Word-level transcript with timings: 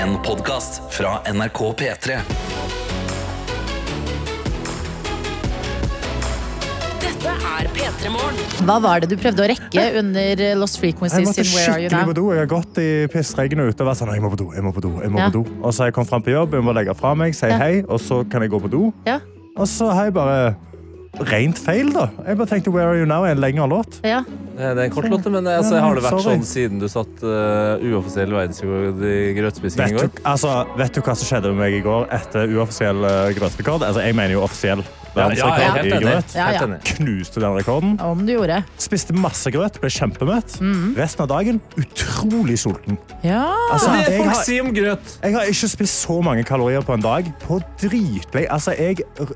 En 0.00 0.16
podkast 0.24 0.80
fra 0.94 1.18
NRK 1.32 1.58
P3. 1.80 2.16
Dette 7.00 7.32
er 7.50 7.68
P3 7.74 8.12
Morgen. 8.12 8.38
Hva 8.68 8.76
var 8.84 9.02
det 9.02 9.10
du 9.12 9.16
prøvde 9.20 9.44
å 9.44 9.48
rekke 9.50 9.84
under 10.00 10.42
Lost 10.60 10.78
Jeg 10.78 10.84
Frequencies 10.94 11.28
måtte 11.28 11.44
Where 11.50 11.74
Are 11.74 11.82
You 11.82 11.90
skikkelig 11.90 12.12
på 12.12 12.16
do. 12.20 12.24
Jeg 12.34 12.42
har 12.44 12.50
gått 12.54 12.80
i 12.82 12.88
pissregnet 13.12 13.72
ute 13.74 13.84
og 13.84 13.90
vært 13.90 14.00
sånn, 14.00 14.14
jeg 14.16 14.24
må 14.24 14.32
på 14.32 14.40
do, 14.40 14.48
jeg 14.56 14.64
må 14.66 14.72
på 14.76 14.84
do, 14.86 14.94
jeg 15.04 15.12
må 15.12 15.20
Ja. 15.20 15.28
på 15.28 15.40
do. 15.40 15.44
Og 15.60 15.72
så 15.74 15.84
har 15.84 15.90
jeg 15.90 15.98
kommet 15.98 16.12
frem 16.14 16.24
på 16.28 16.34
jobb, 16.36 16.56
jeg 16.56 16.64
må 16.70 16.76
legge 16.76 16.96
fra 16.96 17.14
meg, 17.14 17.34
si 17.34 17.46
Ja. 17.48 17.58
hei, 17.58 17.84
og 17.88 18.00
så 18.00 18.22
kan 18.30 18.42
jeg 18.42 18.50
gå 18.50 18.60
på 18.62 18.70
do. 18.70 18.92
Ja, 19.06 19.20
Og 19.58 19.66
så 19.66 19.90
har 19.92 20.04
jeg 20.04 20.14
bare 20.14 20.54
rent 21.18 21.58
feil, 21.58 21.90
da. 21.92 22.08
Jeg 22.26 22.36
bare 22.38 22.46
tenkte 22.46 22.70
Where 22.72 22.88
Are 22.92 22.98
You 23.00 23.06
Now 23.06 23.24
er 23.24 23.32
en 23.34 23.38
lengre 23.42 23.66
låt. 23.68 24.00
ja. 24.04 24.22
Eh, 24.60 24.74
Det 24.74 24.78
er 24.78 24.84
en 24.84 24.90
kort 24.90 25.08
låt, 25.08 25.24
men 25.32 25.46
altså, 25.48 25.80
har 25.80 25.94
det 25.94 26.02
vært 26.04 26.20
Sorry. 26.20 26.36
sånn 26.36 26.44
siden 26.44 26.78
du 26.82 26.86
satt 26.88 27.22
uh, 27.24 27.80
uoffisiell 27.80 28.28
verdensrekord 28.34 29.00
i 29.08 29.32
grøtspising 29.38 29.80
i 29.80 29.92
Vet 29.94 30.00
du, 30.02 30.20
går? 30.20 30.24
altså, 30.28 30.50
vet 30.76 30.92
du 30.92 31.00
hva 31.00 31.14
som 31.16 31.26
skjedde 31.30 31.48
med 31.54 31.60
meg 31.62 31.76
i 31.78 31.80
går 31.80 32.08
etter 32.12 32.52
uoffisiell 32.58 33.04
eh, 33.08 33.30
grøtrekord? 33.38 33.82
Altså, 33.86 34.02
jeg 34.04 34.14
mener 34.18 34.34
jo 34.36 34.42
offisiell 34.44 34.82
verdensrekord 35.14 35.62
ja, 35.64 35.70
helt 35.72 35.86
i 35.88 35.94
enig. 35.96 36.02
grøt. 36.04 36.34
Ja, 36.36 36.44
Helt 36.50 36.60
ja. 36.60 36.66
enig. 36.68 36.80
Knuste 36.90 37.40
den 37.42 37.56
rekorden. 37.56 37.96
Om 38.04 38.26
du 38.28 38.34
gjorde. 38.36 38.58
Spiste 38.78 39.16
masse 39.16 39.50
grøt, 39.50 39.80
ble 39.80 39.88
kjempemett. 39.90 40.58
Mhm. 40.60 40.92
Resten 41.00 41.24
av 41.24 41.28
dagen 41.32 41.60
utrolig 41.80 42.58
sulten. 42.60 42.98
Ja. 43.24 43.46
Altså, 43.72 43.90
Det 43.96 44.04
er 44.06 44.10
jeg 44.12 44.20
folk 44.20 44.34
har- 44.34 44.44
sier 44.44 44.60
om 44.68 44.74
grøt. 44.76 45.16
Jeg 45.24 45.32
har 45.34 45.42
ikke 45.54 45.68
spist 45.72 46.04
så 46.06 46.20
mange 46.22 46.44
kalorier 46.44 46.82
på 46.84 46.92
en 46.94 47.00
dag 47.00 47.32
på 47.48 47.62
dritlig. 47.80 48.44
Altså, 48.50 48.76
jeg 48.76 49.00
r- 49.18 49.34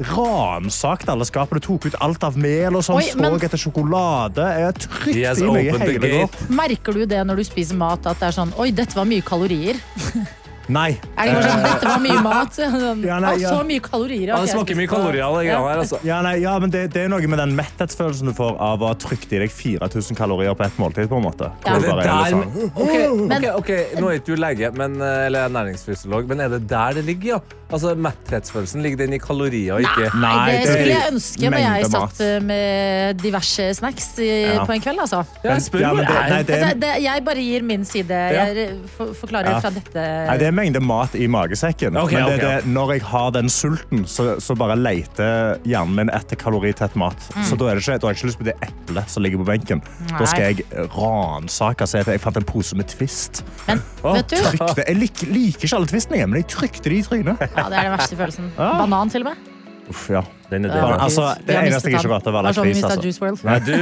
ransakte 0.00 1.12
alle 1.12 1.26
skapene, 1.28 1.60
tok 1.60 1.86
ut 1.90 1.96
alt 2.00 2.24
av 2.24 2.36
mel 2.40 2.76
og 2.76 2.84
sånn, 2.86 3.02
men- 3.20 3.38
etter 3.40 3.58
sjokolade. 3.60 4.46
Jeg 4.58 4.74
trykt 4.86 5.40
i 5.40 5.52
meg 5.52 5.70
hele 5.78 5.98
går. 5.98 6.48
Merker 6.48 6.92
du 6.92 7.06
det 7.06 7.26
når 7.26 7.36
du 7.36 7.44
spiser 7.44 7.76
mat, 7.76 8.06
at 8.06 8.18
det 8.18 8.28
er 8.28 8.32
sånn 8.32 8.52
Oi, 8.58 8.70
dette 8.70 8.94
var 8.94 9.04
mye 9.04 9.22
kalorier. 9.22 9.76
Nei. 10.70 10.90
Er 11.18 11.26
det 11.26 11.34
kanskje 11.34 11.50
sånn, 11.50 11.64
dette 11.66 11.88
var 11.90 12.02
mye 12.04 12.22
mat? 12.22 12.54
Sånn, 12.56 13.04
Ja, 13.10 13.18
nei, 13.24 13.34
ja. 13.42 13.50
Så 13.52 13.64
mye 13.66 13.82
kalorier. 13.84 14.26
Ja, 14.30 14.40
det 14.44 14.52
smaker 14.54 14.78
mye 14.78 14.90
kalorier 14.90 15.24
av 15.26 15.36
det 15.40 15.46
Ja. 15.48 15.58
her. 15.66 15.82
Altså. 15.84 15.98
Ja, 16.06 16.20
nei, 16.22 16.36
ja, 16.44 16.54
men 16.62 16.70
det, 16.70 16.84
det 16.94 17.04
er 17.04 17.08
noe 17.12 17.26
med 17.26 17.38
den 17.42 17.54
metthetsfølelsen 17.58 18.30
du 18.30 18.34
får 18.36 18.54
av 18.60 18.80
å 18.84 18.90
ha 18.92 18.94
trykt 18.94 19.32
i 19.34 19.42
deg 19.42 19.50
4000 19.50 20.16
kalorier 20.18 20.54
på 20.54 20.64
ett 20.68 20.78
måltid. 20.78 21.08
på 21.10 21.16
en 21.18 21.26
måte. 21.26 21.50
Ja. 21.66 21.78
Det 21.78 21.88
er 21.90 21.96
Det 21.96 22.04
der- 22.04 22.30
sånn, 22.30 22.72
Ok, 22.76 22.94
Men- 23.28 23.44
okay, 23.44 23.50
ok, 23.50 24.00
Nå 24.00 24.08
er 24.10 24.18
ikke 24.20 24.26
du 24.26 24.36
lege 24.36 24.70
men, 24.76 25.00
eh, 25.02 25.26
eller 25.26 25.48
ernæringsfysiolog, 25.48 26.28
men 26.28 26.40
er 26.40 26.48
det 26.48 26.68
der 26.68 26.92
det 26.94 27.04
ligger? 27.04 27.26
ja? 27.34 27.40
Altså, 27.70 27.94
Metthetsfølelsen 27.94 28.82
ligger 28.82 28.98
den 28.98 29.12
i 29.14 29.18
kalorier 29.22 29.76
og 29.76 29.84
ikke 29.84 30.08
Nei, 30.18 30.56
det 30.56 30.62
skulle 30.66 30.90
jeg 30.90 31.12
ønske 31.12 31.50
når 31.52 31.60
jeg 31.62 31.90
satt 31.92 32.20
eh, 32.26 32.40
med 32.42 33.20
diverse 33.22 33.66
snacks 33.78 34.08
i, 34.18 34.30
Ja. 34.56 34.64
på 34.66 34.74
en 34.74 34.80
kveld. 34.82 34.98
Altså. 34.98 35.20
Ja, 35.44 35.54
spør 35.62 35.80
Ja, 35.80 35.92
det- 35.94 36.50
nei, 36.50 36.72
det- 36.74 37.02
jeg 37.02 37.24
bare 37.24 37.36
gir 37.38 37.62
min 37.62 37.84
side. 37.84 38.08
Jeg 38.10 38.70
for, 38.96 39.14
forklarer 39.14 39.50
Ja. 39.54 39.60
fra 39.60 39.70
dette 39.70 39.94
Nei, 40.26 40.36
Det 40.38 40.46
er 40.48 40.52
mengde 40.60 40.80
mat 40.84 41.14
i 41.18 41.26
magesekken. 41.30 41.96
Okay, 41.96 42.20
men 42.20 42.28
det, 42.30 42.36
ok, 42.38 42.44
er 42.44 42.62
det, 42.64 42.70
når 42.76 42.92
jeg 42.94 43.02
har 43.10 43.30
den 43.36 43.48
sulten, 43.52 44.04
så, 44.08 44.28
så 44.44 44.54
bare 44.60 44.76
leter 44.78 45.58
hjernen 45.68 45.96
min 45.98 46.12
etter 46.14 46.38
kaloritett 46.40 46.94
mat. 47.00 47.16
Så 47.48 47.58
da, 47.60 47.70
er 47.72 47.80
det 47.80 47.84
ikke, 47.86 47.98
da 48.02 48.08
har 48.10 48.14
jeg 48.14 48.20
ikke 48.20 48.30
lyst 48.30 48.40
på 48.42 48.48
det 48.50 48.56
eplet 48.68 49.10
som 49.16 49.24
ligger 49.26 49.42
på 49.42 49.48
benken. 49.50 49.82
Da 50.14 50.28
skal 50.30 50.50
jeg 50.52 50.88
ransake. 50.94 51.88
Se 51.90 52.02
etter. 52.04 52.14
Jeg 52.18 52.22
fant 52.24 52.38
en 52.40 52.46
pose 52.48 52.76
med 52.78 52.88
Twist. 52.92 53.42
Men 53.68 53.80
vet 54.04 54.30
du, 54.30 54.36
Trykte. 54.40 54.84
Jeg 54.86 54.98
lik, 55.00 55.24
liker 55.30 55.66
ikke 55.68 55.76
alle 55.80 55.90
Twistene, 55.90 56.26
men 56.30 56.42
jeg 56.42 56.50
trykte 56.52 56.90
de 56.92 57.00
i 57.00 57.06
trynet. 57.06 57.40
ja, 57.48 57.64
det 57.72 57.80
er 57.80 57.88
den 57.90 57.96
verste 57.98 58.18
følelsen. 58.20 58.52
Ja. 58.60 58.74
Banan, 58.82 59.08
til 59.10 59.24
og 59.24 59.30
med. 59.32 59.46
Uff, 59.90 60.04
ja. 60.12 60.20
Den 60.50 60.64
er 60.66 60.70
Ja. 60.74 60.82
død. 60.84 61.00
Altså, 61.06 61.22
det 61.46 61.54
er 61.56 61.64
eneste 61.66 61.90
jeg 61.90 61.98
ikke 61.98 62.10
vet, 62.12 62.26
er 62.26 62.34
hva. 62.34 62.42
Mr. 62.42 62.60
Altså. 62.60 62.96
Juice 63.02 63.22
world? 63.22 63.40
Nei, 63.46 63.58
du, 63.64 63.72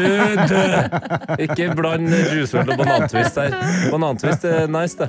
du. 0.49 1.43
Ikke 1.45 1.67
bland 1.77 2.09
Juice 2.33 2.57
World 2.57 2.73
og 2.73 2.79
Banantwist 2.81 3.37
her. 3.41 3.57
Banantwist 3.93 4.45
er 4.49 4.67
nice, 4.73 4.97
det. 5.01 5.09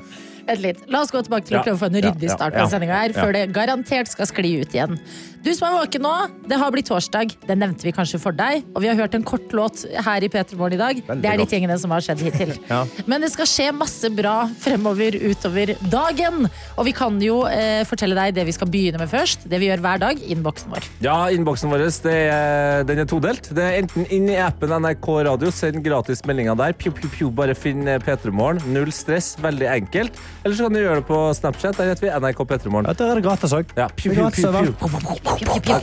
Vent 0.50 0.66
litt. 0.66 0.86
La 0.92 1.03
oss 1.05 1.14
gå 1.14 1.22
tilbake 1.25 1.50
til 1.50 1.59
å 1.59 1.66
prøve 1.66 1.78
å 1.78 1.81
få 1.83 1.89
en 1.92 2.00
ryddig 2.00 2.31
start 2.33 2.55
ja. 2.55 2.64
på 2.64 2.73
sendinga 2.73 3.02
her, 3.03 3.16
før 3.17 3.36
det 3.36 3.47
garantert 3.55 4.11
skal 4.11 4.30
skli 4.30 4.58
ut 4.64 4.75
igjen. 4.75 4.97
Du 5.39 5.53
som 5.56 5.69
er 5.69 5.75
våken 5.78 6.03
nå, 6.03 6.14
det 6.52 6.58
har 6.59 6.72
blitt 6.73 6.89
torsdag. 6.89 7.31
Det 7.47 7.56
nevnte 7.56 7.85
vi 7.88 7.94
kanskje 7.96 8.19
for 8.19 8.35
deg. 8.35 8.66
Og 8.75 8.84
vi 8.84 8.90
har 8.90 8.97
hørt 9.00 9.13
en 9.16 9.24
kort 9.24 9.53
låt 9.56 9.85
her 9.88 10.25
i 10.25 10.28
P3 10.31 10.57
Morgen 10.59 10.75
i 10.75 10.79
dag. 10.81 11.00
Veldig 11.07 11.24
det 11.24 11.29
er 11.31 11.40
de 11.40 11.46
tingene 11.47 11.78
som 11.79 11.94
har 11.96 12.03
skjedd 12.03 12.24
hittil. 12.28 12.56
Ja. 12.69 12.84
Men 13.09 13.24
det 13.24 13.31
skal 13.34 13.47
skje 13.50 13.66
masse 13.74 14.09
bra 14.13 14.44
fremover 14.62 15.16
utover 15.16 15.72
dagen. 15.90 16.44
Og 16.75 16.85
vi 16.85 16.91
kan 16.94 17.16
jo 17.24 17.40
eh, 17.50 17.81
fortelle 17.88 18.18
deg 18.18 18.35
det 18.35 18.44
vi 18.45 18.53
skal 18.53 18.69
begynne 18.69 19.00
med 19.01 19.09
først. 19.09 19.47
Det 19.50 19.57
vi 19.62 19.69
gjør 19.72 19.81
hver 19.85 20.01
dag. 20.03 20.19
Innboksen 20.35 20.75
vår. 20.75 20.90
Ja, 21.06 21.16
innboksen 21.34 21.72
vår 21.72 21.85
det 22.03 22.13
er, 22.19 22.84
den 22.90 23.01
er 23.01 23.09
todelt. 23.09 23.50
Det 23.56 23.63
er 23.63 23.79
enten 23.79 24.06
inn 24.13 24.28
i 24.29 24.38
appen 24.44 24.75
NRK 24.84 25.09
Radio, 25.29 25.53
send 25.56 25.81
gratis 25.85 26.22
meldinger 26.29 26.59
der. 26.59 26.75
Pju, 26.78 26.91
pju, 27.00 27.09
pju, 27.16 27.31
bare 27.40 27.56
finn 27.57 27.88
P3morgen. 28.03 28.62
Null 28.75 28.91
stress, 28.94 29.31
veldig 29.41 29.72
enkelt. 29.72 30.19
Eller 30.44 30.55
så 30.55 30.63
kan 30.66 30.73
du 30.73 30.79
gjøre 30.79 31.01
det 31.01 31.05
på 31.09 31.19
Snapchat. 31.35 31.75
Der 31.77 31.89
heter 31.91 32.05
vi 32.05 32.11
NRK 32.16 32.44
P3morgen. 32.47 32.88
Ja, 32.88 32.95
der 32.95 33.11
er 33.11 33.19
det 33.19 33.25
gratis 33.25 33.55
òg. 33.55 33.73
Ja. 33.75 33.89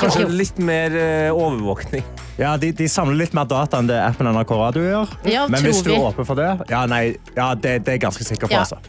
Kanskje 0.01 0.25
litt 0.33 0.59
mer 0.59 0.97
eh, 0.97 1.29
overvåkning. 1.35 2.05
Ja, 2.41 2.55
de, 2.61 2.73
de 2.77 2.89
samler 2.89 3.21
litt 3.21 3.37
mer 3.37 3.49
data 3.49 3.81
enn 3.81 3.91
det 3.91 3.99
appen 4.01 4.29
NRK 4.33 4.53
Radio 4.57 4.85
gjør. 4.87 5.17
Ja, 5.29 5.45
Men 5.53 5.65
hvis 5.65 5.83
du 5.85 5.93
er 5.93 6.09
åpen 6.09 6.29
for 6.29 6.41
det, 6.41 6.49
ja, 6.73 6.85
nei, 6.89 7.19
ja, 7.37 7.53
det, 7.55 7.83
det 7.85 7.95
er 7.95 7.99
jeg 7.99 8.07
ganske 8.09 8.25
sikker 8.29 8.49
på. 8.49 8.57
Ja. 8.57 8.65
Altså. 8.65 8.81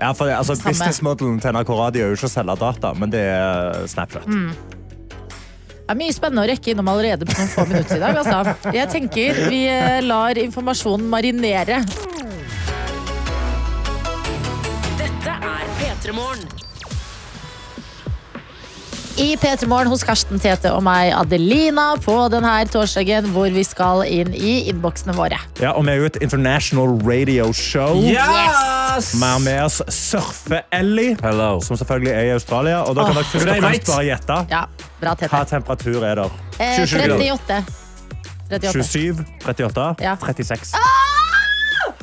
Ja, 0.00 0.10
for, 0.18 0.30
altså, 0.34 0.56
Businessmodellen 0.58 1.38
til 1.42 1.54
NRK 1.54 1.70
Radio 1.78 2.04
er 2.04 2.10
jo 2.14 2.18
ikke 2.18 2.30
å 2.30 2.34
selge 2.34 2.56
data, 2.58 2.94
men 2.98 3.14
det 3.14 3.22
er 3.30 3.84
Snapchat. 3.90 4.26
Mm. 4.26 4.50
Det 5.84 5.92
er 5.92 5.98
mye 6.00 6.14
spennende 6.16 6.42
å 6.46 6.48
rekke 6.48 6.72
innom 6.72 6.88
allerede 6.90 7.26
på 7.28 7.34
noen 7.36 7.50
få 7.52 7.66
minutter 7.68 7.98
i 7.98 8.02
dag. 8.02 8.18
Altså. 8.22 8.70
Jeg 8.72 8.90
tenker 8.90 9.40
vi 9.52 9.62
eh, 9.68 9.98
lar 10.02 10.38
informasjonen 10.40 11.06
marinere. 11.12 11.82
Petremorgen. 16.04 16.48
I 19.16 19.36
P3 19.36 19.66
Morgen 19.66 19.88
hos 19.88 20.02
Karsten 20.04 20.40
Tete 20.42 20.68
og 20.74 20.82
meg, 20.84 21.14
Adelina, 21.16 21.94
på 22.02 22.16
denne 22.28 22.50
torsdagen 22.68 23.30
hvor 23.32 23.48
vi 23.54 23.62
skal 23.64 24.02
inn 24.04 24.34
i 24.36 24.66
innboksene 24.68 25.14
våre. 25.16 25.38
Ja, 25.62 25.72
Og 25.72 25.86
vi 25.86 25.94
er 25.94 26.02
jo 26.02 26.08
et 26.10 26.18
international 26.20 26.98
radio 27.08 27.46
show. 27.56 28.02
Yes! 28.02 29.14
Vi 29.14 29.22
har 29.22 29.40
med 29.46 29.62
oss 29.64 29.80
Surfe-Ellie, 29.88 31.16
som 31.64 31.80
selvfølgelig 31.80 32.12
er 32.12 32.28
i 32.28 32.34
Australia. 32.34 32.82
Og 32.82 32.98
da 32.98 33.06
kan 33.06 33.14
oh. 33.14 33.22
dere 33.22 33.30
først 33.30 33.48
fremst 33.48 33.88
bare 33.94 34.04
gjette. 34.10 34.38
Ja, 34.52 34.66
bra 35.00 35.16
tete. 35.16 35.30
Hva 35.32 35.44
temperatur 35.54 36.04
er 36.04 36.20
der? 36.20 36.36
Eh, 36.58 36.84
38. 36.84 37.62
37, 38.60 39.24
38, 39.48 39.88
ja. 40.04 40.18
36. 40.20 40.76
Ah! 40.76 40.93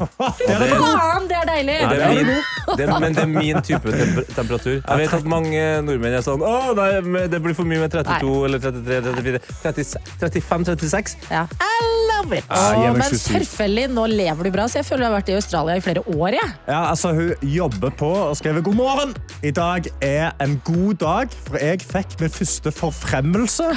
Det 0.02 0.50
er, 0.56 0.76
Faen, 0.82 1.28
det 1.30 1.38
er 1.42 1.48
deilig! 1.50 1.78
det 1.82 1.98
det 1.98 2.06
er 2.06 2.14
min, 2.18 2.32
det 2.78 2.86
er, 2.86 2.92
men 3.04 3.16
det 3.16 3.24
er 3.24 3.32
min 3.32 3.62
type 3.66 3.92
temper 3.94 4.28
temperatur. 4.36 4.78
Jeg 4.80 5.00
vet 5.02 5.14
at 5.18 5.26
mange 5.30 5.62
nordmenn 5.86 6.16
er 6.18 6.24
sånn 6.26 6.42
Å, 6.46 6.54
nei, 6.78 7.26
det 7.32 7.40
blir 7.44 7.56
for 7.58 7.68
mye 7.68 7.82
med 7.84 7.94
32 7.94 8.32
eller 8.48 8.62
33, 8.64 9.42
34 9.64 10.02
35, 10.22 10.66
36. 10.72 11.16
Ja. 11.32 11.44
I 11.62 11.80
love 12.12 12.38
it. 12.38 12.46
Ja, 12.52 12.92
men 12.96 13.04
selvfølgelig, 13.12 13.88
nå 13.96 14.06
lever 14.12 14.48
du 14.50 14.52
bra, 14.54 14.68
så 14.72 14.82
jeg 14.82 14.88
føler 14.90 15.06
du 15.06 15.08
har 15.10 15.16
vært 15.20 15.32
i 15.34 15.38
Australia 15.38 15.78
i 15.80 15.84
flere 15.84 16.04
år. 16.16 16.38
Jeg. 16.38 16.52
Ja, 16.70 16.82
altså, 16.92 17.12
hun 17.18 17.32
jobber 17.56 17.94
på 18.00 18.10
og 18.30 18.36
skriver 18.40 18.64
god 18.66 18.78
morgen. 18.78 19.14
I 19.46 19.52
dag 19.58 19.88
er 20.06 20.32
en 20.44 20.58
god 20.68 21.00
dag, 21.02 21.36
for 21.48 21.58
jeg 21.62 21.82
fikk 21.86 22.18
min 22.22 22.34
første 22.34 22.72
forfremmelse 22.76 23.70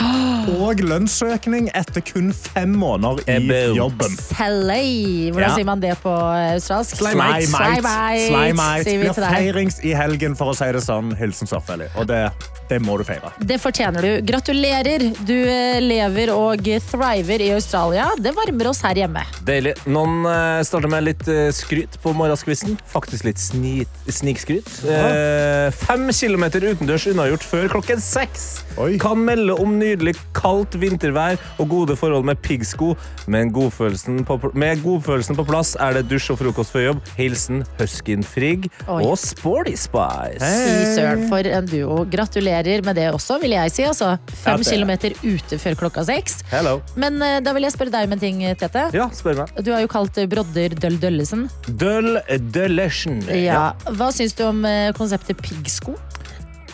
og 0.58 0.82
lønnsøkning 0.84 1.70
etter 1.76 2.04
kun 2.04 2.32
fem 2.36 2.74
måneder 2.80 3.24
i 3.30 3.60
jobben. 3.78 4.18
Hvordan 4.34 5.42
Ja. 5.44 5.54
sier 5.54 5.66
man 5.68 5.80
det 5.82 5.96
på 6.02 6.13
australsk? 6.14 6.96
Slimate, 7.00 7.46
Slimate. 7.50 8.96
Blir 9.04 9.14
feirings 9.18 9.80
i 9.84 9.94
helgen, 9.96 10.36
for 10.38 10.52
å 10.52 10.56
si 10.56 10.70
det 10.74 10.82
sånn. 10.84 11.14
Hilsen 11.18 11.50
Surfelli. 11.50 11.90
Og 12.00 12.08
det, 12.10 12.22
det 12.70 12.80
må 12.84 12.96
du 13.00 13.04
feire. 13.06 13.32
Det 13.38 13.58
fortjener 13.62 14.04
du. 14.04 14.12
Gratulerer. 14.26 15.06
Du 15.26 15.36
eh, 15.36 15.80
lever 15.82 16.32
og 16.34 16.64
thriver 16.90 17.44
i 17.44 17.50
Australia. 17.56 18.08
Det 18.18 18.34
varmer 18.36 18.70
oss 18.70 18.82
her 18.86 19.04
hjemme. 19.04 19.24
Deilig. 19.46 19.74
Noen 19.90 20.24
uh, 20.26 20.62
starter 20.66 20.90
med 20.90 21.06
litt 21.08 21.26
eh, 21.30 21.48
skryt 21.54 21.98
på 22.02 22.14
morgenskvisten. 22.16 22.76
Faktisk 22.90 23.26
litt 23.28 23.40
snikskryt. 23.40 24.70
Eh, 24.88 25.68
fem 25.74 26.08
kilometer 26.14 26.64
utendørs 26.70 27.06
unnagjort 27.10 27.46
før 27.46 27.68
klokken 27.76 28.02
seks. 28.02 28.46
Oi. 28.80 28.94
Kan 29.02 29.22
melde 29.26 29.56
om 29.60 29.76
nydelig 29.80 30.16
kaldt 30.36 30.76
vintervær 30.80 31.38
og 31.62 31.70
gode 31.70 31.98
forhold 31.98 32.26
med 32.28 32.40
piggsko. 32.44 32.94
Men 33.30 33.52
godfølelsen 33.54 34.22
på, 34.28 34.38
med 34.54 34.82
godfølelsen 34.84 35.38
på 35.38 35.46
plass 35.48 35.74
er 35.80 35.93
det 35.98 36.04
dusj 36.10 36.30
og 36.34 36.38
frokost 36.40 36.74
før 36.74 36.84
jobb. 36.88 37.00
Hilsen 37.18 37.62
Huskyn 37.78 38.24
Frigg 38.26 38.66
Oi. 38.86 39.00
og 39.06 39.14
Sporty 39.20 39.74
Spice. 39.78 40.40
Fy 40.42 40.88
søren, 40.96 41.26
for 41.30 41.46
en 41.48 41.68
duo. 41.70 42.00
Gratulerer 42.10 42.84
med 42.86 42.98
det 43.00 43.08
også, 43.14 43.38
vil 43.42 43.54
jeg 43.56 43.72
si. 43.74 43.86
Altså, 43.88 44.14
fem 44.44 44.60
Ja, 44.64 44.70
kilometer 44.74 45.14
ute 45.24 45.58
før 45.62 45.78
klokka 45.84 46.04
seks. 46.08 46.40
Hello. 46.52 46.78
Men 47.00 47.20
eh, 47.22 47.38
da 47.44 47.52
vil 47.56 47.66
jeg 47.68 47.74
spørre 47.76 47.94
deg 47.94 48.08
om 48.08 48.16
en 48.16 48.22
ting, 48.22 48.42
Tete. 48.60 48.88
Ja, 48.96 49.08
spør 49.14 49.42
meg. 49.44 49.54
Du 49.64 49.72
har 49.74 49.82
jo 49.84 49.90
kalt 49.92 50.18
eh, 50.22 50.28
Brodder 50.30 50.74
Døll 50.80 50.98
Døllesen. 51.02 51.46
Døll 51.80 52.18
Døllesen. 52.54 53.22
Ja. 53.34 53.72
Hva 53.94 54.10
syns 54.14 54.36
du 54.38 54.44
om 54.48 54.64
eh, 54.68 54.90
konseptet 54.96 55.40
piggsko? 55.44 55.96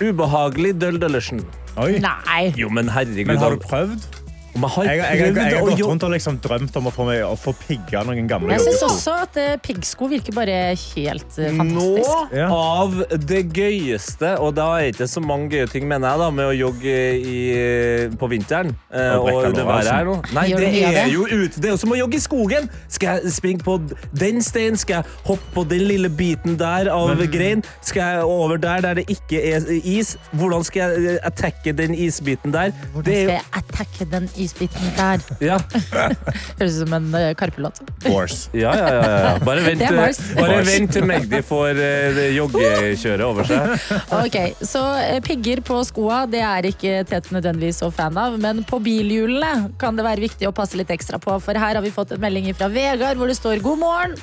Ubehagelig 0.00 0.74
Døll 0.80 0.96
Døllesen. 1.02 1.42
Oi. 1.80 1.98
Nei. 2.02 2.50
Jo, 2.58 2.70
men 2.72 2.88
herregud. 2.90 3.28
Men 3.30 3.38
har 3.42 3.54
du 3.54 3.62
prøvd? 3.62 4.06
Jeg 4.50 4.66
har 4.74 4.84
Jeg, 4.84 4.98
jeg, 4.98 5.18
jeg, 5.20 5.34
jeg 5.36 5.58
har 5.58 5.68
gått 5.68 5.82
rundt 5.86 6.04
og 6.06 6.10
liksom 6.14 6.38
drømt 6.42 6.76
om 6.80 6.88
å 6.90 6.92
få, 6.94 7.04
meg, 7.06 7.20
å 7.22 7.36
få 7.38 7.52
pigge 7.66 8.00
noen 8.06 8.26
gamle 8.30 8.54
Jeg 8.56 8.64
syns 8.66 8.82
også 8.86 9.14
at 9.24 9.38
uh, 9.38 9.52
piggsko 9.62 10.08
virker 10.10 10.34
bare 10.34 10.56
helt 10.74 11.38
uh, 11.38 11.46
Nå 11.60 11.60
fantastisk. 11.60 12.34
Ja. 12.34 12.48
av 12.50 12.96
det 13.30 13.40
gøyeste, 13.56 14.32
og 14.42 14.54
da 14.58 14.66
er 14.80 14.90
ikke 14.90 15.06
så 15.10 15.22
mange 15.22 15.54
gøye 15.54 15.68
ting, 15.70 15.86
mener 15.88 16.10
jeg, 16.10 16.20
da, 16.22 16.28
med 16.34 16.50
å 16.50 16.54
jogge 16.56 16.96
i, 17.20 17.36
på 18.18 18.28
vinteren. 18.30 18.72
uh, 18.90 19.16
Og 19.20 19.30
Og 19.30 19.54
det 19.56 19.66
været 19.66 19.90
her 19.90 20.08
nå. 20.08 20.16
Nei, 20.34 20.46
det 20.52 20.70
er 20.82 20.96
det? 20.98 21.06
jo 21.14 21.26
ute. 21.26 21.60
Det 21.60 21.70
er 21.70 21.74
jo 21.74 21.80
som 21.80 21.94
å 21.94 21.98
jogge 21.98 22.18
i 22.18 22.22
skogen. 22.22 22.68
Skal 22.90 23.20
jeg 23.20 23.34
springe 23.36 23.64
på 23.66 23.78
den 24.16 24.42
steinen? 24.44 24.78
Skal 24.80 25.00
jeg 25.00 25.16
hoppe 25.28 25.54
på 25.54 25.64
den 25.70 25.86
lille 25.88 26.10
biten 26.10 26.58
der 26.60 26.90
av 26.92 27.22
grein? 27.32 27.64
Skal 27.86 28.16
jeg 28.18 28.26
over 28.26 28.60
der 28.60 28.84
der 28.86 29.00
det 29.00 29.06
ikke 29.12 29.40
er 29.52 29.66
is? 29.80 30.16
Hvordan 30.34 30.66
skal 30.66 30.96
jeg 30.98 31.18
attacke 31.26 31.74
den 31.76 31.94
isbiten 31.94 32.54
der? 32.54 32.74
Hvordan 32.94 33.10
skal 33.10 33.34
jeg 33.36 33.48
attacke 33.62 34.08
den 34.10 34.24
isbiten 34.24 34.39
der? 34.48 35.22
ja. 35.44 35.58
Høres 36.58 36.76
ut 36.76 36.80
som 36.82 36.94
en 36.96 37.08
uh, 37.14 37.30
Karpe-låt. 37.38 37.80
Force. 38.04 38.50
Ja, 38.56 38.72
ja, 38.76 38.88
ja, 38.94 39.10
ja. 39.24 39.32
Bare 39.44 39.64
vent, 39.64 39.78
Det 39.82 39.88
er 39.90 39.96
Mars. 39.96 40.20
bare 40.36 40.56
Mars. 40.60 40.70
vent 40.70 40.92
til 40.96 41.06
Magdi 41.08 41.40
får 41.46 41.80
uh, 41.80 42.20
joggekjøret 42.36 43.24
over 43.26 43.48
seg. 43.48 43.74
Ok, 44.20 44.36
Så 44.66 44.82
uh, 44.82 45.18
pigger 45.24 45.62
på 45.66 45.78
skoa 45.88 46.22
det 46.30 46.42
er 46.44 46.70
ikke 46.70 47.00
Tete 47.08 47.34
nødvendigvis 47.34 47.80
så 47.82 47.90
fan 47.94 48.16
av, 48.20 48.36
men 48.40 48.62
på 48.68 48.80
bilhjulene 48.84 49.70
kan 49.80 49.96
det 49.98 50.04
være 50.06 50.24
viktig 50.26 50.48
å 50.48 50.54
passe 50.56 50.78
litt 50.78 50.90
ekstra 50.92 51.20
på. 51.22 51.36
For 51.42 51.56
her 51.58 51.78
har 51.78 51.84
vi 51.84 51.92
fått 51.94 52.14
en 52.16 52.22
melding 52.22 52.50
fra 52.56 52.68
Vegard 52.72 53.20
hvor 53.20 53.30
det 53.30 53.38
står 53.38 53.62
'God 53.64 53.80
morgen'. 53.82 54.18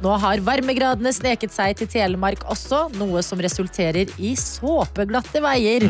Nå 0.00 0.14
har 0.16 0.40
varmegradene 0.40 1.10
sneket 1.12 1.52
seg 1.52 1.74
til 1.76 1.88
Telemark 1.92 2.46
også, 2.48 2.86
noe 2.96 3.20
som 3.24 3.40
resulterer 3.44 4.08
i 4.16 4.30
såpeglatte 4.38 5.42
veier. 5.44 5.84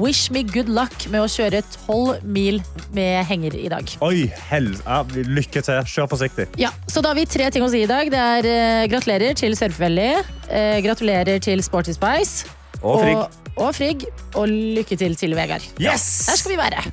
Wish 0.00 0.30
me 0.32 0.40
good 0.42 0.70
luck 0.72 1.04
med 1.12 1.20
å 1.20 1.28
kjøre 1.28 1.60
tolv 1.84 2.24
mil 2.24 2.62
med 2.96 3.22
henger 3.28 3.56
i 3.58 3.68
dag. 3.72 3.96
Oi, 4.04 4.26
hell... 4.50 4.72
Ja, 4.86 5.00
lykke 5.06 5.62
til. 5.64 5.80
Kjør 5.92 6.10
forsiktig. 6.12 6.48
Ja, 6.60 6.72
så 6.90 7.02
da 7.04 7.12
har 7.12 7.18
vi 7.18 7.26
tre 7.30 7.48
ting 7.54 7.64
å 7.66 7.70
si 7.72 7.82
i 7.84 7.90
dag. 7.90 8.10
Det 8.12 8.20
er 8.20 8.50
eh, 8.50 8.84
gratulerer 8.92 9.36
til 9.38 9.56
Surfevelley, 9.58 10.22
eh, 10.48 10.78
gratulerer 10.84 11.42
til 11.42 11.62
Sporty 11.66 11.96
Spice. 11.96 12.48
Og 12.82 13.00
Frigg. 13.02 13.16
Og, 13.16 13.50
og 13.56 13.74
Frigg. 13.76 14.06
Og 14.36 14.48
lykke 14.50 14.98
til 15.00 15.16
til 15.18 15.36
Vegard. 15.38 15.64
Yes! 15.80 16.26
Der 16.30 16.40
skal 16.42 16.56
vi 16.56 16.60
være. 16.60 16.86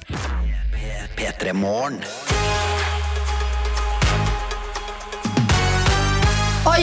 P3 1.18 1.54
Morgen. 1.54 2.04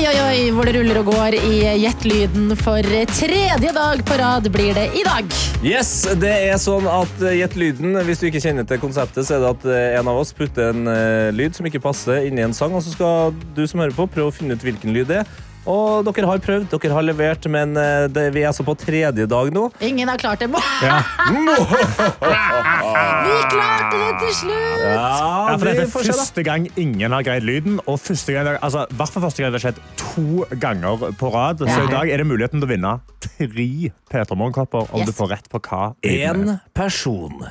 Oi, 0.01 0.07
oi, 0.09 0.21
oi, 0.25 0.45
hvor 0.57 0.65
det 0.65 0.73
ruller 0.79 0.97
og 0.97 1.11
går 1.11 1.35
i 1.37 1.57
Gjett-lyden 1.83 2.55
for 2.57 2.87
tredje 3.13 3.73
dag 3.77 4.01
på 4.09 4.17
rad 4.17 4.47
blir 4.49 4.71
det 4.73 4.87
i 4.97 5.03
dag. 5.05 5.27
Yes, 5.61 5.91
det 6.17 6.31
er 6.47 6.57
sånn 6.57 6.89
at 6.89 7.21
eh, 7.21 7.35
Gjett 7.43 7.59
lyden. 7.61 7.99
Hvis 8.09 8.23
du 8.23 8.31
ikke 8.31 8.41
kjenner 8.41 8.65
til 8.65 8.81
konseptet, 8.81 9.29
så 9.29 9.37
er 9.37 9.45
det 9.45 9.51
at 9.51 9.67
eh, 9.69 9.99
en 9.99 10.09
av 10.09 10.23
oss 10.23 10.33
putter 10.33 10.71
en 10.73 10.89
eh, 10.89 11.29
lyd 11.37 11.53
som 11.53 11.69
ikke 11.69 11.83
passer, 11.85 12.23
inni 12.31 12.41
en 12.47 12.57
sang, 12.57 12.73
og 12.73 12.81
så 12.87 12.95
skal 12.95 13.37
du 13.53 13.61
som 13.69 13.85
hører 13.85 13.93
på, 13.93 14.09
prøve 14.09 14.33
å 14.33 14.37
finne 14.39 14.57
ut 14.57 14.65
hvilken 14.65 14.97
lyd 14.97 15.13
det 15.13 15.21
er. 15.21 15.37
Og 15.69 16.07
dere 16.09 16.27
har 16.27 16.39
prøvd, 16.41 16.71
dere 16.73 16.95
har 16.97 17.05
levert, 17.05 17.45
men 17.53 17.77
eh, 17.77 18.07
det, 18.09 18.31
vi 18.35 18.41
er 18.43 18.49
altså 18.49 18.65
på 18.65 18.73
tredje 18.81 19.27
dag 19.29 19.51
nå. 19.53 19.67
Ingen 19.85 20.09
har 20.09 20.17
klart 20.19 20.41
det. 20.41 20.49
Ja. 20.81 21.03
Vi 23.21 23.37
klarte 23.53 23.99
det 24.01 24.13
til 24.23 24.33
slutt! 24.41 24.81
Ja, 24.81 25.57
for 25.59 25.69
dette 25.69 25.85
er 25.85 25.93
første 25.93 26.45
gang 26.47 26.67
ingen 26.81 27.13
har 27.13 27.23
greid 27.27 27.45
lyden. 27.47 27.79
Og 27.85 28.01
første 28.01 28.33
gang, 28.35 28.49
altså, 28.65 28.87
hvert 28.97 29.13
fall 29.15 29.25
første 29.27 29.45
gang 29.45 29.53
det 29.53 29.61
har 29.61 29.67
skjedd 29.69 29.81
to 30.01 30.47
ganger 30.63 31.07
på 31.21 31.33
rad. 31.35 31.61
Så 31.61 31.69
Ja. 31.71 31.85
i 31.85 31.93
dag 31.93 32.11
er 32.15 32.17
det 32.25 32.27
muligheten 32.31 32.61
til 32.61 32.69
å 32.69 32.73
vinne 32.73 32.95
tre 33.21 33.93
Peter 34.11 34.35
Morgenkopper 34.37 34.89
om 34.93 35.01
Yes. 35.05 35.07
du 35.07 35.13
får 35.13 35.29
rett 35.37 35.49
på 35.53 35.61
hva 35.61 35.95
Én 36.03 36.49
er. 36.49 36.61
person, 36.75 37.45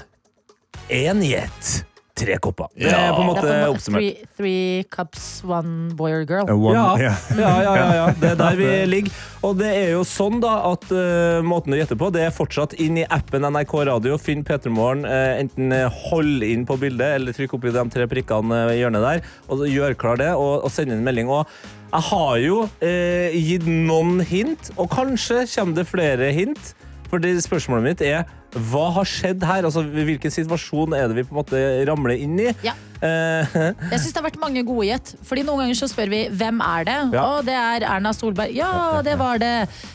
én 0.90 1.22
gjett, 1.24 1.84
tre 2.19 2.36
kopper. 2.44 2.68
Det 2.75 2.89
er 2.92 3.13
på 3.16 3.21
en 3.24 3.27
Det 3.27 3.30
måte 3.30 3.45
er 3.48 3.50
på 3.50 3.69
en 3.69 3.74
oppsummert. 3.75 4.04
three, 4.04 4.27
three 4.38 4.83
cups, 4.92 5.25
one 5.48 5.94
boy 5.95 6.12
or 6.12 6.25
girl. 6.27 6.45
One, 6.51 6.75
Ja, 6.75 6.86
Yeah. 7.00 7.18
ja, 7.39 7.54
ja, 7.63 7.74
ja, 7.80 7.88
ja. 7.95 8.06
Det 8.19 8.31
er 8.33 8.36
der 8.44 8.60
vi 8.60 8.69
ligger. 8.92 9.18
Og 9.48 9.57
det 9.60 9.69
er 9.71 9.92
jo 9.94 10.04
sånn 10.04 10.42
da 10.44 10.54
at 10.74 10.86
uh, 10.92 11.39
måten 11.48 11.74
å 11.74 11.80
gjette 11.80 11.95
på, 12.00 12.12
det 12.12 12.25
er 12.27 12.36
fortsatt 12.36 12.75
inn 12.80 13.00
i 13.00 13.07
appen 13.10 13.48
NRK 13.48 13.74
Radio. 13.88 14.18
Finn 14.19 14.44
P3morgen. 14.44 15.06
Uh, 15.07 15.39
enten 15.39 15.71
eh, 15.75 15.88
hold 16.10 16.44
inn 16.44 16.66
på 16.68 16.75
bildet 16.81 17.16
eller 17.19 17.36
trykk 17.36 17.56
opp 17.57 17.66
i 17.69 17.74
de 17.75 17.86
tre 17.94 18.07
prikkene 18.12 18.66
i 18.74 18.80
hjørnet 18.81 19.06
der. 19.06 19.24
Og 19.50 19.63
gjør 19.69 19.95
klar 20.00 20.19
det, 20.19 20.33
og, 20.36 20.66
og 20.68 20.74
send 20.74 20.92
inn 20.92 21.00
en 21.00 21.07
melding. 21.07 21.31
Og 21.31 21.48
jeg 21.89 22.06
har 22.12 22.36
jo 22.44 22.57
eh, 22.86 23.33
gitt 23.33 23.66
noen 23.66 24.19
hint, 24.21 24.69
og 24.77 24.92
kanskje 24.94 25.45
kommer 25.56 25.80
det 25.80 25.88
flere 25.89 26.30
hint. 26.36 26.74
For 27.10 27.18
spørsmålet 27.42 27.88
mitt 27.88 28.04
er 28.06 28.27
hva 28.57 28.86
har 28.98 29.10
skjedd 29.10 29.44
her? 29.46 29.66
Altså, 29.68 29.84
Hvilken 29.86 30.34
situasjon 30.34 30.96
er 30.98 31.10
det 31.10 31.19
vi 31.19 31.25
på 31.28 31.36
en 31.36 31.42
måte 31.44 31.60
ramler 31.90 32.18
inn 32.18 32.38
i? 32.42 32.48
Ja. 32.66 32.74
Eh, 33.00 33.54
Jeg 33.94 34.00
synes 34.01 34.12
det 34.12 34.18
har 34.18 34.25
vært 34.25 34.40
mange 34.42 34.63
gode 34.68 34.88
gjett. 34.88 35.12
Fordi 35.28 35.44
Noen 35.48 35.63
ganger 35.63 35.78
så 35.78 35.90
spør 35.92 36.10
vi 36.12 36.22
hvem 36.34 36.63
er 36.66 36.88
det? 36.88 36.98
Ja. 37.16 37.25
Og 37.25 37.46
det 37.48 37.56
er 37.56 37.86
Erna 37.88 38.13
Solberg. 38.16 38.56
Ja, 38.57 39.01
det 39.06 39.16
var 39.22 39.42
det. 39.42 39.54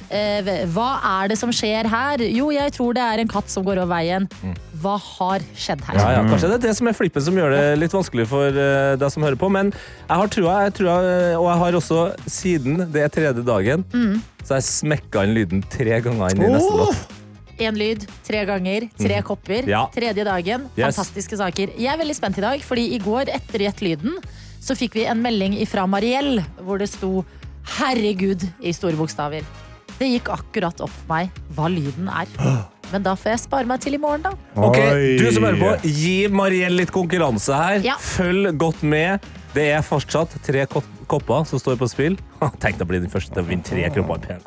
Eh, 0.08 0.52
hva 0.74 0.90
er 1.16 1.32
det 1.32 1.38
som 1.40 1.52
skjer 1.54 1.88
her? 1.90 2.22
Jo, 2.30 2.50
jeg 2.54 2.74
tror 2.76 2.94
det 2.96 3.02
er 3.04 3.24
en 3.24 3.32
katt 3.32 3.50
som 3.52 3.66
går 3.66 3.82
over 3.82 3.90
veien. 3.96 4.28
Hva 4.84 4.94
har 5.00 5.44
skjedd 5.58 5.82
her? 5.88 5.98
Ja, 5.98 6.06
ja, 6.18 6.22
kanskje 6.28 6.52
det 6.52 6.60
er 6.60 6.66
det 6.68 6.76
som 6.78 6.90
er 6.90 6.96
flippen 6.96 7.24
som 7.24 7.40
gjør 7.40 7.56
det 7.56 7.64
litt 7.80 7.94
vanskelig 7.94 8.28
for 8.30 8.54
uh, 8.54 8.94
deg 9.00 9.10
som 9.12 9.26
hører 9.26 9.40
på. 9.40 9.50
Men 9.52 9.72
jeg 9.74 10.14
har 10.20 10.30
trua, 10.36 10.60
jeg 10.68 10.76
trua, 10.78 11.00
eh, 11.08 11.34
og 11.40 11.48
jeg 11.50 11.62
har 11.64 11.80
også 11.80 12.04
siden 12.30 12.86
det 12.94 13.04
er 13.06 13.12
tredje 13.12 13.44
dagen, 13.46 13.84
så 14.44 14.54
har 14.54 14.62
jeg 14.62 14.70
smekka 14.70 15.26
inn 15.26 15.36
lyden 15.36 15.66
tre 15.72 16.00
ganger 16.04 16.36
inn 16.36 16.46
i 16.46 16.54
neste 16.54 16.80
låt. 16.84 17.13
Én 17.58 17.76
lyd, 17.78 18.06
tre 18.26 18.44
ganger, 18.48 18.88
tre 18.98 19.20
kopper. 19.22 19.62
Mhm. 19.62 19.70
Ja. 19.70 19.84
Tredje 19.94 20.24
dagen. 20.24 20.68
Yes. 20.76 20.94
Fantastiske 20.96 21.36
saker. 21.38 21.74
Jeg 21.78 21.92
er 21.92 21.98
veldig 22.00 22.16
spent 22.16 22.38
i 22.38 22.40
dag, 22.44 22.60
fordi 22.62 22.88
i 22.94 22.98
går 22.98 23.30
etter 23.34 23.58
Gjett 23.66 23.80
lyden 23.84 24.16
så 24.64 24.74
fikk 24.76 24.94
vi 24.96 25.04
en 25.06 25.20
melding 25.22 25.58
fra 25.68 25.86
Mariell 25.86 26.40
hvor 26.64 26.78
det 26.80 26.88
sto 26.88 27.24
'herregud' 27.78 28.46
i 28.62 28.72
store 28.72 28.96
bokstaver. 28.96 29.42
Det 29.98 30.08
gikk 30.10 30.28
akkurat 30.32 30.80
opp 30.80 30.90
for 30.90 31.14
meg 31.14 31.30
hva 31.54 31.68
lyden 31.70 32.08
er. 32.08 32.26
Men 32.92 33.02
da 33.02 33.14
får 33.16 33.30
jeg 33.34 33.40
spare 33.44 33.66
meg 33.66 33.80
til 33.80 33.94
i 33.94 33.98
morgen, 33.98 34.22
da. 34.22 34.32
Ok, 34.56 34.76
Du 35.18 35.30
som 35.32 35.42
hører 35.46 35.58
på, 35.58 35.70
gi 35.88 36.28
Mariell 36.28 36.76
litt 36.76 36.92
konkurranse 36.92 37.54
her. 37.56 37.80
Ja. 37.86 37.94
Følg 37.98 38.52
godt 38.60 38.82
med. 38.82 39.20
Det 39.54 39.68
er 39.70 39.84
fortsatt 39.86 40.32
tre 40.42 40.64
ko- 40.66 40.82
kopper 41.10 41.44
som 41.46 41.60
står 41.62 41.76
på 41.78 41.86
spill. 41.90 42.16
Tenk 42.62 42.80
å 42.82 42.88
bli 42.90 42.98
den 43.04 43.12
første 43.12 43.34
til 43.36 43.44
å 43.44 43.46
vinne 43.48 43.62
tre 43.66 43.86
kopper. 43.94 44.40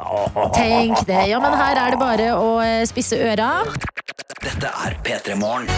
Tenk 0.57 1.05
det. 1.07 1.21
Ja, 1.31 1.39
men 1.43 1.55
her 1.55 1.79
er 1.85 1.95
det 1.95 2.01
bare 2.01 2.29
å 2.35 2.49
eh, 2.63 2.83
spisse 2.89 3.19
øra. 3.31 3.51
Dette 4.43 4.73
er 4.85 4.99
P3 5.07 5.39
Morgen. 5.39 5.71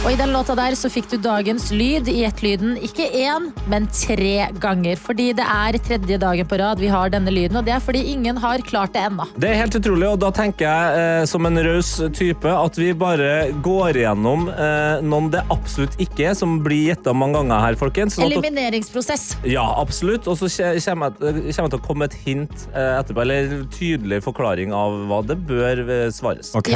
Og 0.00 0.14
i 0.14 0.16
den 0.16 0.30
låta 0.32 0.54
der 0.56 0.72
så 0.80 0.88
fikk 0.88 1.10
du 1.12 1.18
dagens 1.20 1.66
lyd 1.76 2.06
i 2.08 2.22
ett-lyden. 2.24 2.72
Ikke 2.80 3.04
én, 3.20 3.50
men 3.68 3.84
tre 3.92 4.46
ganger. 4.56 4.96
Fordi 4.96 5.26
det 5.36 5.44
er 5.44 5.76
tredje 5.76 6.16
dagen 6.22 6.48
på 6.48 6.56
rad 6.56 6.80
vi 6.80 6.88
har 6.88 7.12
denne 7.12 7.28
lyden, 7.28 7.58
og 7.60 7.66
det 7.66 7.74
er 7.74 7.82
fordi 7.84 8.00
ingen 8.14 8.38
har 8.40 8.64
klart 8.64 8.94
det 8.96 9.02
ennå. 9.10 9.26
Det 9.36 9.50
er 9.50 9.58
helt 9.60 9.76
utrolig, 9.76 10.06
og 10.08 10.16
da 10.22 10.30
tenker 10.32 10.64
jeg 10.64 11.02
eh, 11.02 11.24
som 11.28 11.44
en 11.44 11.60
raus 11.66 11.90
type 12.16 12.48
at 12.48 12.80
vi 12.80 12.94
bare 12.96 13.50
går 13.60 14.00
gjennom 14.00 14.48
eh, 14.54 15.04
noen 15.04 15.28
det 15.34 15.44
absolutt 15.52 16.00
ikke 16.00 16.30
er, 16.30 16.38
som 16.38 16.56
blir 16.64 16.94
gjetta 16.94 17.12
mange 17.12 17.36
ganger 17.42 17.66
her, 17.66 17.78
folkens. 17.82 18.16
Sånn 18.16 18.30
Elimineringsprosess. 18.30 19.26
Ja, 19.44 19.66
absolutt. 19.82 20.24
Og 20.32 20.40
så 20.40 20.48
kommer 20.48 21.12
jeg, 21.12 21.44
kommer 21.52 21.68
jeg 21.68 21.74
til 21.76 21.82
å 21.82 21.84
komme 21.90 22.08
et 22.08 22.18
hint 22.24 22.66
eh, 22.72 22.96
etterpå, 23.02 23.26
eller 23.28 23.52
tydelig 23.76 24.24
forklaring 24.24 24.72
av 24.72 24.96
hva 25.12 25.20
det 25.28 25.36
bør 25.44 25.84
eh, 25.84 26.08
svares. 26.08 26.56
Ok. 26.56 26.72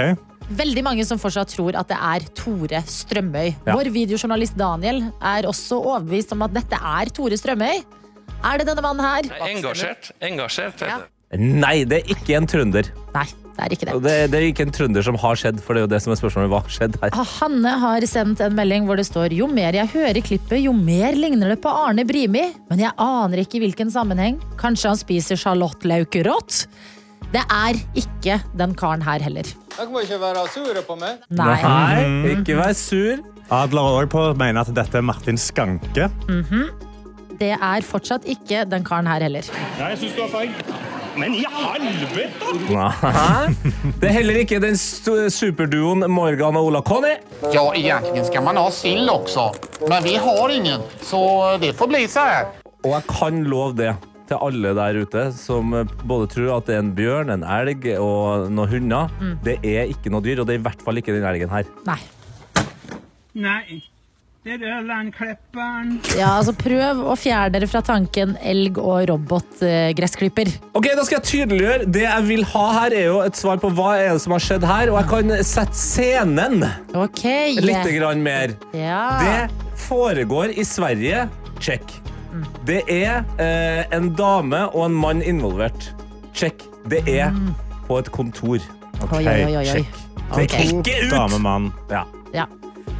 Veldig 0.52 0.82
mange 0.84 1.04
som 1.08 1.20
fortsatt 1.20 1.54
tror 1.54 1.76
at 1.80 1.88
det 1.88 1.96
er 1.96 2.26
Tore 2.36 2.82
Strømøy. 2.84 3.54
Ja. 3.64 3.76
Vår 3.76 3.88
videojournalist 3.94 4.58
Daniel 4.60 5.06
er 5.24 5.48
også 5.48 5.78
overbevist 5.80 6.34
om 6.36 6.44
at 6.44 6.52
dette 6.56 6.76
er 6.76 7.12
Tore 7.14 7.38
Strømøy. 7.40 7.80
Er 8.44 8.60
det 8.60 8.68
denne 8.68 8.84
mannen 8.84 9.04
her? 9.04 9.30
Engasjert. 9.48 10.12
Engasjert. 10.24 10.84
Ja. 10.84 11.00
Nei, 11.40 11.82
det 11.88 12.02
er 12.02 12.12
ikke 12.12 12.36
en 12.36 12.46
trønder. 12.46 12.90
Nei, 13.14 13.24
det 13.56 13.64
er 13.64 13.74
ikke 13.74 13.86
det. 13.88 13.94
Det, 14.04 14.14
det 14.30 14.38
er 14.38 14.46
ikke 14.50 14.66
en 14.68 14.74
trønder 14.76 15.06
som 15.06 15.16
har 15.18 15.38
skjedd, 15.40 15.62
for 15.64 15.74
det 15.74 15.80
er 15.80 15.86
jo 15.86 15.90
det 15.94 16.00
som 16.04 16.12
er 16.14 16.20
spørsmålet. 16.20 16.50
Hva 16.52 16.60
har 16.62 16.74
skjedd 16.76 16.98
her? 17.00 17.14
Ah, 17.16 17.32
Hanne 17.40 17.72
har 17.82 18.06
sendt 18.10 18.42
en 18.44 18.54
melding 18.58 18.86
hvor 18.86 19.00
det 19.00 19.06
står 19.08 19.34
Jo 19.34 19.48
mer 19.50 19.74
jeg 19.74 19.90
hører 19.94 20.20
klippet, 20.24 20.60
jo 20.62 20.74
mer 20.76 21.16
ligner 21.18 21.54
det 21.54 21.60
på 21.64 21.72
Arne 21.72 22.04
Brimi. 22.06 22.44
Men 22.68 22.84
jeg 22.84 22.94
aner 23.00 23.42
ikke 23.42 23.58
i 23.58 23.64
hvilken 23.64 23.90
sammenheng. 23.94 24.38
Kanskje 24.60 24.92
han 24.92 25.00
spiser 25.00 25.40
sjalottlaukerått? 25.40 26.66
Det 27.34 27.42
er 27.50 27.78
ikke 27.98 28.36
den 28.54 28.74
karen 28.78 29.02
her 29.02 29.22
heller. 29.24 29.48
Dere 29.74 29.90
må 29.90 30.04
ikke 30.04 30.20
være 30.22 30.44
sure 30.54 30.82
på 30.86 30.94
meg. 31.00 31.24
Nei. 31.34 31.56
Nei, 31.64 32.34
ikke 32.36 32.54
vær 32.60 32.74
sur. 32.78 33.24
Adler 33.52 33.88
også 33.98 34.10
på 34.12 34.22
å 34.28 34.36
mene 34.38 34.62
at 34.62 34.70
dette 34.76 35.00
er 35.00 35.04
Martin 35.04 35.40
Skanke. 35.40 36.06
Det 37.40 37.50
er 37.56 37.82
fortsatt 37.82 38.28
ikke 38.30 38.62
den 38.70 38.86
karen 38.86 39.10
her 39.10 39.26
heller. 39.26 39.50
Jeg 39.80 39.98
syns 40.04 40.14
du 40.14 40.22
har 40.22 40.30
feil. 40.36 40.54
Men 41.18 41.34
i 41.34 41.42
helvete! 41.46 42.54
Nei. 42.70 43.50
Det 44.00 44.08
er 44.08 44.14
heller 44.16 44.38
ikke 44.40 44.58
den 44.62 44.78
superduoen 44.78 46.06
Morgan 46.10 46.58
og 46.58 46.70
Ola 46.70 46.82
Conny. 46.86 47.16
Ja, 47.54 47.68
egentlig 47.74 48.24
skal 48.30 48.46
man 48.46 48.58
ha 48.62 48.66
sild 48.74 49.10
også, 49.10 49.50
Men 49.88 50.06
vi 50.06 50.16
har 50.22 50.54
ingen, 50.54 50.82
så 51.02 51.20
det 51.62 51.74
får 51.78 51.90
bli 51.90 52.06
seg. 52.10 52.58
Og 52.84 52.90
jeg 52.96 53.06
kan 53.10 53.44
love 53.50 53.78
det 53.78 53.94
til 54.28 54.40
alle 54.40 54.74
der 54.78 55.00
ute 55.04 55.24
som 55.36 55.74
eh, 55.76 55.94
både 56.08 56.28
tror 56.32 56.52
at 56.58 56.68
det 56.70 56.76
er 56.78 56.84
en 56.84 56.92
bjørn, 56.96 57.32
en 57.34 57.42
elg 57.44 57.88
og 58.00 58.46
noen 58.50 58.70
hunder. 58.72 59.10
Det 59.44 59.58
er 59.62 59.90
ikke 59.92 60.12
noe 60.14 60.24
dyr, 60.24 60.40
og 60.42 60.46
det 60.48 60.56
er 60.56 60.62
i 60.62 60.66
hvert 60.68 60.84
fall 60.86 61.00
ikke 61.02 61.12
den 61.16 61.26
elgen 61.28 61.52
her. 61.52 61.68
Nei. 61.88 61.98
Nei. 63.34 63.82
Det 64.44 64.58
er 64.58 64.74
Ørlandklipperen. 64.76 65.94
Ja, 66.18 66.34
altså 66.36 66.52
Prøv 66.52 66.98
å 67.08 67.14
fjerne 67.16 67.54
dere 67.54 67.64
fra 67.70 67.80
tanken 67.80 68.34
elg 68.44 68.76
og 68.76 69.06
robotgressklipper. 69.08 70.50
Ok, 70.76 70.90
Da 70.98 71.04
skal 71.08 71.16
jeg 71.16 71.24
tydeliggjøre. 71.30 71.86
Det 71.88 72.02
jeg 72.04 72.26
vil 72.28 72.44
ha 72.52 72.64
her, 72.76 72.92
er 72.98 73.06
jo 73.08 73.22
et 73.24 73.40
svar 73.40 73.56
på 73.62 73.70
hva 73.72 73.94
er 74.02 74.10
det 74.12 74.20
som 74.20 74.36
har 74.36 74.44
skjedd 74.44 74.66
her. 74.68 74.92
Og 74.92 75.00
jeg 75.00 75.08
kan 75.14 75.32
sette 75.48 75.80
scenen 75.80 76.60
Ok. 76.92 77.24
litt 77.64 77.88
grann 77.96 78.20
mer. 78.26 78.52
Ja. 78.76 79.00
Det 79.24 79.80
foregår 79.88 80.52
i 80.60 80.68
Sverige. 80.68 81.24
Check. 81.64 82.03
Det 82.66 82.82
er 82.90 83.22
eh, 83.38 83.84
en 83.94 84.10
dame 84.18 84.66
og 84.72 84.88
en 84.88 84.98
mann 85.04 85.22
involvert. 85.22 85.92
Check. 86.34 86.64
Det 86.90 87.04
er 87.08 87.30
på 87.88 87.98
et 88.00 88.10
kontor. 88.12 88.58
Oi, 89.12 89.22
oi, 89.22 89.38
oi, 89.44 89.56
oi. 89.62 89.64
Check. 89.64 90.02
er 90.34 90.44
Ikke 90.44 90.98
ut! 91.06 91.10
Damemann. 91.14 91.72
Ja. 91.90 92.04
Ja. 92.34 92.46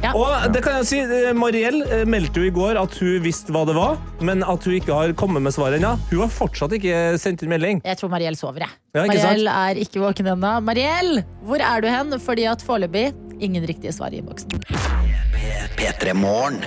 Ja. 0.03 0.11
Og 0.13 0.53
det 0.53 0.61
kan 0.65 0.79
jeg 0.79 0.87
si, 0.89 0.99
eh, 1.01 1.31
Mariell 1.37 1.79
eh, 1.87 2.03
meldte 2.09 2.41
jo 2.41 2.49
i 2.49 2.53
går 2.53 2.77
at 2.77 2.97
hun 3.01 3.23
visste 3.23 3.53
hva 3.55 3.63
det 3.67 3.75
var, 3.77 3.95
men 4.25 4.43
at 4.45 4.67
hun 4.67 4.75
ikke 4.77 4.93
har 4.93 5.13
kommet 5.17 5.41
med 5.45 5.55
svaret 5.55 5.79
ennå. 5.79 5.95
Hun 6.11 6.25
har 6.25 6.33
fortsatt 6.33 6.75
ikke 6.77 7.15
sendt 7.21 7.45
inn 7.45 7.53
melding. 7.53 7.81
Jeg 7.85 7.99
tror 8.01 8.11
Mariell 8.13 8.37
sover, 8.37 8.67
jeg. 8.67 8.75
Ja, 8.93 9.05
ikke 9.05 9.17
sant? 9.17 9.31
Mariell 9.31 9.51
er 9.55 9.81
ikke 9.85 10.03
våken 10.03 10.31
ennå. 10.35 10.53
Mariell, 10.67 11.23
hvor 11.47 11.63
er 11.63 11.85
du 11.85 11.89
hen? 11.89 12.19
Fordi 12.21 12.47
at 12.51 12.65
foreløpig 12.65 13.07
ingen 13.39 13.65
riktige 13.67 13.95
svar 13.95 14.13
i 14.13 14.21
innboksen. 14.21 14.53
P3 15.75 16.13
Morgen. 16.13 16.61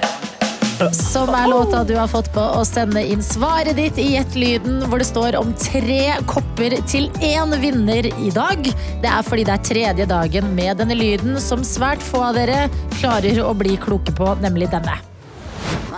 Som 0.79 1.33
er 1.35 1.49
låta 1.51 1.81
du 1.85 1.97
har 1.99 2.07
fått 2.07 2.29
på 2.31 2.43
å 2.55 2.61
sende 2.67 3.01
inn 3.03 3.23
svaret 3.25 3.75
ditt 3.75 3.97
i 3.99 4.13
Gjett-lyden, 4.13 4.85
hvor 4.87 5.03
det 5.03 5.09
står 5.09 5.35
om 5.35 5.51
tre 5.59 6.15
kopper 6.31 6.77
til 6.87 7.09
én 7.19 7.51
vinner 7.59 8.07
i 8.07 8.31
dag. 8.31 8.63
Det 9.03 9.11
er 9.11 9.27
fordi 9.27 9.47
det 9.49 9.57
er 9.57 9.65
tredje 9.67 10.07
dagen 10.07 10.53
med 10.55 10.79
denne 10.79 10.95
lyden 10.95 11.41
som 11.43 11.67
svært 11.67 12.05
få 12.05 12.23
av 12.29 12.39
dere 12.39 12.69
klarer 13.01 13.43
å 13.43 13.51
bli 13.59 13.75
kloke 13.83 14.15
på, 14.15 14.31
nemlig 14.45 14.71
denne. 14.71 14.95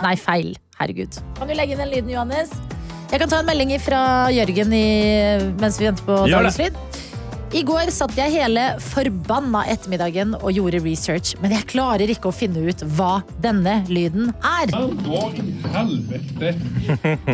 Nei, 0.00 0.16
feil. 0.16 0.54
Herregud. 0.80 1.20
Kan 1.36 1.50
du 1.50 1.58
legge 1.58 1.76
inn 1.76 1.84
den 1.84 1.92
lyden, 1.92 2.14
Johannes? 2.14 2.56
Jeg 3.10 3.20
kan 3.20 3.28
ta 3.28 3.42
en 3.42 3.50
melding 3.50 3.74
fra 3.84 4.02
Jørgen 4.32 4.72
i, 4.72 4.86
mens 5.60 5.76
vi 5.76 5.90
venter 5.90 6.08
på 6.08 6.22
dagens 6.24 6.56
lyd. 6.62 6.80
I 7.50 7.64
går 7.66 7.88
satt 7.90 8.14
jeg 8.14 8.30
hele 8.30 8.62
forbanna 8.84 9.64
ettermiddagen 9.72 10.36
og 10.38 10.52
gjorde 10.54 10.78
research, 10.84 11.32
men 11.42 11.50
jeg 11.56 11.66
klarer 11.72 12.06
ikke 12.12 12.30
å 12.30 12.34
finne 12.34 12.62
ut 12.62 12.84
hva 12.94 13.24
denne 13.42 13.80
lyden 13.90 14.30
er. 14.46 14.70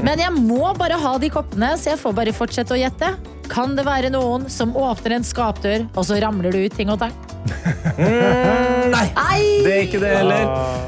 Men 0.07 0.21
jeg 0.23 0.33
må 0.33 0.73
bare 0.79 0.97
ha 1.03 1.13
de 1.21 1.29
koppene, 1.33 1.75
så 1.77 1.91
jeg 1.93 2.01
får 2.01 2.13
bare 2.17 2.33
fortsette 2.37 2.73
å 2.73 2.79
gjette. 2.81 3.09
Kan 3.53 3.77
det 3.77 3.85
være 3.87 4.09
noen 4.15 4.49
som 4.51 4.73
åpner 4.77 5.13
en 5.19 5.27
skapdør, 5.27 5.85
og 5.93 6.05
så 6.09 6.17
ramler 6.23 6.51
det 6.55 6.61
ut 6.65 6.75
ting 6.81 6.91
og 6.93 6.99
tang? 7.05 7.15
Nei, 8.01 8.89
Nei! 8.91 9.41
det 9.63 9.73
er 9.75 9.81
ikke 9.85 10.01
det 10.03 10.13
heller. 10.17 10.45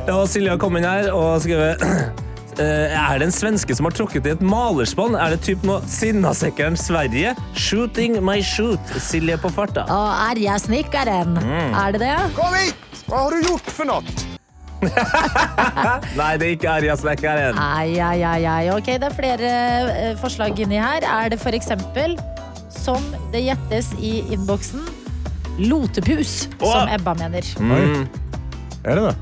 Det 0.09 0.13
var 0.17 0.27
Silja 0.33 0.57
kom 0.61 0.77
inn 0.81 0.89
her 0.89 1.05
og 1.13 1.43
skrevet 1.45 1.75
eh, 1.85 2.28
Er 2.59 3.21
det 3.21 3.29
en 3.29 3.35
svenske 3.35 3.75
som 3.77 3.87
har 3.87 3.95
tråkket 3.95 4.27
i 4.27 4.33
et 4.35 4.41
malerspann? 4.43 5.15
Er 5.19 5.37
det 5.37 5.43
typ 5.47 5.62
noe 5.67 5.79
Sinnasekkeren 5.87 6.79
Sverige? 6.79 7.35
Shooting 7.55 8.19
my 8.25 8.41
shoot. 8.43 8.83
Silje 9.03 9.38
på 9.41 9.50
farta. 9.55 9.87
Å, 9.87 10.00
er 10.31 10.41
jeg 10.43 10.65
snekkeren? 10.67 11.38
Er 11.38 11.95
det 11.95 12.03
det? 12.03 12.17
Kom 12.38 12.57
hit! 12.59 13.05
Hva 13.09 13.23
har 13.25 13.33
du 13.37 13.47
gjort 13.47 13.71
for 13.73 13.88
noe? 13.88 14.03
Nei, 16.19 16.33
det 16.38 16.47
er 16.47 16.53
ikke 16.55 16.69
Arja 16.71 16.95
Snekkeren. 16.99 17.57
Ai, 17.59 17.99
ai, 17.99 18.21
ai, 18.23 18.43
ai. 18.47 18.69
Ok, 18.75 18.93
det 19.00 19.09
er 19.09 19.17
flere 19.17 19.49
eh, 19.91 20.12
forslag 20.21 20.59
inni 20.62 20.79
her. 20.79 21.03
Er 21.03 21.33
det 21.33 21.41
for 21.43 21.57
eksempel, 21.57 22.15
som 22.71 23.03
det 23.35 23.43
gjettes 23.49 23.91
i 23.99 24.21
innboksen, 24.37 24.85
lotepus, 25.59 26.45
som 26.62 26.91
Ebba 26.95 27.17
mener. 27.19 27.49
Er 28.87 29.00
det 29.00 29.09
det? 29.09 29.17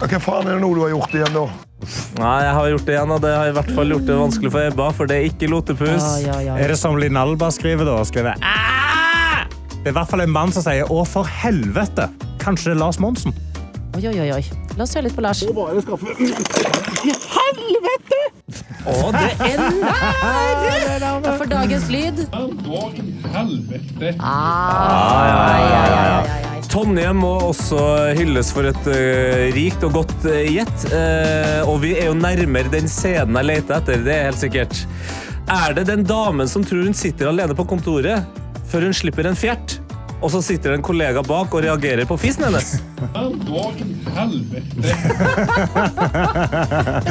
Hva 0.00 0.20
faen 0.20 0.48
er 0.48 0.56
det 0.58 0.62
nå 0.64 0.74
du 0.76 0.82
har 0.84 0.92
gjort 0.92 1.16
igjen, 1.16 1.36
da? 1.36 1.46
Nei, 2.20 2.38
jeg 2.44 2.54
har 2.56 2.66
gjort 2.74 2.86
det 2.86 2.94
igjen, 2.96 3.12
og 3.14 3.20
det 3.24 3.30
har 3.34 3.50
i 3.50 3.54
hvert 3.56 3.70
fall 3.76 3.94
gjort 3.94 4.06
det 4.08 4.16
vanskelig 4.20 4.50
for 4.52 4.60
Ebba, 4.68 4.88
for 4.96 5.10
det 5.10 5.16
er 5.16 5.28
ikke 5.30 5.48
lotepus. 5.50 6.04
Oi, 6.04 6.24
ja, 6.26 6.36
ja. 6.50 6.56
Er 6.60 6.74
det 6.74 6.78
som 6.80 6.98
Linalba 7.00 7.48
skriver 7.54 7.88
da? 7.88 7.96
Skriver, 8.04 8.36
«Ah!» 8.44 9.46
det 9.80 9.88
er 9.88 9.94
i 9.94 9.96
hvert 9.96 10.10
fall 10.10 10.20
en 10.26 10.34
mann 10.34 10.52
som 10.52 10.62
sier 10.66 10.84
'å, 10.84 11.04
for 11.08 11.24
helvete'. 11.24 12.10
Kanskje 12.42 12.70
det 12.70 12.76
er 12.76 12.80
Lars 12.84 13.00
Monsen? 13.00 13.32
Oi, 13.96 14.06
oi, 14.06 14.30
oi. 14.32 14.44
La 14.76 14.84
oss 14.84 14.94
høre 14.94 15.08
litt 15.08 15.16
på 15.16 15.22
Lars. 15.24 15.42
Å, 15.42 15.48
det 19.12 19.30
er 19.50 21.36
For 21.36 21.46
dagens 21.50 21.88
lyd. 21.92 22.22
Hva 22.30 22.84
i 22.92 23.02
helvete? 23.34 24.14
Ah, 24.20 24.30
ja, 25.26 25.40
ja, 25.64 25.82
ja, 25.90 26.20
ai, 26.36 26.39
Tonje 26.80 27.10
må 27.12 27.34
også 27.44 27.78
hylles 28.16 28.48
for 28.56 28.64
et 28.64 28.86
uh, 28.88 29.50
rikt 29.52 29.82
og 29.84 29.98
godt 29.98 30.22
uh, 30.24 30.38
gjett. 30.48 30.86
Uh, 30.88 31.68
og 31.68 31.82
vi 31.82 31.90
er 31.92 32.08
jo 32.08 32.14
nærmere 32.16 32.72
den 32.72 32.88
scenen 32.88 33.36
jeg 33.36 33.48
leter 33.50 33.76
etter, 33.76 34.00
det 34.06 34.14
er 34.14 34.24
helt 34.30 34.40
sikkert. 34.40 34.80
Er 35.52 35.76
det 35.76 35.84
den 35.90 36.06
damen 36.08 36.48
som 36.48 36.64
tror 36.64 36.86
hun 36.88 36.96
sitter 36.96 37.28
alene 37.28 37.52
på 37.58 37.66
kontoret 37.68 38.24
før 38.72 38.88
hun 38.88 38.96
slipper 38.96 39.28
en 39.28 39.36
fjert? 39.36 39.76
Og 40.20 40.30
så 40.32 40.42
sitter 40.44 40.74
det 40.74 40.80
en 40.80 40.84
kollega 40.84 41.22
bak 41.24 41.54
og 41.56 41.62
reagerer 41.64 42.04
på 42.08 42.16
fisen 42.20 42.44
hennes? 42.44 42.74
Hun 43.00 43.38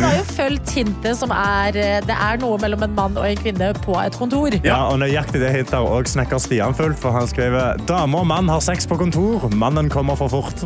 har 0.04 0.14
jo 0.20 0.26
fulgt 0.30 0.74
hintet 0.76 1.18
som 1.18 1.32
er 1.34 1.78
eh, 1.80 2.00
Det 2.06 2.16
er 2.16 2.42
noe 2.42 2.60
mellom 2.62 2.84
en 2.86 2.94
mann 2.98 3.18
og 3.18 3.26
en 3.26 3.40
kvinne 3.40 3.72
på 3.82 3.96
et 4.02 4.18
kontor. 4.20 4.54
Ja, 4.66 4.84
og 4.92 5.00
nøyaktig 5.02 5.42
det 5.42 5.52
hintet 5.56 5.74
har 5.80 6.12
snekker 6.14 6.42
Stian 6.44 6.78
fulgt, 6.78 7.00
for 7.02 7.16
han 7.16 7.28
skriver 7.30 7.82
'Dame 7.90 8.22
og 8.22 8.28
mann 8.30 8.50
har 8.52 8.62
sex 8.62 8.88
på 8.88 9.00
kontor. 9.00 9.50
Mannen 9.56 9.90
kommer 9.90 10.16
for 10.20 10.30
fort'. 10.30 10.66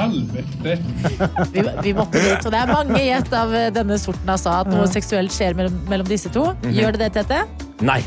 Vi, 1.52 1.62
vi 1.82 1.92
måtte 1.94 2.18
dit. 2.18 2.46
Og 2.46 2.52
det 2.52 2.58
er 2.60 2.70
mange 2.70 3.02
gjett 3.04 3.32
av 3.36 3.52
eh, 3.54 3.68
denne 3.74 3.98
sorten 4.00 4.28
altså, 4.32 4.54
at 4.62 4.70
noe 4.72 4.86
seksuelt 4.90 5.34
skjer 5.34 5.56
mellom, 5.58 5.76
mellom 5.90 6.08
disse 6.08 6.32
to. 6.32 6.50
Gjør 6.72 6.96
det 6.96 7.08
det, 7.08 7.12
Tete? 7.20 7.44
Nei. 7.84 8.00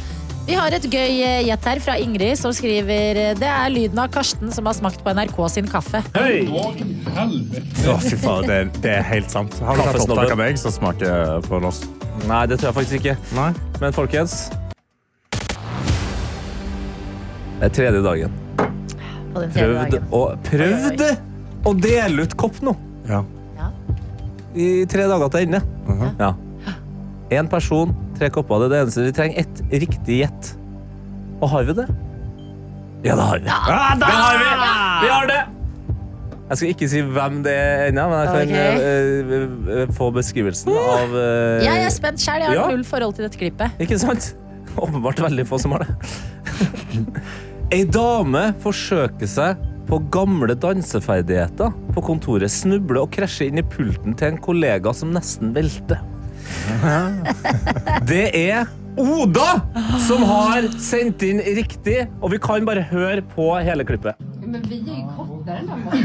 Vi 0.47 0.55
har 0.59 0.73
et 0.75 0.83
gøy 0.91 1.21
eh, 1.23 1.41
gjett 1.47 1.65
her 1.69 1.79
fra 1.83 1.93
Ingrid 2.03 2.35
som 2.39 2.51
skriver 2.55 3.15
eh, 3.19 3.29
Det 3.39 3.47
er 3.47 3.69
lyden 3.71 3.99
av 4.03 4.09
Karsten 4.11 4.51
som 4.51 4.67
har 4.67 4.75
smakt 4.75 4.99
på 5.05 5.13
NRK 5.15 5.37
sin 5.53 5.69
kaffe. 5.71 6.01
Hei! 6.17 6.43
Å, 6.51 7.95
fy 8.03 8.17
faen, 8.19 8.47
det, 8.49 8.57
det 8.83 8.91
er 8.97 9.05
helt 9.07 9.31
sant. 9.31 9.55
Har 9.63 9.77
du 9.77 9.83
tatt 9.83 9.93
Kaffesnobben. 9.93 10.17
opptak 10.25 10.35
av 10.35 10.41
meg 10.41 10.59
som 10.59 10.73
smaker 10.75 11.45
på 11.47 11.61
norsk? 11.63 11.87
Nei, 12.27 12.41
det 12.51 12.59
tror 12.59 12.69
jeg 12.73 12.77
faktisk 12.81 12.99
ikke. 12.99 13.15
Nei? 13.37 13.49
Men 13.81 13.95
folkens 13.95 14.35
Det 17.61 17.69
er 17.69 17.75
tredje 17.79 18.01
dagen. 18.03 18.35
På 19.33 19.39
den 19.39 19.53
tredje 19.55 19.69
Prøvd 19.71 19.93
dagen. 19.95 20.07
å, 20.11 20.21
prøvd 20.49 21.03
å 21.71 21.73
dele 21.79 22.25
ut 22.27 22.35
kopp 22.43 22.59
nå. 22.65 22.75
Ja. 23.07 23.23
I 24.53 24.83
tre 24.91 25.07
dager 25.09 25.31
til 25.33 25.47
ende. 25.47 25.63
Ja. 26.19 26.33
Én 27.33 27.47
person, 27.49 27.95
tre 28.23 28.31
kopper. 28.33 28.63
Det 28.63 28.69
er 28.69 28.73
det 28.73 28.81
eneste. 28.83 29.07
Vi 29.07 29.15
trenger 29.19 29.43
ett 29.43 29.63
riktig 29.83 30.19
gjett. 30.23 30.53
Og 31.41 31.49
har 31.51 31.67
vi 31.67 31.75
det? 31.81 31.89
Ja, 33.03 33.17
det 33.19 33.25
har 33.27 33.41
vi. 33.41 33.49
det 33.99 34.13
har 34.15 34.39
vi! 34.39 34.53
Vi 35.03 35.11
har 35.11 35.27
det! 35.27 35.41
Jeg 36.43 36.59
skal 36.59 36.71
ikke 36.73 36.87
si 36.91 37.01
hvem 37.15 37.39
det 37.43 37.53
er 37.55 37.87
ennå, 37.89 38.03
men 38.11 38.19
jeg 38.19 38.29
kan 38.29 38.51
okay. 38.51 38.73
uh, 38.83 39.79
uh, 39.87 39.93
få 39.95 40.09
beskrivelsen 40.13 40.69
av 40.75 41.15
eh, 41.17 41.63
Jeg 41.63 41.85
er 41.87 41.93
spent 41.95 42.21
sjøl. 42.21 42.43
Jeg 42.43 42.51
har 42.51 42.59
Ja. 42.59 42.67
null 42.69 42.83
forhold 42.85 43.15
til 43.17 43.25
dette 43.25 43.39
klippet. 43.39 43.79
Ikke 43.81 43.97
sant? 43.97 44.33
Åpenbart 44.77 45.23
veldig 45.23 45.47
få 45.49 45.59
som 45.63 45.73
har 45.75 45.87
det. 45.87 45.95
Ei 47.73 47.83
dame 47.89 48.51
forsøker 48.61 49.29
seg 49.29 49.63
på 49.89 49.99
gamle 50.13 50.53
danseferdigheter 50.55 51.73
på 51.95 52.05
kontoret. 52.05 52.53
Snubler 52.53 53.01
og 53.03 53.11
krasjer 53.15 53.49
inn 53.49 53.63
i 53.63 53.65
pulten 53.73 54.15
til 54.19 54.33
en 54.33 54.41
kollega 54.43 54.93
som 54.95 55.15
nesten 55.15 55.55
velter. 55.57 56.03
Det 58.09 58.25
er 58.37 58.65
Oda 58.97 59.61
som 60.05 60.23
har 60.29 60.61
sendt 60.77 61.23
inn 61.25 61.39
riktig, 61.57 62.07
og 62.21 62.31
vi 62.35 62.39
kan 62.41 62.65
bare 62.67 62.81
høre 62.91 63.21
på 63.33 63.47
hele 63.65 63.83
klippet. 63.87 64.13
Men 64.43 64.61
vi 64.69 64.77
er 64.85 64.97
jo 65.01 65.07
hva 65.17 65.23
Men 65.33 65.57
helvete? 65.57 65.97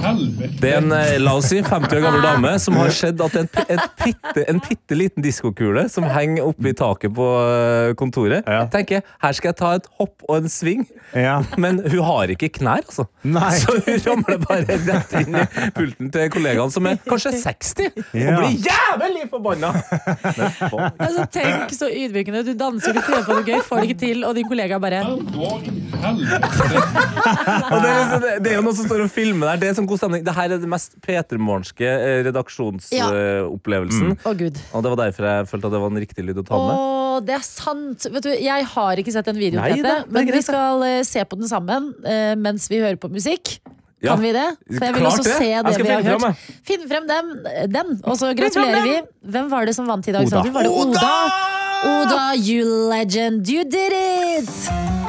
Det 0.00 0.68
er 0.70 0.78
en 0.80 0.92
eh, 0.96 1.16
la 1.20 1.34
oss 1.36 1.50
si, 1.50 1.58
50 1.62 1.96
år 1.98 2.02
gammel 2.04 2.22
dame 2.24 2.52
som 2.62 2.76
har 2.80 2.90
sett 2.94 3.20
at 3.20 3.34
en, 3.36 3.48
er 3.62 3.74
et 3.76 3.96
pitte, 4.00 4.44
en 4.48 4.60
bitte 4.64 4.96
liten 4.96 5.24
diskokule 5.24 5.84
som 5.92 6.06
henger 6.08 6.46
oppe 6.48 6.70
i 6.70 6.74
taket 6.76 7.12
på 7.16 7.26
eh, 7.44 7.92
kontoret, 8.00 8.46
Ja. 8.48 8.62
tenker 8.72 9.02
her 9.22 9.36
skal 9.36 9.50
jeg 9.52 9.58
ta 9.60 9.72
et 9.78 9.88
hopp 10.00 10.24
og 10.28 10.38
en 10.40 10.48
sving. 10.52 10.86
Ja. 11.16 11.40
Men 11.60 11.82
hun 11.84 12.02
har 12.06 12.32
ikke 12.32 12.48
knær, 12.60 12.84
altså. 12.86 13.06
Nei. 13.26 13.50
Så 13.60 13.74
hun 13.84 14.00
ramler 14.06 14.40
bare 14.46 14.78
rett 14.80 15.14
inn 15.20 15.36
i 15.36 15.44
pulten 15.76 16.10
til 16.14 16.30
kollegaen 16.32 16.72
som 16.72 16.86
er 16.88 16.96
kanskje 17.04 17.34
60, 17.42 17.90
og 18.00 18.40
blir 18.40 18.56
jævlig 18.66 19.26
forbanna. 19.32 19.72
Altså, 21.00 21.26
tenk 21.34 21.74
så 21.76 21.90
ydmykende. 21.92 22.44
Du 22.46 22.52
danser, 22.58 22.94
du 22.96 23.02
prøver 23.04 23.26
på 23.28 23.36
noe 23.36 23.46
gøy, 23.46 23.60
får 23.66 23.82
det 23.84 23.90
ikke 23.90 24.00
til, 24.06 24.24
og 24.28 24.36
din 24.38 24.48
kollega 24.48 24.78
bare 24.82 25.02
Hva 25.04 25.52
i 25.60 25.74
helvete? 26.00 26.50
Og 27.70 27.76
det, 27.82 27.90
er 27.90 27.98
liksom, 28.00 28.20
det- 28.24 28.36
det 28.44 28.52
er 28.52 28.56
jo 28.56 28.62
noen 28.64 28.76
som 28.78 28.86
står 28.88 29.04
og 29.04 29.10
filmer 29.12 29.52
der. 29.52 29.60
Det 29.66 29.74
som 29.76 29.86
god 29.90 30.00
stemning. 30.00 30.24
Dette 30.26 30.44
er 30.44 30.54
det 30.54 30.70
mest 30.70 30.94
P3morgenske 31.04 31.88
eh, 31.90 32.20
redaksjonsopplevelsen. 32.28 34.14
Å, 34.16 34.34
gud. 34.38 34.60
Og 34.74 34.84
det 34.84 34.92
var 34.94 35.02
derfor 35.04 35.28
jeg 35.30 35.48
følte 35.50 35.70
at 35.70 35.76
det 35.76 35.82
var 35.82 35.92
en 35.92 36.02
riktig 36.04 36.26
lyd 36.26 36.40
å 36.42 36.46
ta 36.46 36.60
med. 36.60 36.76
Oh, 36.76 37.18
det 37.24 37.36
er 37.36 37.44
sant. 37.46 38.06
Vet 38.14 38.28
du, 38.28 38.30
jeg 38.34 38.70
har 38.74 39.02
ikke 39.02 39.14
sett 39.14 39.28
den 39.30 39.40
videoen, 39.40 39.64
Nei 39.64 39.80
dette 39.80 39.98
det 40.06 40.14
men 40.14 40.32
vi 40.32 40.42
skal 40.46 40.86
uh, 40.86 41.00
se 41.06 41.24
på 41.26 41.38
den 41.40 41.50
sammen 41.50 41.92
uh, 42.06 42.32
mens 42.40 42.70
vi 42.72 42.80
hører 42.82 42.98
på 43.00 43.10
musikk. 43.12 43.58
Ja. 44.00 44.14
Kan 44.14 44.22
vi 44.24 44.30
det? 44.32 44.46
For 44.64 44.86
jeg 44.86 44.94
vil 44.96 45.02
Klart 45.02 45.18
også 45.18 45.24
det. 45.26 45.34
se 45.36 45.48
det 45.50 45.72
skal 45.74 45.84
vi 45.84 45.92
har 45.92 46.06
frem, 46.06 46.22
hørt. 46.24 46.60
Finn 46.70 46.86
frem 46.88 47.10
dem, 47.10 47.34
den, 47.68 47.90
og 48.00 48.16
så 48.16 48.30
gratulerer 48.38 48.86
vi. 48.86 48.94
Hvem 49.34 49.50
var 49.52 49.68
det 49.68 49.76
som 49.76 49.90
vant 49.90 50.08
i 50.08 50.16
dag, 50.16 50.24
Oda. 50.24 50.46
Var 50.56 50.68
det 50.68 50.72
Oda? 50.72 51.12
Oda, 51.90 52.22
you 52.36 52.64
legend, 52.88 53.48
you 53.48 53.64
did 53.64 53.92
it! 53.92 54.99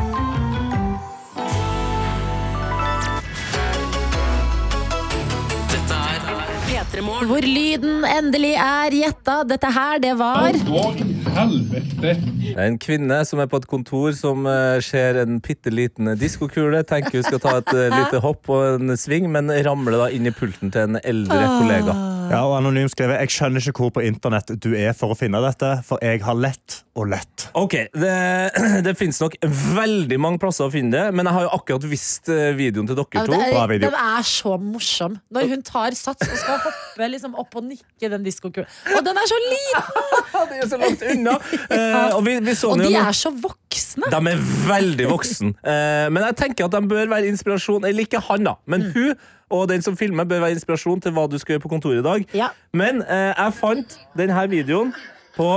Hvor 6.92 7.46
lyden 7.46 8.04
endelig 8.04 8.52
er 8.60 8.92
gjetta. 8.92 9.38
Dette 9.48 9.70
her, 9.72 10.00
det 10.04 10.12
var 10.20 10.52
helvete? 10.52 12.16
En 12.60 12.76
kvinne 12.82 13.22
som 13.28 13.40
er 13.40 13.48
på 13.48 13.62
et 13.62 13.68
kontor 13.72 14.12
som 14.18 14.44
eh, 14.50 14.82
ser 14.84 15.22
en 15.24 15.40
bitte 15.44 15.72
liten 15.72 16.12
diskokule. 16.20 16.84
Tenker 16.84 17.22
hun 17.22 17.28
skal 17.30 17.44
ta 17.44 17.58
et 17.62 17.74
eh, 17.78 17.96
lite 17.96 18.20
hopp 18.24 18.52
og 18.52 18.82
en 18.82 18.98
sving, 19.00 19.32
men 19.32 19.54
ramler 19.64 20.02
da 20.04 20.10
inn 20.12 20.28
i 20.28 20.36
pulten 20.36 20.74
til 20.74 20.90
en 20.90 21.00
eldre 21.00 21.46
kollega. 21.62 21.96
Ja, 22.32 22.46
og 22.48 22.54
anonym 22.62 22.88
skrevet 22.92 23.20
Jeg 23.26 23.34
skjønner 23.34 23.66
ikke 23.72 23.84
hvor 23.84 23.92
på 23.98 24.04
internett 24.08 24.54
du 24.64 24.70
er 24.78 24.94
for 24.96 25.12
å 25.12 25.18
finne 25.20 25.42
dette, 25.44 25.72
for 25.84 26.00
jeg 26.04 26.22
har 26.24 26.38
lett 26.40 26.78
og 26.96 27.10
lett. 27.12 27.48
Ok, 27.60 27.76
Det, 27.92 28.14
det 28.86 28.94
finnes 29.00 29.20
nok 29.24 29.36
veldig 29.76 30.20
mange 30.22 30.40
plasser 30.40 30.68
å 30.68 30.72
finne 30.72 30.94
det, 30.96 31.16
men 31.16 31.28
jeg 31.28 31.38
har 31.38 31.48
jo 31.48 31.52
akkurat 31.58 31.88
vist 31.92 32.32
eh, 32.32 32.52
videoen 32.56 32.88
til 32.88 33.00
dere 33.00 33.20
ja, 33.20 33.26
to. 33.28 33.36
Bra 33.36 33.66
er, 33.66 33.72
video. 33.74 33.92
Den 33.92 34.00
er 34.00 34.28
så 34.28 34.56
morsom. 34.62 35.18
Når 35.32 35.52
hun 35.52 35.66
tar 35.68 35.98
sats 35.98 36.28
og 36.28 36.38
skal 36.40 36.60
hoppe 36.60 36.74
liksom 37.10 37.34
opp 37.36 37.56
og 37.56 37.64
nikke 37.64 38.10
den 38.12 38.24
diskokulen. 38.24 38.68
Og 38.98 39.02
den 39.06 39.18
er 39.18 39.26
så 39.32 39.40
liten! 39.48 39.84
De 40.52 40.58
er 40.62 40.68
så 40.70 40.78
langt 40.78 41.02
unna. 41.02 41.36
Eh, 41.72 42.16
og 42.16 42.26
vi, 42.26 42.38
vi 42.44 42.54
så 42.56 42.72
Og 42.74 42.80
de 42.82 42.94
er 42.96 43.12
så 43.16 43.32
voksne. 43.32 44.10
De 44.12 44.20
er 44.32 44.40
veldig 44.68 45.08
voksen. 45.10 45.54
Eh, 45.64 46.08
men 46.12 46.24
jeg 46.30 46.36
tenker 46.36 46.66
at 46.66 46.72
de 46.76 46.82
bør 46.88 47.08
være 47.12 47.28
inspirasjon. 47.32 47.86
Eller 47.88 48.06
ikke 48.06 48.20
han, 48.30 48.44
da, 48.44 48.56
men 48.66 48.82
Mm. 48.82 48.92
hun 48.94 49.16
og 49.52 49.68
den 49.68 49.82
som 49.84 49.98
filmer, 49.98 50.24
bør 50.24 50.40
være 50.46 50.56
inspirasjon 50.56 51.02
til 51.04 51.12
hva 51.12 51.26
du 51.30 51.38
skal 51.40 51.58
gjøre 51.58 51.64
på 51.66 51.70
kontoret 51.74 52.00
i 52.00 52.06
dag. 52.06 52.26
Ja. 52.34 52.48
Men 52.74 53.02
eh, 53.04 53.34
jeg 53.36 53.54
fant 53.60 53.98
denne 54.18 54.46
videoen 54.52 54.94
på 55.36 55.50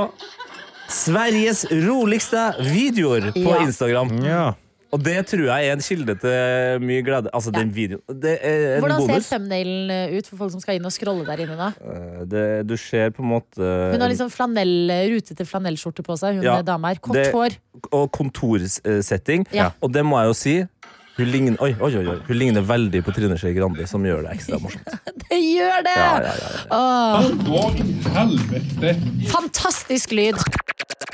Sveriges 0.91 1.65
roligste 1.71 2.43
videoer 2.61 3.31
på 3.33 3.45
Ja. 3.55 3.61
Instagram. 3.65 4.11
Ja. 4.25 4.45
Og 4.95 5.01
det 5.03 5.15
tror 5.27 5.43
jeg 5.49 5.67
er 5.69 5.75
en 5.75 5.83
kilde 5.83 6.15
til 6.23 6.85
mye 6.87 7.03
glede. 7.03 7.31
Altså, 7.35 7.51
den 7.51 7.73
videoen. 7.75 8.03
Det 8.23 8.37
er 8.39 8.77
en 8.77 8.85
Hvordan 8.85 9.01
ser 9.01 9.11
bonus. 9.11 9.29
thumbnailen 9.33 9.91
eh, 9.91 10.13
ut 10.21 10.29
for 10.31 10.37
folk 10.45 10.53
som 10.55 10.63
skal 10.63 10.79
inn 10.79 10.87
og 10.87 10.95
scrolle 10.95 11.25
der 11.27 11.43
inne? 11.43 11.57
da? 11.59 11.71
Eh, 11.83 12.21
Det, 12.31 12.45
du 12.71 12.77
ser 12.79 13.11
på 13.17 13.25
en 13.25 13.33
måte 13.33 13.59
Hun 13.91 14.05
har 14.05 14.13
liksom 14.13 14.31
flanell, 14.31 14.75
rutete 15.11 15.47
flanellskjorte 15.51 16.05
på 16.07 16.15
seg. 16.21 16.39
Hun 16.39 16.47
Ja, 16.47 16.61
dame 16.63 16.93
her. 16.93 17.01
Kort 17.03 17.19
hår. 17.35 17.59
og 17.91 18.07
kontorsetting. 18.15 19.47
Ja. 19.53 19.73
Og 19.83 19.93
det 19.93 20.05
må 20.07 20.21
jeg 20.23 20.31
jo 20.31 20.37
si. 20.39 20.55
Hun 21.17 21.29
ligner, 21.31 21.57
oi, 21.63 21.71
oi, 21.79 21.93
oi, 22.01 22.07
oi. 22.11 22.17
hun 22.27 22.39
ligner 22.41 22.65
veldig 22.67 23.05
på 23.07 23.13
Trine 23.15 23.37
Skei 23.39 23.53
Grandi, 23.55 23.87
som 23.87 24.03
gjør 24.03 24.25
det 24.27 24.33
ekstra 24.35 24.59
morsomt. 24.63 24.89
Det 25.25 25.39
gjør 25.41 25.81
det! 25.87 25.95
Ja, 25.97 26.09
ja, 26.21 26.33
ja, 26.37 26.49
ja. 26.53 26.65
Åh, 26.75 27.31
Hva 27.47 27.63
i 27.81 27.87
helvete? 28.15 28.91
fantastisk 29.31 30.13
lyd. 30.15 30.37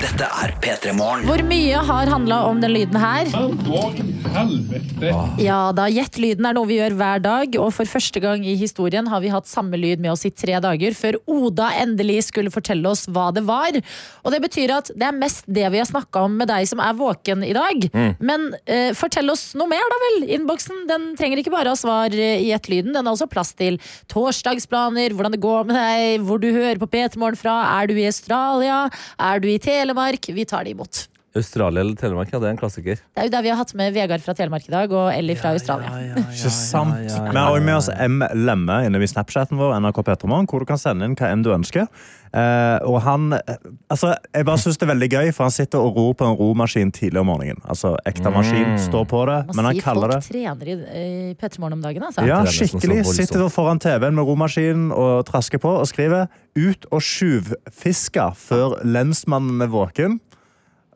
Dette 0.01 0.25
er 0.27 0.53
P3 0.65 0.93
Morgen. 0.97 1.27
Hvor 1.29 1.43
mye 1.47 1.81
har 1.87 2.09
handla 2.11 2.41
om 2.49 2.61
den 2.63 2.73
lyden 2.73 2.97
her? 3.01 3.29
I? 3.29 5.11
Ja 5.45 5.59
da, 5.77 5.87
Gjett 5.93 6.17
lyden 6.21 6.47
er 6.49 6.57
noe 6.57 6.69
vi 6.69 6.79
gjør 6.79 6.95
hver 6.99 7.23
dag, 7.25 7.57
og 7.61 7.71
for 7.77 7.89
første 7.89 8.21
gang 8.23 8.45
i 8.47 8.55
historien 8.59 9.09
har 9.13 9.21
vi 9.25 9.31
hatt 9.33 9.49
samme 9.51 9.79
lyd 9.81 10.01
med 10.03 10.13
oss 10.15 10.25
i 10.29 10.33
tre 10.33 10.57
dager, 10.63 10.97
før 10.97 11.19
Oda 11.31 11.71
endelig 11.83 12.23
skulle 12.31 12.53
fortelle 12.55 12.89
oss 12.91 13.07
hva 13.13 13.29
det 13.37 13.45
var. 13.49 13.77
Og 14.25 14.35
det 14.35 14.41
betyr 14.45 14.73
at 14.79 14.91
det 14.97 15.07
er 15.11 15.17
mest 15.17 15.45
det 15.49 15.69
vi 15.75 15.81
har 15.83 15.89
snakka 15.89 16.25
om 16.29 16.37
med 16.41 16.49
deg 16.51 16.69
som 16.71 16.81
er 16.85 16.97
våken 16.99 17.45
i 17.47 17.53
dag. 17.57 17.89
Men 18.25 18.51
eh, 18.67 18.91
fortell 18.99 19.31
oss 19.33 19.51
noe 19.59 19.69
mer, 19.71 19.85
da 19.91 20.01
vel. 20.05 20.19
Innboksen 20.37 20.85
den 20.91 21.11
trenger 21.19 21.43
ikke 21.43 21.53
bare 21.55 21.75
ha 21.75 21.79
svar 21.79 22.15
eh, 22.15 22.43
i 22.47 22.53
ett-lyden, 22.57 22.95
den 22.95 23.05
har 23.05 23.15
også 23.15 23.31
plass 23.31 23.53
til 23.59 23.81
torsdagsplaner, 24.11 25.15
hvordan 25.17 25.37
det 25.37 25.43
går 25.43 25.69
med 25.69 25.79
deg, 25.79 26.27
hvor 26.27 26.43
du 26.43 26.51
hører 26.51 26.81
på 26.81 26.91
P3 26.91 27.21
Morgen 27.21 27.41
fra, 27.41 27.61
er 27.81 27.91
du 27.91 27.97
i 27.99 28.09
Australia, 28.09 28.85
er 29.19 29.43
du 29.43 29.51
i 29.51 29.61
Telemark? 29.63 30.31
Vi 30.31 30.47
tar 30.49 30.67
det 30.67 30.77
imot. 30.77 31.07
Australia 31.37 31.81
eller 31.85 31.95
Telemark, 31.95 32.33
ja, 32.33 32.41
det 32.43 32.49
er 32.49 32.55
en 32.57 32.59
klassiker. 32.59 32.99
Det 32.99 33.23
er 33.23 33.29
jo 33.29 33.33
der 33.37 33.45
vi 33.47 33.51
har 33.53 33.59
hatt 33.61 33.75
med 33.79 33.95
Vegard 33.95 34.23
fra 34.25 34.35
Telemark 34.35 34.65
i 34.67 34.73
dag, 34.73 34.91
og 34.91 35.13
Ellie 35.15 35.39
fra 35.39 35.53
Australia. 35.55 35.93
Ikke 36.19 36.51
sant? 36.51 36.97
Vi 37.07 37.37
har 37.37 37.51
også 37.53 37.67
med 37.67 37.77
oss 37.77 37.91
M. 37.95 38.25
Lemme 38.35 38.81
inne 38.89 39.03
i 39.03 39.11
Snapchaten 39.11 39.61
vår, 39.61 39.77
NRK 39.79 40.01
Petremorgen, 40.09 40.49
hvor 40.51 40.65
du 40.65 40.67
kan 40.67 40.81
sende 40.81 41.07
inn 41.07 41.15
hva 41.19 41.31
enn 41.31 41.45
du 41.47 41.53
ønsker. 41.55 41.87
Eh, 42.31 42.79
og 42.87 43.01
han 43.03 43.33
eh, 43.35 43.57
Altså, 43.91 44.13
jeg 44.31 44.47
bare 44.47 44.61
syns 44.63 44.79
det 44.79 44.85
er 44.87 44.91
veldig 44.93 45.09
gøy, 45.11 45.31
for 45.35 45.49
han 45.49 45.55
sitter 45.55 45.83
og 45.83 45.97
ror 45.99 46.13
på 46.15 46.29
en 46.29 46.37
romaskin 46.39 46.93
tidlig 46.95 47.19
om 47.23 47.27
morgenen. 47.31 47.59
Altså, 47.67 47.97
ekte 48.07 48.31
maskin 48.31 48.77
står 48.79 49.07
på 49.11 49.25
det, 49.27 49.39
Man 49.49 49.59
men 49.59 49.69
han 49.71 49.79
sier 49.79 49.99
det 49.99 50.11
folk 50.15 50.29
trener 50.31 50.71
i 50.71 50.77
i 51.01 51.35
P3 51.39 51.63
Morgen 51.63 51.79
om 51.79 51.83
dagen, 51.83 52.07
altså. 52.07 52.25
ja, 52.27 52.41
skikkelig. 52.47 53.03
Sitter 53.07 53.49
foran 53.51 53.83
TV-en 53.83 54.15
med 54.19 54.27
romaskinen 54.27 54.91
og 54.95 55.27
trasker 55.31 55.63
på 55.63 55.75
og 55.83 55.87
skriver 55.91 56.27
'Ut 56.59 56.87
og 56.91 57.03
tjuvfiske 57.03 58.25
før 58.37 58.81
lensmannen 58.83 59.63
er 59.63 59.71
våken'. 59.71 60.19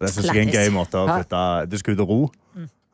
Det 0.00 0.10
synes 0.10 0.28
jeg 0.30 0.36
er 0.36 0.42
en 0.48 0.54
gøy 0.54 0.72
måte 0.74 0.98
å 1.00 1.06
flytte 1.08 1.40
Du 1.70 1.78
skal 1.80 1.94
ut 1.96 2.04
og 2.04 2.10
ro. 2.10 2.20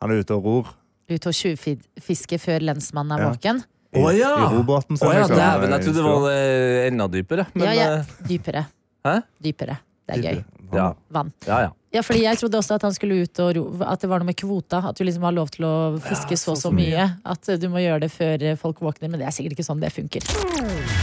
Han 0.01 0.13
er 0.13 0.21
ute 0.23 0.37
og 0.37 0.45
ror 0.47 0.71
Ut 1.11 1.25
og 1.27 1.35
tjuvfiske 1.35 2.37
før 2.39 2.63
lensmannen 2.63 3.17
er 3.17 3.25
våken. 3.27 3.57
Å 3.99 4.11
ja! 4.15 4.29
i 4.39 4.47
robåten. 4.53 4.95
oh, 4.95 5.11
ja, 5.11 5.25
liksom. 5.25 5.35
dæven, 5.35 5.73
jeg 5.75 5.83
trodde 5.83 5.99
det 5.99 6.05
var 6.07 6.27
eh, 6.31 6.85
enda 6.87 7.07
dypere. 7.11 7.45
Men 7.51 7.67
ja, 7.67 7.73
ja. 7.75 7.89
eh, 7.97 8.13
Dypere. 8.29 8.63
Hæ? 9.03 9.15
Dypere. 9.43 9.75
Det 10.07 10.15
er 10.15 10.23
gøy. 10.23 10.39
ja, 10.77 10.87
Vann. 11.11 11.33
ja, 11.47 11.59
ja. 11.65 11.73
Ja, 11.91 11.99
fordi 12.07 12.21
jeg 12.23 12.39
trodde 12.39 12.61
også 12.61 12.77
at 12.77 12.85
han 12.87 12.95
skulle 12.95 13.25
ut 13.25 13.39
og 13.43 13.49
ro 13.57 13.63
At 13.83 13.99
det 13.99 14.07
var 14.07 14.23
noe 14.23 14.29
med 14.31 14.39
kvota. 14.39 14.79
At 14.87 14.95
du 14.95 15.03
liksom 15.03 15.27
har 15.27 15.35
lov 15.35 15.51
til 15.51 15.67
å 15.67 15.75
fiske 15.99 16.39
så 16.39 16.55
så 16.55 16.71
mye. 16.71 17.09
At 17.27 17.51
du 17.59 17.67
må 17.67 17.83
gjøre 17.83 18.05
det 18.05 18.13
før 18.15 18.47
folk 18.61 18.79
våkner. 18.79 19.11
Men 19.11 19.19
det 19.19 19.27
er 19.27 19.35
sikkert 19.35 19.59
ikke 19.59 19.67
sånn 19.67 19.83
det 19.83 19.91
funker. 19.91 21.00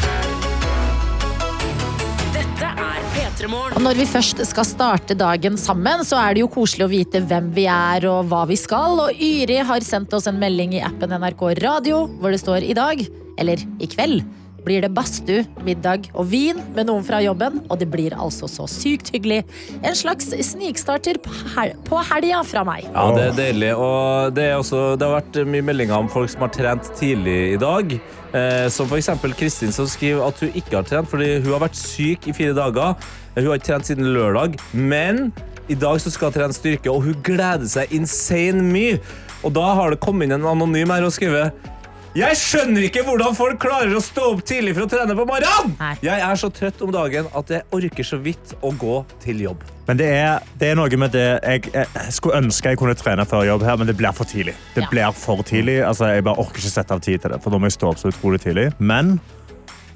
Og 3.38 3.79
når 3.85 3.94
vi 4.01 4.05
først 4.09 4.40
skal 4.48 4.66
starte 4.66 5.14
dagen 5.14 5.55
sammen, 5.61 6.01
så 6.03 6.16
er 6.18 6.35
det 6.35 6.42
jo 6.42 6.48
koselig 6.51 6.88
å 6.88 6.90
vite 6.90 7.20
hvem 7.22 7.53
vi 7.55 7.68
er 7.70 8.03
og 8.11 8.27
hva 8.33 8.40
vi 8.51 8.57
skal. 8.59 8.98
Og 9.05 9.20
Yri 9.22 9.61
har 9.62 9.87
sendt 9.87 10.16
oss 10.16 10.27
en 10.27 10.40
melding 10.42 10.74
i 10.74 10.83
appen 10.83 11.14
NRK 11.14 11.44
Radio 11.62 12.01
hvor 12.18 12.35
det 12.35 12.40
står 12.42 12.66
i 12.66 12.74
dag, 12.74 13.05
eller 13.38 13.62
i 13.79 13.87
kveld, 13.92 14.24
blir 14.66 14.82
det 14.84 14.90
badstue, 14.94 15.44
middag 15.64 16.08
og 16.14 16.26
vin 16.30 16.58
med 16.76 16.88
noen 16.88 17.04
fra 17.06 17.20
jobben. 17.24 17.60
Og 17.70 17.78
det 17.80 17.88
blir 17.92 18.14
altså 18.16 18.48
så 18.50 18.66
sykt 18.68 19.10
hyggelig. 19.14 19.42
En 19.82 19.96
slags 19.96 20.28
snikstarter 20.50 21.20
på 21.22 21.32
hel- 21.54 21.74
helga 22.10 22.42
fra 22.44 22.64
meg. 22.68 22.86
Ja, 22.92 23.06
det 23.16 23.24
er 23.30 23.36
deilig. 23.38 23.72
Og 23.78 24.34
det, 24.36 24.44
er 24.50 24.56
også, 24.60 24.82
det 24.98 25.06
har 25.08 25.20
vært 25.20 25.40
mye 25.48 25.64
meldinger 25.70 25.98
om 25.98 26.08
folk 26.12 26.30
som 26.32 26.44
har 26.46 26.52
trent 26.54 26.90
tidlig 26.98 27.38
i 27.54 27.60
dag. 27.60 27.94
Eh, 28.34 28.66
som 28.68 28.90
f.eks. 28.90 29.08
Kristin 29.38 29.72
som 29.72 29.86
skriver 29.88 30.26
at 30.26 30.40
hun 30.44 30.50
ikke 30.52 30.76
har 30.76 30.84
trent 30.84 31.08
fordi 31.08 31.38
hun 31.40 31.52
har 31.54 31.62
vært 31.64 31.78
syk 31.80 32.28
i 32.28 32.34
fire 32.36 32.52
dager. 32.58 32.96
Eh, 33.34 33.40
Hun 33.42 33.52
har 33.52 33.60
ikke 33.60 33.70
trent 33.72 33.86
siden 33.88 34.10
lørdag, 34.12 34.58
men 34.74 35.30
i 35.68 35.74
dag 35.78 36.00
så 36.00 36.10
skal 36.10 36.28
hun 36.32 36.36
trene 36.40 36.56
styrke, 36.56 36.90
og 36.90 37.02
hun 37.04 37.16
gleder 37.24 37.66
seg 37.68 37.92
insane 37.94 38.60
mye. 38.64 38.98
Og 39.44 39.52
da 39.54 39.68
har 39.78 39.92
det 39.94 40.00
kommet 40.02 40.26
inn 40.26 40.34
en 40.40 40.46
anonym 40.50 40.90
her 40.90 41.04
og 41.06 41.12
skrevet 41.14 41.52
jeg 42.18 42.37
skjønner 42.40 42.85
ikke 42.88 43.02
hvordan 43.07 43.35
folk 43.37 43.59
klarer 43.62 43.92
å 43.94 44.00
stå 44.02 44.24
opp 44.33 44.40
tidlig 44.48 44.74
for 44.76 44.87
å 44.87 44.90
trene 44.90 45.14
på 45.18 45.24
morgenen! 45.28 45.74
Nei. 45.78 45.92
Jeg 46.02 46.22
er 46.24 46.38
så 46.40 46.48
trøtt 46.54 46.81
om 46.83 46.90
dagen 46.94 47.28
at 47.37 47.52
jeg 47.52 47.62
orker 47.78 48.07
så 48.09 48.18
vidt 48.24 48.54
å 48.64 48.72
gå 48.81 48.96
til 49.22 49.42
jobb. 49.44 49.62
Men 49.88 50.00
det 50.00 50.09
er, 50.12 50.42
det 50.61 50.70
er 50.72 50.76
noe 50.76 50.98
med 51.00 51.14
det 51.14 51.24
jeg, 51.38 51.70
jeg 51.72 52.12
skulle 52.16 52.40
ønske 52.42 52.72
jeg 52.74 52.81
kunne 52.81 52.96
trene 52.98 53.24
før 53.28 53.46
jobb 53.48 53.62
her, 53.64 53.78
men 53.81 53.88
det 53.88 53.96
blir 53.96 54.12
for 54.16 54.28
tidlig. 54.28 54.57
Det 54.74 54.83
Ja. 54.85 54.90
blir 54.92 55.12
for 55.16 55.40
tidlig. 55.48 55.78
Altså, 55.87 56.11
jeg 56.12 56.24
bare 56.26 56.42
orker 56.42 56.61
ikke 56.61 56.74
sette 56.74 56.92
av 56.98 57.00
tid 57.04 57.22
til 57.22 57.33
det, 57.33 57.40
for 57.44 57.50
da 57.54 57.59
må 57.62 57.70
jeg 57.70 57.78
stå 57.78 57.92
opp 57.94 57.98
så 58.02 58.11
utrolig 58.12 58.40
tidlig. 58.44 58.66
Men 58.78 59.18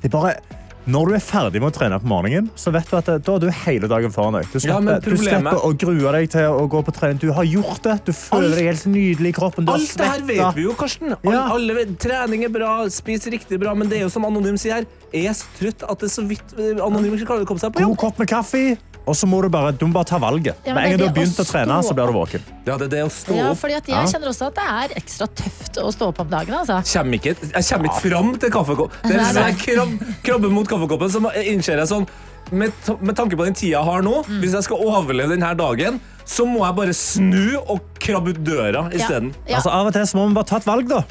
det 0.01 0.09
er 0.13 0.15
bare 0.17 0.37
når 0.87 1.09
du 1.09 1.15
er 1.15 1.23
ferdig 1.23 1.61
med 1.63 1.71
å 1.71 1.75
trene 1.77 1.99
på 2.03 2.09
morgenen, 2.11 2.49
så 2.59 2.73
vet 2.75 2.89
du 2.91 2.97
at 2.99 3.07
da 3.23 3.35
er 3.37 3.39
du 3.45 3.47
hele 3.55 3.87
dagen 3.91 4.11
foran 4.11 4.35
deg. 4.35 4.49
Du 4.51 4.59
Ja, 4.59 4.79
slipper, 4.81 5.01
du 5.01 5.11
problemet- 5.13 5.53
slipper 5.55 5.67
å 5.69 5.71
grue 5.79 6.13
deg 6.17 6.31
til 6.31 6.49
å 6.51 6.65
gå 6.69 6.81
på 6.85 6.93
trening. 6.97 7.19
Du 7.23 7.31
har 7.33 7.45
gjort 7.45 7.83
det. 7.83 8.05
Du 8.05 8.13
føler 8.13 8.49
Alt- 8.49 8.57
deg 8.57 8.67
helt 8.67 8.87
nydelig 8.91 9.29
i 9.29 9.33
kroppen. 9.33 9.65
Du 9.65 9.73
Alt 9.73 9.97
det 9.97 10.07
her 10.11 10.21
vet 10.27 10.55
vi 10.57 10.63
jo, 10.67 10.73
Karsten. 10.75 11.15
All, 11.25 11.35
alle 11.55 11.87
trening 11.97 12.45
er 12.45 12.49
bra, 12.49 12.89
spis 12.91 13.27
riktig 13.31 13.61
bra, 13.61 13.75
men 13.75 13.89
det 13.89 13.99
er 13.99 14.03
jo 14.03 14.11
som 14.11 14.25
Anonym 14.25 14.59
sier 14.59 14.73
her. 14.81 14.87
Jeg 15.13 15.27
er 15.27 15.35
så 15.39 15.47
trøtt 15.61 15.83
at 15.89 15.99
det 16.01 16.11
er 16.11 16.15
så 16.23 16.27
vidt 16.27 16.59
eh, 16.59 16.83
Anonym 16.83 17.15
klarer 17.25 17.45
å 17.45 17.47
komme 17.47 17.61
seg 17.61 17.73
på 17.73 17.85
God 17.87 17.97
kopp 17.99 18.19
med 18.19 18.29
kaffe, 18.29 18.77
og 19.07 19.17
så 19.19 19.27
må 19.27 19.41
du 19.43 19.49
bare, 19.51 19.73
du 19.75 19.85
må 19.87 19.97
bare 19.97 20.09
ta 20.13 20.19
valget. 20.23 20.57
Ja, 20.67 20.75
med 20.77 20.85
en 20.85 20.91
gang 20.93 21.01
du 21.01 21.05
har 21.09 21.15
begynt 21.17 21.39
å 21.41 21.43
å 21.43 21.49
trene, 21.49 21.79
så 21.83 21.95
blir 21.97 22.11
du 22.13 22.17
våken. 22.17 22.45
Ja, 22.67 22.77
det 22.79 22.87
er 22.87 22.93
det 22.95 23.01
å 23.07 23.11
stå 23.11 23.35
Ja, 23.37 23.49
fordi 23.59 23.79
at 23.81 23.89
jeg 23.91 24.13
kjenner 24.13 24.31
også 24.31 24.51
at 24.53 24.59
det 24.61 24.67
er 24.79 24.95
ekstra 25.03 25.27
tøft 25.43 25.81
å 25.83 25.91
stå 25.95 26.11
opp 26.13 26.21
om 26.23 26.31
dagen. 26.31 26.55
Altså. 26.55 26.79
Kommer 26.93 27.19
ikke, 27.19 27.35
jeg 27.43 27.67
kommer 27.71 27.91
ikke 27.91 28.03
fram 28.07 28.35
til 28.39 28.53
kaffekoppen. 28.55 29.09
Det 29.09 29.17
er 29.17 29.25
sånn 29.27 29.41
nei. 29.41 29.49
jeg 29.51 29.61
krabb, 29.65 29.97
krabber 30.29 30.55
mot 30.55 30.71
kaffekoppen, 30.71 31.11
så 31.11 31.25
innser 31.43 31.83
jeg 31.83 31.91
sånn 31.91 32.07
med, 32.53 32.73
med 33.01 33.17
tanke 33.17 33.39
på 33.39 33.47
den 33.47 33.55
tida 33.57 33.79
jeg 33.79 33.87
har 33.87 34.03
nå, 34.05 34.19
Mm. 34.29 34.41
hvis 34.43 34.53
jeg 34.55 34.67
skal 34.67 34.83
overleve 34.87 35.35
denne 35.35 35.55
dagen, 35.59 36.01
så 36.29 36.45
må 36.47 36.63
jeg 36.67 36.77
bare 36.79 36.95
snu 36.95 37.57
og 37.67 37.81
krabbe 37.99 38.35
ut 38.37 38.43
døra 38.45 38.87
isteden. 38.95 39.33
Ja. 39.49 39.57
Altså, 39.59 39.71
av 39.73 39.89
og 39.89 39.93
til 39.97 40.07
så 40.07 40.19
må 40.19 40.29
vi 40.29 40.37
bare 40.39 40.51
ta 40.53 40.61
et 40.63 40.67
valg, 40.69 40.89
da. 40.91 41.03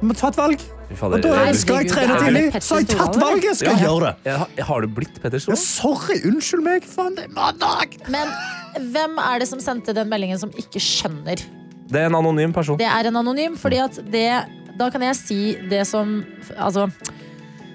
Vi 0.00 0.08
må 0.10 0.16
ta 0.18 0.28
et 0.28 0.36
valg. 0.36 0.60
Fader. 0.96 1.20
Da 1.20 1.32
Herregud, 1.34 1.58
skal 1.60 1.82
jeg 1.82 1.90
trene 1.92 2.14
det 2.14 2.20
tidlig, 2.24 2.62
så 2.64 2.74
har 2.74 2.80
jeg 2.80 2.88
tatt 2.88 3.00
Stordalen, 3.02 3.24
valget. 3.26 3.58
Skal 3.60 3.74
jeg 3.74 3.84
gjøre 3.84 4.08
det? 4.08 4.32
Ja, 4.32 4.64
har 4.70 4.80
du 4.80 4.88
blitt 4.98 5.20
Petter 5.22 5.44
Ja, 5.44 5.58
sorry, 5.60 6.18
unnskyld 6.30 6.64
meg. 6.64 6.86
Faen, 6.88 7.16
det 7.18 7.26
er 7.28 7.34
mandag. 7.36 7.98
Men 8.08 8.32
hvem 8.94 9.18
er 9.20 9.42
det 9.42 9.48
som 9.50 9.60
sendte 9.62 9.94
den 9.96 10.08
meldingen 10.08 10.40
som 10.40 10.52
ikke 10.56 10.80
skjønner? 10.82 11.42
Det 11.88 12.00
er 12.00 12.08
en 12.10 12.18
anonym 12.18 12.54
person. 12.56 12.78
Det 12.80 12.88
er 12.88 13.08
en 13.10 13.20
anonym, 13.20 13.56
fordi 13.60 13.82
at 13.84 14.00
det 14.12 14.28
Da 14.78 14.90
kan 14.94 15.02
jeg 15.02 15.16
si 15.18 15.40
det 15.68 15.86
som 15.88 16.20
Altså, 16.56 16.86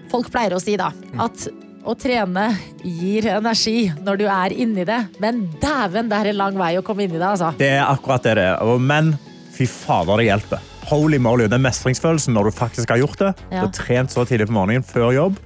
folk 0.10 0.30
pleier 0.32 0.56
å 0.56 0.62
si, 0.62 0.78
da. 0.80 0.92
At 1.20 1.48
å 1.84 1.96
trene 2.00 2.46
gir 2.84 3.28
energi 3.34 3.92
når 4.00 4.22
du 4.22 4.28
er 4.32 4.54
inni 4.56 4.86
det. 4.88 5.02
Men 5.20 5.50
dæven, 5.62 6.10
det 6.10 6.20
er 6.20 6.32
en 6.32 6.40
lang 6.40 6.58
vei 6.60 6.78
å 6.80 6.84
komme 6.86 7.04
inn 7.04 7.16
i 7.16 7.20
det, 7.20 7.28
altså. 7.28 7.52
Det 7.60 7.74
er 7.76 7.84
akkurat 7.86 8.24
det 8.24 8.38
det 8.40 8.46
er. 8.54 8.78
Men 8.80 9.14
fy 9.54 9.68
fader, 9.68 10.22
det 10.22 10.30
hjelper. 10.32 10.70
Holy 10.94 11.18
moly, 11.22 11.48
Den 11.50 11.64
mestringsfølelsen 11.66 12.36
når 12.38 12.52
du 12.52 12.56
faktisk 12.64 12.90
har 12.94 13.02
gjort 13.02 13.18
det. 13.24 13.34
Ja. 13.50 13.64
Du 13.64 13.66
har 13.68 13.72
trent 13.80 14.14
så 14.14 14.26
tidlig 14.30 14.48
på 14.52 14.54
morgenen 14.62 14.86
før 14.86 15.10
jobb. 15.16 15.40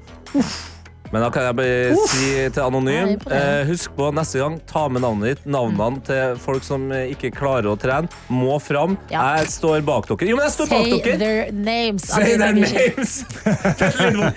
Men 1.08 1.22
da 1.24 1.30
kan 1.32 1.46
jeg 1.48 1.56
bare 1.56 2.08
si 2.12 2.32
til 2.52 2.60
Anonym 2.66 3.14
eh, 3.32 3.62
Husk 3.70 3.94
på 3.96 4.10
neste 4.12 4.42
gang, 4.42 4.58
ta 4.68 4.82
med 4.92 5.00
navnet 5.06 5.30
ditt. 5.38 5.46
Navnene 5.48 6.02
til 6.04 6.34
folk 6.44 6.66
som 6.68 6.90
eh, 6.92 7.06
ikke 7.14 7.30
klarer 7.32 7.70
å 7.72 7.78
trene, 7.80 8.12
må 8.28 8.58
fram. 8.60 8.98
Ja. 9.08 9.22
Jeg 9.40 9.48
står 9.54 9.86
bak 9.88 10.10
dere. 10.10 10.28
Jo, 10.28 10.36
men 10.36 10.50
jeg 10.50 10.56
står 10.58 10.68
bak 10.74 10.84
Say 10.84 11.00
dere! 11.06 11.22
their 11.22 11.54
names. 11.56 12.10
Say 12.12 12.36
their 12.36 12.52
names! 12.52 13.24
names! 14.04 14.36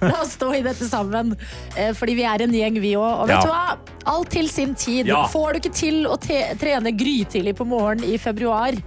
La 0.06 0.20
oss 0.22 0.36
stå 0.38 0.52
i 0.54 0.62
dette 0.62 0.86
sammen, 0.86 1.34
eh, 1.74 1.90
fordi 1.98 2.14
vi 2.20 2.28
er 2.30 2.46
en 2.46 2.54
gjeng, 2.54 2.78
vi 2.86 2.94
òg. 2.94 3.10
Og 3.24 3.26
vet 3.26 3.36
Ja. 3.36 3.42
du 3.42 3.50
hva? 3.50 3.96
Alt 4.14 4.30
til 4.30 4.46
sin 4.48 4.76
tid. 4.78 5.10
Ja. 5.10 5.24
Får 5.34 5.54
du 5.58 5.64
ikke 5.64 5.74
til 5.74 6.04
å 6.06 6.14
te 6.22 6.38
trene 6.62 6.94
grytidlig 6.94 7.56
på 7.58 7.66
morgenen 7.66 8.06
i 8.14 8.16
februar, 8.22 8.78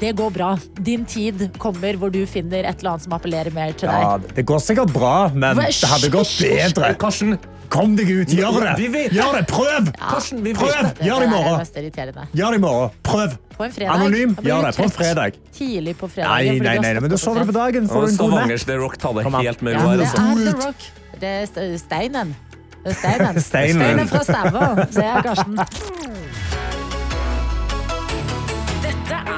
det 0.00 0.14
går 0.16 0.30
bra. 0.34 0.52
Din 0.78 1.04
tid 1.08 1.48
kommer 1.58 1.98
hvor 1.98 2.12
du 2.14 2.24
finner 2.30 2.64
et 2.68 2.80
eller 2.80 2.94
annet 2.94 3.06
som 3.06 3.14
appellerer 3.18 3.54
mer 3.54 3.72
til 3.74 3.90
deg. 3.90 4.02
Ja, 4.06 4.34
det 4.38 4.46
går 4.46 4.62
sikkert 4.62 4.92
bra, 4.94 5.28
men 5.34 5.58
Hva- 5.58 5.70
det 5.70 5.92
hadde 5.92 6.10
gått 6.14 6.34
bedre. 6.42 6.94
Karsten, 6.98 7.38
Kom 7.68 7.96
deg 7.98 8.08
ut, 8.08 8.30
gjør 8.32 8.62
det! 8.64 8.70
Vi 8.78 8.86
vet. 8.88 9.12
Gjør 9.12 9.34
det, 9.36 9.42
Prøv! 9.50 9.90
Karsten, 10.00 10.40
vi 10.44 10.54
Prøv! 10.56 10.70
det. 10.72 10.92
Det 10.98 11.08
Gjør 11.08 11.20
det 11.20 11.26
i 11.26 11.32
morgen. 11.34 12.30
Gjør 12.32 12.54
det 12.54 12.56
i 12.56 12.62
morgen. 12.62 12.94
Prøv. 13.04 13.34
På 13.56 13.66
en 13.66 13.74
fredag. 13.74 13.92
Anonym, 13.92 14.34
gjør 14.40 14.64
det 14.64 14.72
på 14.78 14.86
en 14.86 14.94
fredag. 14.94 15.38
Tidlig 15.52 15.96
på 16.00 16.08
fredag. 16.08 16.32
Nei, 16.32 16.58
nei, 16.64 16.76
nei, 16.80 16.94
men 16.96 17.10
du 17.12 17.18
sover 17.18 17.42
sover 17.42 17.52
på 17.52 17.56
dagen. 17.58 17.88
Får 17.92 18.06
du 18.06 18.12
en 18.14 18.20
god 18.22 18.36
natt. 18.38 18.66
The 18.70 18.80
Rock 18.80 18.96
tar 19.02 19.18
det 19.20 19.26
helt 19.36 19.62
med 19.66 19.76
ro 19.76 19.96
det 20.00 20.08
er 20.08 20.44
The 20.48 20.56
Rock. 20.64 20.90
Det 21.20 21.34
er 21.42 21.78
Steinen. 21.82 22.36
Det 22.84 22.94
er 22.94 23.00
Steinen. 23.02 23.42
Steinen. 23.42 23.82
Steinen 23.82 24.08
fra 24.08 24.24
Stavå. 24.24 24.68
Det 24.88 25.04
er 25.04 25.26
Karsten. 25.28 26.47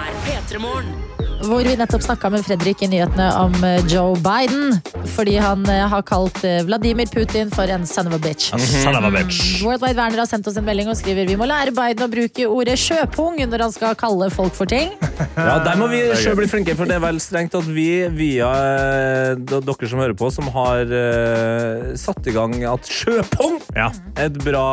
Er 0.00 0.16
P3 0.24 0.58
Morgen. 0.62 0.96
Hvor 1.40 1.62
vi 1.64 1.72
nettopp 1.76 2.02
snakka 2.04 2.28
med 2.32 2.42
Fredrik 2.44 2.82
i 2.84 2.88
nyhetene 2.92 3.26
om 3.40 3.54
eh, 3.64 3.80
Joe 3.88 4.12
Biden. 4.20 4.74
Fordi 5.14 5.38
han 5.40 5.62
eh, 5.72 5.86
har 5.88 6.02
kalt 6.08 6.36
eh, 6.44 6.58
Vladimir 6.68 7.08
Putin 7.08 7.48
for 7.52 7.68
en 7.72 7.86
son 7.88 8.10
of 8.10 8.16
a 8.16 8.20
bitch. 8.20 8.50
Son 8.82 8.96
of 8.96 9.04
a 9.08 9.10
bitch. 9.14 9.62
Worldwide 9.64 9.96
Werner 9.96 10.20
har 10.20 10.28
sendt 10.28 10.48
oss 10.50 10.58
en 10.60 10.66
melding 10.68 10.90
og 10.92 10.98
skriver 11.00 11.28
vi 11.28 11.38
må 11.40 11.48
lære 11.48 11.72
Biden 11.76 12.04
å 12.04 12.10
bruke 12.12 12.44
ordet 12.48 12.76
sjøpung 12.80 13.40
når 13.40 13.64
han 13.66 13.72
skal 13.72 13.96
kalle 14.00 14.28
folk 14.34 14.56
for 14.56 14.68
ting. 14.68 14.92
Ja, 15.40 15.58
Der 15.64 15.76
må 15.76 15.86
vi 15.92 15.98
selv 16.16 16.38
bli 16.40 16.46
flinke, 16.48 16.72
for 16.76 16.88
det 16.88 16.96
er 16.96 17.02
vel 17.04 17.18
strengt 17.22 17.54
at 17.56 17.66
vi 17.68 17.88
via 18.16 18.48
dere 19.36 19.88
som 19.88 20.00
hører 20.00 20.16
på, 20.16 20.30
som 20.32 20.48
har 20.52 20.88
uh, 20.88 21.90
satt 22.00 22.28
i 22.28 22.34
gang 22.34 22.54
at 22.68 22.88
sjøpung 22.88 23.58
Ja. 23.76 23.90
et 24.20 24.36
bra 24.44 24.64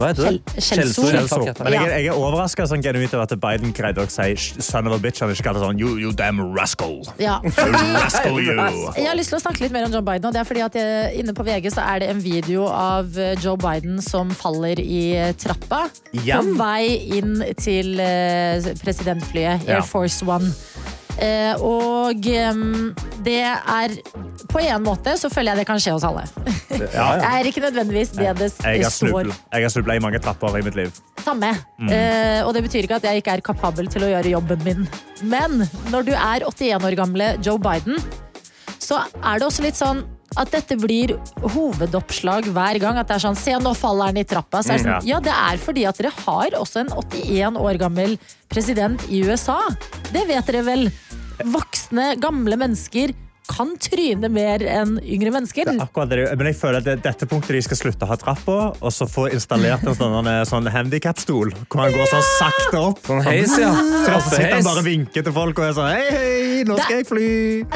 Hva 0.00 0.08
heter 0.14 0.30
det? 0.32 0.54
Skjell- 0.64 0.88
skjellsord. 0.96 1.44
Jeg, 1.44 1.76
er- 1.76 1.90
jeg 2.00 2.06
er 2.08 2.16
overraska 2.16 2.64
sånn 2.70 2.80
genuint 2.84 3.12
over 3.12 3.26
at 3.28 3.34
Biden 3.42 3.74
greide 3.76 4.00
å 4.00 4.08
si 4.08 4.32
son 4.64 4.88
of 4.88 4.94
a 4.96 4.98
bitch. 5.02 5.20
Han 5.20 5.28
ikke 5.34 5.44
kalte 5.50 5.60
sånn 5.60 5.78
you, 5.80 5.98
you 6.00 6.12
damn 6.16 6.40
rascal. 6.56 7.02
Ja, 7.20 7.38
Rascal 8.00 8.40
you. 8.46 8.56
Jeg 8.96 9.06
har 9.10 9.18
lyst 9.18 9.34
til 9.34 9.38
å 9.38 9.42
snakke 9.44 9.60
litt 9.66 9.74
mer 9.76 9.84
om 9.90 9.92
Joe 9.92 10.00
Biden. 10.06 10.30
Og 10.30 10.32
det 10.36 10.40
er 10.40 10.48
fordi 10.48 10.64
at 10.64 10.78
jeg, 10.80 11.12
Inne 11.20 11.34
på 11.36 11.44
VG 11.44 11.68
så 11.74 11.84
er 11.84 12.00
det 12.00 12.08
en 12.14 12.22
video 12.24 12.64
av 12.72 13.12
eh, 13.20 13.34
Joe 13.44 13.58
Biden 13.60 14.00
som 14.04 14.32
faller 14.32 14.80
i 14.80 15.02
eh, 15.20 15.34
trappa. 15.36 15.84
Igjen? 16.16 16.54
På 16.56 16.64
vei 16.64 17.18
inn 17.20 17.36
til 17.60 17.92
presidentflyet 18.00 18.80
presidentflyet 18.80 19.68
Ja. 19.68 19.76
Air 19.80 19.86
Force 19.86 20.24
One. 20.26 20.48
Eh, 21.18 21.54
og 21.60 22.20
det 23.24 23.40
er 23.42 23.94
På 24.50 24.60
en 24.62 24.84
måte 24.84 25.16
så 25.18 25.28
føler 25.30 25.52
jeg 25.52 25.62
det 25.62 25.66
kan 25.68 25.80
skje 25.82 25.94
hos 25.96 26.06
alle. 26.06 26.24
Ja, 26.70 26.78
Det 26.80 26.88
ja. 26.94 27.08
er 27.28 27.48
ikke 27.50 27.62
nødvendigvis 27.64 28.12
det 28.16 28.30
det 28.38 28.50
står. 28.54 29.28
Jeg 29.52 29.66
har 29.66 29.72
snubla 29.72 29.96
i 29.98 30.02
mange 30.02 30.20
trapper 30.22 30.58
i 30.58 30.62
mitt 30.64 30.78
liv. 30.78 30.94
Samme. 31.20 31.52
Eh, 31.90 32.40
og 32.46 32.54
det 32.56 32.64
betyr 32.64 32.86
ikke 32.86 33.00
at 33.00 33.08
jeg 33.10 33.20
ikke 33.20 33.36
er 33.36 33.44
kapabel 33.44 33.90
til 33.92 34.06
å 34.06 34.10
gjøre 34.14 34.32
jobben 34.32 34.64
min. 34.64 34.88
Men 35.22 35.66
når 35.92 36.08
du 36.08 36.14
er 36.16 36.46
81 36.48 36.88
år 36.88 36.96
gamle 36.98 37.34
Joe 37.44 37.60
Biden, 37.60 38.00
så 38.80 39.02
er 39.20 39.38
det 39.38 39.46
også 39.46 39.66
litt 39.66 39.78
sånn 39.78 40.02
at 40.38 40.52
dette 40.54 40.76
blir 40.78 41.16
hovedoppslag 41.54 42.50
hver 42.54 42.78
gang. 42.82 42.98
At 43.00 43.10
det 43.10 43.16
er 43.18 43.24
sånn, 43.24 43.38
se 43.38 43.56
nå 43.58 43.72
faller 43.78 44.12
han 44.12 44.20
i 44.20 44.26
trappa. 44.28 44.62
Så 44.62 44.74
er 44.74 44.78
det 44.78 44.86
sånn, 44.86 45.08
ja, 45.08 45.18
det 45.24 45.34
er 45.34 45.62
fordi 45.62 45.86
at 45.90 45.98
dere 45.98 46.12
har 46.22 46.58
også 46.60 46.84
en 46.84 46.92
81 46.94 47.58
år 47.60 47.80
gammel 47.80 48.18
president 48.52 49.02
i 49.10 49.24
USA. 49.26 49.58
Det 50.12 50.26
vet 50.30 50.46
dere 50.50 50.62
vel. 50.66 50.86
Voksne, 51.50 52.14
gamle 52.20 52.58
mennesker 52.60 53.14
kan 53.50 53.72
tryne 53.82 54.30
mer 54.32 54.62
enn 54.70 54.96
yngre 55.02 55.32
mennesker. 55.34 55.70
Akkurat 55.82 56.10
det. 56.12 56.20
Men 56.38 56.50
jeg 56.52 56.56
føler 56.60 56.78
at 56.80 56.86
det 56.86 56.92
er 56.98 57.02
dette 57.10 57.26
punktet 57.30 57.56
de 57.58 57.62
skal 57.66 57.80
slutte 57.80 58.06
å 58.06 58.10
ha 58.12 58.16
trappa, 58.20 58.58
og 58.78 58.92
så 58.94 59.08
få 59.10 59.26
installert 59.34 59.82
en 59.90 59.96
sånn, 59.98 60.16
eh, 60.30 60.42
sånn 60.48 60.68
handikapstol. 60.70 61.52
Hvor 61.68 61.82
han 61.84 61.92
går 61.96 62.10
sånn 62.14 62.26
sakte 62.38 62.80
opp. 62.90 63.02
Sånn 63.10 63.22
heis, 63.26 63.56
ja. 63.58 63.70
Og 63.74 64.06
så 64.06 64.36
sitter 64.36 64.54
han 64.56 64.64
bare 64.70 64.84
og 64.84 64.86
vinker 64.86 65.26
til 65.26 65.34
folk 65.36 65.58
og 65.58 65.66
er 65.68 65.74
sånn 65.76 65.90
Hei, 65.90 66.10
hei, 66.14 66.64
nå 66.68 66.76
skal 66.78 66.96
jeg 67.00 67.06
fly. 67.10 67.28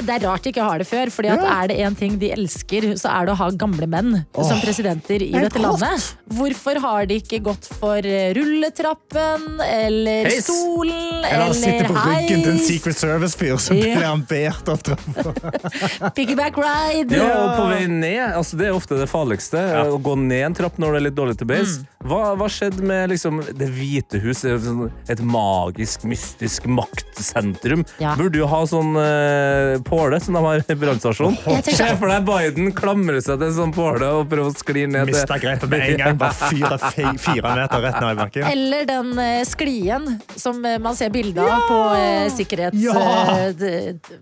Det 0.05 0.15
er 0.19 0.25
rart 0.29 0.43
de 0.47 0.53
ikke 0.55 0.65
har 0.69 0.79
det 0.79 0.87
før, 0.89 1.11
fordi 1.15 1.33
at 1.35 1.45
er 1.45 1.69
det 1.73 1.79
en 1.89 1.95
ting 1.99 2.19
de 2.21 2.31
elsker, 2.35 2.89
så 3.01 3.11
er 3.11 3.27
det 3.27 3.35
å 3.35 3.39
ha 3.43 3.51
gamle 3.65 3.87
menn 3.91 4.13
som 4.35 4.61
presidenter 4.63 5.23
i 5.25 5.31
dette 5.33 5.51
dette 5.51 5.63
landet. 5.65 6.11
Hvorfor 6.35 6.79
har 6.85 7.07
de 7.11 7.19
ikke 7.21 7.41
gått 7.45 7.67
for 7.81 7.99
eh, 8.05 8.33
rulletrappen, 8.37 9.61
eller 9.65 10.29
Heis. 10.31 10.47
stolen, 10.47 11.25
Eller 11.25 11.45
eller 11.49 11.55
sitter 11.59 11.85
eller 11.85 11.89
på 11.89 12.05
ryggen 12.09 12.43
til 12.45 12.53
en? 12.53 12.59
Secret 12.65 12.97
Service-fyr, 13.01 13.57
som 13.61 13.77
Ja. 13.77 13.95
blir 13.97 14.09
ambert 14.09 14.69
av 14.69 14.79
trappa. 14.83 15.35
Piggyback 16.17 16.59
ride. 16.59 17.17
Ja, 17.17 17.31
og 17.41 17.57
på 17.59 17.69
vei 17.71 17.85
ned, 17.91 18.23
altså 18.35 18.59
Det 18.61 18.69
er 18.69 18.77
ofte 18.77 18.99
det 19.01 19.09
farligste. 19.11 19.61
Å 19.85 19.99
gå 20.03 20.17
ned 20.21 20.49
en 20.51 20.57
trapp 20.57 20.79
når 20.81 20.97
det 20.97 21.01
er 21.01 21.07
litt 21.09 21.19
dårlig 21.19 21.39
til 21.41 21.51
base. 21.51 21.83
Mm. 21.83 21.91
Hva, 22.05 22.21
hva 22.37 22.49
skjedde 22.53 22.85
med 22.85 23.15
liksom, 23.15 23.41
Det 23.57 23.69
hvite 23.73 24.21
hus? 24.21 24.43
Sånn 24.45 24.91
Et 25.11 25.21
magisk, 25.25 26.05
mystisk 26.09 26.67
maktsentrum. 26.69 27.85
Ja. 28.03 28.13
Burde 28.19 28.43
jo 28.43 28.49
ha 28.51 28.61
sånn 28.69 28.93
uh, 28.99 29.81
påle 29.87 30.21
som 30.21 30.37
de 30.37 30.43
har 30.45 30.61
i 30.61 30.79
brannstasjonen. 30.79 31.39
Se 31.65 31.89
for 31.97 32.13
deg 32.13 32.27
Biden 32.29 32.73
klamrer 32.77 33.23
seg 33.25 33.41
til 33.41 33.49
en 33.49 33.57
sånn 33.57 33.75
påle 33.75 34.11
og 34.19 34.29
prøver 34.31 34.53
å 34.53 34.57
skli 34.59 34.87
ned. 34.91 35.09
Mista 35.09 35.39
grepet 35.41 35.71
med 35.71 35.87
en 35.87 36.03
gang. 36.03 36.21
Bare 36.21 36.51
fyre 36.53 36.79
fire 37.21 37.55
meter 37.57 37.85
rett 37.85 38.01
ned 38.01 38.11
i 38.13 38.21
bakken. 38.21 38.49
Eller 38.53 38.89
den 38.89 39.13
uh, 39.19 39.41
sklien 39.49 40.09
som 40.37 40.61
eh, 40.65 40.79
man 40.83 40.97
ser 40.99 41.13
bilde 41.15 41.43
av 41.43 41.67
på 41.69 41.81
uh, 41.95 42.29
sikkerhets... 42.35 42.79
Ja! 42.85 42.95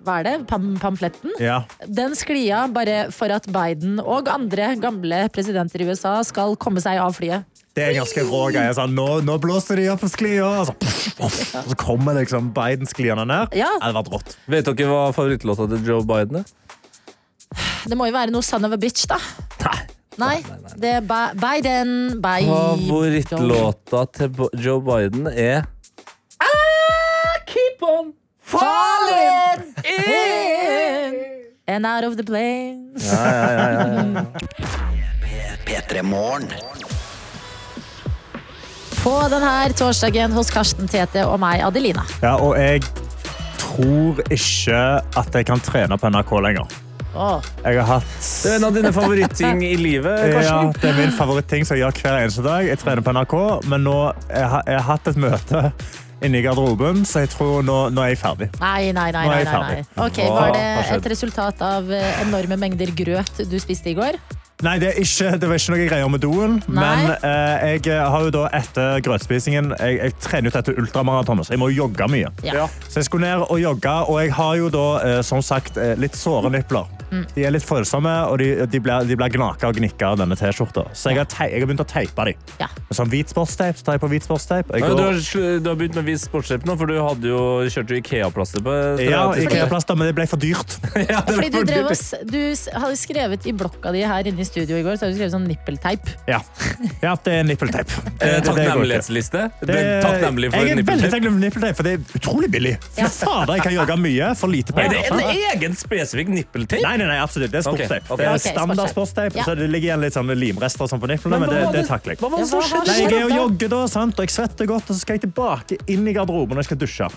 hva 0.02 0.18
er 0.20 0.26
det? 0.26 0.34
Pam 0.50 0.96
pamfletten? 1.22 1.44
Ja. 1.44 1.64
Den 1.86 2.16
sklia 2.16 2.68
bare 2.68 3.10
for 3.12 3.30
at 3.30 3.46
Biden 3.46 4.00
og 4.00 4.28
andre 4.28 4.74
gamle 4.76 5.28
presidenter 5.32 5.80
i 5.80 5.88
USA 5.90 6.22
skal 6.24 6.56
komme 6.56 6.80
seg 6.80 6.98
av 6.98 7.12
flyet. 7.14 7.44
Det 7.74 7.82
er 7.86 7.94
ganske 7.96 8.20
rå 8.28 8.50
greie. 8.52 8.72
Sånn, 8.74 8.92
nå, 8.94 9.22
nå 9.24 9.38
blåser 9.40 9.76
de 9.80 9.88
opp 9.88 10.02
på 10.04 10.08
sklia, 10.12 10.44
og 10.44 10.66
så, 10.68 10.74
og 11.24 11.30
så 11.70 11.76
kommer 11.80 12.18
liksom 12.18 12.52
Biden-skliene 12.52 13.24
ned. 13.24 13.54
Ja. 13.56 13.70
Det 13.78 13.86
hadde 13.88 13.96
vært 13.96 14.12
rått. 14.12 14.36
Vet 14.46 14.68
dere 14.68 14.90
hva 14.90 15.06
favorittlåta 15.16 15.68
til 15.70 15.88
Joe 15.88 16.04
Biden 16.04 16.42
er? 16.42 16.44
Det 17.88 17.96
må 17.96 18.06
jo 18.08 18.14
være 18.14 18.32
noe 18.32 18.44
son 18.44 18.64
of 18.68 18.76
a 18.76 18.80
bitch, 18.80 19.06
da. 19.08 19.18
Nei. 19.64 19.78
Nei, 20.20 20.42
det 20.76 20.90
er 20.98 21.04
ba 21.08 21.30
Biden 21.32 22.20
Favorittlåta 22.20 24.02
til 24.12 24.42
Joe 24.60 24.82
Biden 24.84 25.24
er 25.32 25.64
I 26.44 27.40
keep 27.48 27.80
on 27.80 28.12
Falling 28.52 29.74
in 29.84 31.14
and 31.68 31.86
out 31.86 32.04
of 32.04 32.16
the 32.16 32.24
plane. 32.24 32.92
Ja, 33.00 33.24
ja, 33.32 33.46
ja, 33.48 33.86
ja, 33.88 34.02
ja. 34.12 34.24
På 39.02 39.14
denne 39.32 39.72
torsdagen 39.74 40.32
hos 40.36 40.50
Karsten 40.54 40.86
Tete 40.90 41.24
og 41.26 41.40
meg, 41.42 41.62
Adelina. 41.66 42.04
Ja, 42.22 42.36
og 42.38 42.54
jeg 42.60 42.84
tror 43.58 44.20
ikke 44.30 44.78
at 45.18 45.34
jeg 45.40 45.48
kan 45.48 45.62
trene 45.64 45.98
på 45.98 46.10
NRK 46.12 46.32
lenger. 46.44 46.78
Åh, 47.12 47.42
Jeg 47.66 47.76
har 47.76 47.88
hatt 47.98 48.12
Det 48.42 48.48
er 48.48 48.54
en 48.56 48.64
av 48.64 48.72
dine 48.72 48.88
favoritting 48.96 49.58
i 49.66 49.74
livet, 49.76 50.22
ja, 50.32 50.38
Karsten. 50.38 50.70
det 50.80 50.88
er 50.88 50.94
min 50.96 51.10
favoritting 51.12 51.66
som 51.68 51.76
jeg 51.76 51.82
gjør 51.84 51.98
hver 52.00 52.20
eneste 52.22 52.44
dag. 52.46 52.64
Jeg 52.70 52.78
trener 52.80 53.04
på 53.04 53.12
NRK, 53.12 53.34
men 53.68 53.84
nå 53.84 53.96
jeg 54.30 54.46
har 54.54 54.62
jeg 54.70 54.78
har 54.78 54.86
hatt 54.94 55.10
et 55.12 55.18
møte 55.20 55.60
inne 56.26 56.40
i 56.40 56.44
garderoben, 56.44 57.02
så 57.08 57.24
jeg 57.24 57.32
tror 57.34 57.64
nå, 57.66 57.78
nå 57.94 58.04
er 58.04 58.14
jeg 58.14 58.22
ferdig. 58.22 58.50
Nei, 58.60 58.92
nei, 58.96 59.08
nei. 59.14 59.24
Nei, 59.30 59.42
nei. 59.44 59.80
Ok, 59.96 60.22
Var 60.26 60.54
det 60.56 60.68
et 60.98 61.10
resultat 61.14 61.64
av 61.66 61.90
eh, 61.92 62.22
enorme 62.26 62.58
mengder 62.60 62.94
grøt 62.96 63.42
du 63.48 63.58
spiste 63.62 63.92
i 63.92 63.98
går? 63.98 64.20
Nei, 64.62 64.76
det, 64.78 64.92
er 64.92 64.98
ikke, 65.02 65.30
det 65.42 65.48
var 65.50 65.58
ikke 65.58 65.74
noe 65.74 65.86
greier 65.88 66.10
med 66.12 66.22
doen. 66.22 66.56
Nei. 66.70 66.82
Men 66.86 67.12
eh, 67.26 67.64
jeg 67.82 67.98
har 67.98 68.26
jo 68.28 68.30
da 68.34 68.44
etter 68.54 69.02
grøtspisingen 69.02 69.72
Jeg, 69.74 69.98
jeg 69.98 70.16
trener 70.22 70.48
jo 70.48 70.54
til 70.54 70.62
etter 70.62 70.78
ultramaraton, 70.82 71.42
så 71.42 71.56
jeg 71.56 71.62
må 71.62 71.72
jo 71.72 71.82
jogge 71.82 72.06
mye. 72.12 72.30
Ja. 72.46 72.68
Så 72.86 73.00
jeg 73.00 73.08
skulle 73.10 73.26
ned 73.26 73.46
og 73.48 73.58
jogge, 73.58 73.94
og 74.06 74.20
jeg 74.22 74.34
har 74.38 74.58
jo 74.60 74.70
da 74.72 74.86
eh, 75.02 75.20
som 75.26 75.42
sagt 75.42 75.80
eh, 75.82 75.96
litt 75.98 76.18
såre 76.18 76.52
nipler. 76.54 76.86
Mm. 77.12 77.24
De 77.36 77.44
er 77.44 77.52
litt 77.52 77.64
følsomme, 77.66 78.12
og 78.32 78.38
de, 78.40 78.46
de 78.72 78.80
blir, 78.80 79.04
de 79.08 79.16
blir 79.20 79.32
gnaka 79.36 79.68
og 79.68 79.76
gnikka 79.76 80.12
av 80.14 80.20
denne 80.22 80.36
T-skjorta. 80.38 80.86
Så 80.96 81.12
jeg 81.12 81.20
har, 81.20 81.28
tei, 81.28 81.50
jeg 81.52 81.60
har 81.62 81.68
begynt 81.68 81.84
å 81.84 81.88
teipe 81.88 82.24
dem. 82.30 82.46
Ja. 82.60 82.68
Med 82.88 82.96
sånn 82.98 83.10
hvit 83.12 83.32
sportsteip, 83.32 83.76
så 83.76 83.84
tar 83.88 83.98
jeg 83.98 84.02
på 84.04 84.10
hvit 84.14 84.24
sportsteip. 84.26 84.72
Jeg 84.72 84.80
Ja, 84.82 84.88
går- 84.88 84.96
Du 84.96 85.04
har, 85.04 85.58
du 85.60 85.68
har 85.68 85.76
begynt 85.76 85.98
med 86.00 86.06
hvit 86.08 86.22
sportsteip 86.24 86.64
nå, 86.68 86.76
for 86.80 86.86
du 86.88 86.96
hadde 87.02 87.28
jo 87.28 87.42
kjørte 87.68 87.92
jo 87.96 88.00
Ikea-plaster 88.02 88.64
på 88.64 88.76
ja, 89.04 89.22
Ikea-plaster, 89.44 89.98
men 90.00 90.08
det 90.10 90.14
ble 90.16 90.26
for 90.30 90.40
dyrt. 90.40 90.78
Ja, 91.12 91.20
ble 91.26 91.34
Fordi 91.36 91.50
du, 91.52 91.60
drev 91.68 91.90
oss, 91.90 92.14
du 92.24 92.38
hadde 92.78 92.96
skrevet 92.96 93.46
i 93.50 93.52
blokka 93.52 93.92
di 93.92 94.02
her 94.06 94.28
inne 94.30 94.40
i 94.40 94.46
studio 94.48 94.78
i 94.78 94.84
går, 94.86 94.96
så 94.96 95.04
hadde 95.06 95.16
du 95.16 95.20
skrevet 95.20 95.34
sånn 95.34 95.46
nippelteip. 95.50 96.08
Ja, 96.30 96.40
ja 97.02 97.14
det 97.26 97.34
er 97.40 97.44
nippelteip. 97.48 97.92
Eh, 98.22 98.38
er. 98.38 98.40
Takknemlighetsliste? 98.46 99.44
Er 99.66 100.02
Takknemlig 100.04 100.52
for 100.52 100.62
jeg 100.62 100.78
er 100.78 100.82
veldig 100.86 101.34
nippelteip? 101.42 101.76
for 101.76 101.86
det 101.86 101.92
er 101.98 102.18
utrolig 102.18 102.50
billig. 102.52 102.74
Fy 102.96 103.06
fader, 103.18 103.54
jeg 103.58 103.66
kan 103.66 103.74
jogge 103.76 103.96
mye 104.00 104.32
for 104.38 104.52
lite 104.52 104.72
Er 104.72 104.80
penger. 104.80 105.02
det 105.02 105.26
en 105.26 105.46
egen 105.52 105.76
spesifikk 105.78 106.30
nippelteip? 106.32 106.82
Nei, 106.86 106.96
nei, 107.02 107.12
nei, 107.12 107.20
absolutt. 107.22 107.52
Det 107.52 107.60
er 107.60 107.66
sportsteip. 107.66 108.06
Okay. 108.06 108.14
Okay. 108.14 108.24
Det 108.24 108.32
er 108.32 108.56
standard 108.56 108.92
sportsteip. 108.92 109.38
Ja. 109.38 109.46
så 109.46 109.56
det 109.58 109.68
ligger 109.70 109.92
igjen 109.92 110.04
litt 110.04 110.16
sånn 110.16 110.32
limrester 110.38 110.90
sånn 110.90 111.02
på 111.02 111.10
nipplene, 111.10 111.40
men, 111.42 111.50
men 111.50 111.72
det, 111.72 111.82
det 111.82 111.88
takler 111.90 112.14
jeg. 112.14 112.22
Hva 112.22 112.30
var 112.32 112.44
det 112.44 112.50
som 112.50 112.62
skjedde? 112.66 112.92
Nei, 112.92 113.00
jeg 113.02 113.16
er 113.18 113.26
og 113.26 113.34
jogger 113.40 113.74
da, 113.74 113.82
sant? 113.90 114.14
og 114.18 114.28
jeg 114.28 114.36
svetter 114.36 114.70
godt, 114.70 114.86
og 114.86 114.96
så 114.96 115.04
skal 115.04 115.18
jeg 115.18 115.26
tilbake 115.26 115.80
inn 115.92 116.06
i 116.06 116.14
garderoben 116.16 116.56
og 116.56 116.64
jeg 116.64 116.70
skal 116.70 116.80
dusje. 116.82 117.10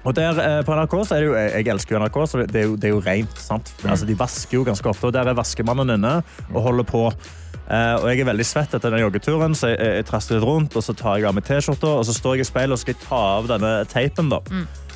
Og 0.00 0.16
der 0.16 0.38
eh, 0.40 0.60
på 0.64 0.76
NRK 0.76 0.94
så 1.04 1.16
er 1.16 1.20
det 1.20 1.28
jo, 1.28 1.34
jeg 1.36 1.68
elsker 1.74 1.96
jo 1.96 2.00
NRK, 2.00 2.18
så 2.30 2.40
det 2.40 2.62
er 2.62 2.68
jo, 2.70 2.76
det 2.80 2.88
er 2.88 2.94
jo 2.94 3.02
rent. 3.04 3.36
sant? 3.40 3.72
Altså, 3.84 4.08
de 4.08 4.16
vasker 4.16 4.56
jo 4.56 4.64
ganske 4.64 4.88
ofte, 4.88 5.10
og 5.10 5.16
der 5.16 5.28
er 5.28 5.36
vaskemannen 5.36 5.92
inne 5.98 6.14
og 6.54 6.62
holder 6.64 6.88
på. 6.88 7.04
Eh, 7.70 7.96
og 8.00 8.06
jeg 8.08 8.22
er 8.22 8.30
veldig 8.30 8.46
svett 8.48 8.72
etter 8.74 8.94
den 8.94 9.04
joggeturen, 9.04 9.52
så 9.54 9.74
jeg, 9.74 9.78
jeg 10.00 10.06
trasker 10.08 10.38
litt 10.38 10.46
rundt, 10.48 10.78
og 10.78 10.86
så 10.86 10.96
tar 10.96 11.20
jeg 11.20 11.28
av 11.28 11.36
meg 11.36 11.44
T-skjorta, 11.46 11.92
og 12.00 12.06
så 12.08 12.16
står 12.16 12.38
jeg 12.38 12.46
i 12.46 12.48
speilet 12.48 12.74
og 12.74 12.80
skal 12.82 12.96
jeg 12.96 13.02
ta 13.04 13.20
av 13.36 13.50
denne 13.52 13.74
teipen. 13.92 14.32
da. 14.32 14.40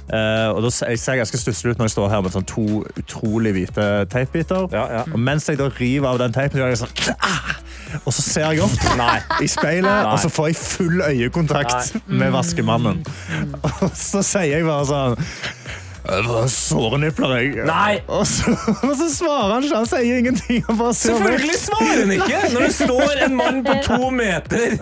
Eh, 0.04 0.48
og 0.52 0.60
da 0.66 0.70
ser 0.74 0.92
jeg 0.92 1.22
ganske 1.22 1.38
stusslig 1.40 1.72
ut 1.72 1.78
når 1.80 1.88
jeg 1.88 1.94
står 1.94 2.10
her 2.12 2.24
med 2.24 2.34
sånn 2.34 2.48
to 2.48 2.82
utrolig 3.00 3.54
hvite 3.56 3.86
teipbiter. 4.12 4.66
Ja, 4.74 4.84
ja. 5.00 5.04
Og 5.12 5.20
mens 5.20 5.48
jeg 5.48 5.60
da 5.60 5.70
river 5.78 6.10
av 6.12 6.20
den 6.20 6.34
teipen, 6.36 6.58
så 6.58 6.64
gjør 6.64 6.74
jeg 6.74 6.82
sånn 6.82 7.22
ah! 7.24 7.54
Og 8.02 8.10
så 8.10 8.24
ser 8.24 8.50
jeg 8.50 8.64
opp 8.64 9.42
i 9.44 9.48
speilet, 9.48 10.08
og 10.10 10.18
så 10.18 10.30
får 10.32 10.50
jeg 10.50 10.58
full 10.58 11.02
øyekontakt 11.06 11.94
med 12.10 12.34
vaskemannen. 12.34 13.04
Og 13.84 13.92
så 13.94 14.22
sier 14.26 14.56
jeg 14.56 14.66
bare 14.66 14.88
sånn 14.88 15.14
«Det 15.14 15.22
var 15.22 15.83
såre 16.52 16.98
nipler, 17.00 17.32
jeg. 17.40 17.64
Nei. 17.68 18.00
Og 18.14 18.26
så, 18.28 18.52
og 18.52 18.92
så 18.98 19.06
svarer 19.10 19.54
han 19.54 19.64
ikke. 19.64 19.76
Han 19.80 19.86
sier 19.88 20.18
ingenting. 20.20 20.62
Han 20.68 20.76
bare 20.78 20.94
ser 20.94 21.14
Selvfølgelig 21.14 21.58
svarer 21.60 22.00
han 22.02 22.12
ikke 22.16 22.40
når 22.52 22.66
det 22.66 22.74
står 22.76 23.22
en 23.24 23.36
mann 23.38 23.60
på 23.64 23.76
to 23.86 24.10
meter 24.14 24.74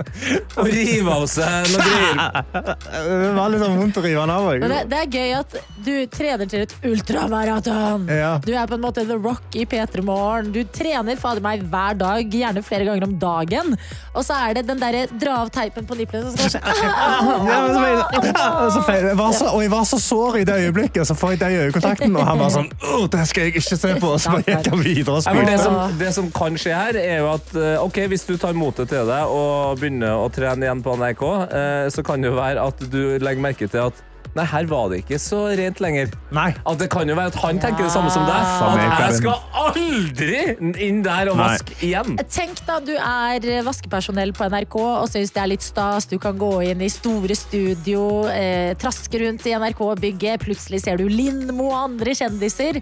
og 0.59 0.67
river 0.67 1.13
av 1.15 1.27
seg 1.31 1.69
noe 1.73 1.85
greier. 1.87 2.17
Det 2.53 3.31
var 3.37 3.53
litt 3.53 3.63
sånn 3.63 3.79
vondt 3.79 4.01
å 4.01 4.05
rive 4.05 4.25
han 4.25 4.33
av. 4.35 4.49
Det, 4.63 4.81
det 4.91 4.99
er 4.99 5.13
gøy 5.17 5.35
at 5.39 5.57
du 5.87 5.93
trener 6.13 6.51
til 6.51 6.65
et 6.67 6.75
ultramaraton. 6.91 8.07
Ja. 8.11 8.33
Du 8.45 8.51
er 8.55 8.67
på 8.71 8.77
en 8.79 8.85
måte 8.85 9.05
The 9.09 9.17
Rock 9.23 9.57
i 9.59 9.65
P3 9.69 10.05
Morgen. 10.07 10.51
Du 10.55 10.61
trener 10.75 11.19
fader 11.21 11.45
meg 11.45 11.63
hver 11.73 11.97
dag, 12.01 12.35
gjerne 12.43 12.65
flere 12.67 12.89
ganger 12.89 13.07
om 13.09 13.15
dagen. 13.23 13.77
Og 14.13 14.27
så 14.27 14.37
er 14.49 14.59
det 14.59 14.67
den 14.69 14.83
derre 14.83 15.07
dra 15.13 15.39
av 15.45 15.53
teipen 15.55 15.87
på 15.89 15.97
nippelen. 15.99 16.31
Så 16.35 16.51
skal 16.51 16.63
Ja, 16.73 17.63
så 17.71 17.79
var 17.79 17.89
jeg- 17.89 18.03
Og 18.13 19.09
jeg 19.13 19.17
var 19.19 19.33
så, 19.37 19.47
og 19.53 19.63
jeg 19.65 19.71
var 19.73 19.85
så 19.89 19.99
sår 20.03 20.39
i 20.43 20.45
det 20.49 20.59
øyeblikket, 20.67 21.07
så 21.13 21.19
får 21.21 21.35
jeg 21.35 21.41
deg 21.43 21.59
øyekontakten, 21.67 22.15
og 22.17 22.25
han 22.27 22.41
bare 22.41 22.53
sånn 22.55 22.71
Åh, 22.89 23.05
det 23.13 23.25
skal 23.29 23.47
jeg 23.47 23.53
ikke 23.53 23.65
se 23.69 23.95
på! 24.01 24.13
Og 24.13 24.21
så 24.23 24.33
bare 24.33 24.45
gikk 24.47 24.71
han 24.73 24.85
videre 24.85 25.19
og 25.19 25.25
spilte. 25.27 25.49
det, 25.51 25.59
som, 25.61 25.99
det 26.01 26.13
som 26.17 26.31
kan 26.35 26.57
skje 26.61 26.77
her, 26.77 26.99
er 27.01 27.21
jo 27.21 27.29
at 27.35 27.53
eh, 27.59 27.75
ok, 27.83 28.01
hvis 28.13 28.25
du 28.29 28.35
tar 28.41 28.57
motet 28.57 28.89
til 28.93 29.09
deg 29.09 29.35
og 29.35 29.81
begynner 29.81 30.23
å 30.23 30.31
trene 30.33 30.69
igjen 30.69 30.81
på 30.85 30.97
NRK, 31.01 31.27
eh, 31.45 31.85
så 31.93 32.07
kan 32.07 32.25
det 32.25 32.33
jo 32.33 32.39
være 32.39 32.65
at 32.65 32.83
du 32.93 33.03
legger 33.21 33.45
merke 33.45 33.69
til 33.69 33.91
at 33.91 34.03
Nei, 34.33 34.45
her 34.49 34.65
var 34.71 34.87
det 34.89 35.03
ikke 35.03 35.19
så 35.21 35.43
rent 35.59 35.81
lenger. 35.85 36.13
Nei. 36.33 36.49
At 36.65 36.79
det 36.81 36.89
kan 36.93 37.09
jo 37.11 37.17
være 37.19 37.33
at 37.35 37.39
han 37.43 37.59
tenker 37.61 37.85
det 37.85 37.93
samme 37.93 38.09
som 38.15 38.25
deg. 38.25 38.47
Samme 38.57 38.87
At 38.87 39.03
jeg 39.05 39.19
skal 39.19 39.43
aldri 39.61 40.39
inn 40.87 41.03
der 41.05 41.29
og 41.33 41.37
Nei. 41.37 41.49
vaske 41.53 41.77
igjen. 41.85 42.17
Tenk 42.33 42.63
da, 42.69 42.79
du 42.81 42.95
er 42.97 43.49
vaskepersonell 43.67 44.33
på 44.37 44.49
NRK 44.49 44.79
og 44.81 45.05
syns 45.13 45.35
det 45.37 45.43
er 45.43 45.51
litt 45.53 45.67
stas. 45.67 46.09
Du 46.09 46.17
kan 46.23 46.39
gå 46.41 46.53
inn 46.71 46.81
i 46.81 46.89
store 46.93 47.37
studio, 47.37 48.07
eh, 48.33 48.73
traske 48.81 49.21
rundt 49.21 49.45
i 49.49 49.53
NRK-bygget. 49.59 50.47
Plutselig 50.47 50.81
ser 50.87 50.97
du 51.03 51.09
Lindmo 51.13 51.69
og 51.75 51.83
andre 51.91 52.17
kjendiser. 52.17 52.81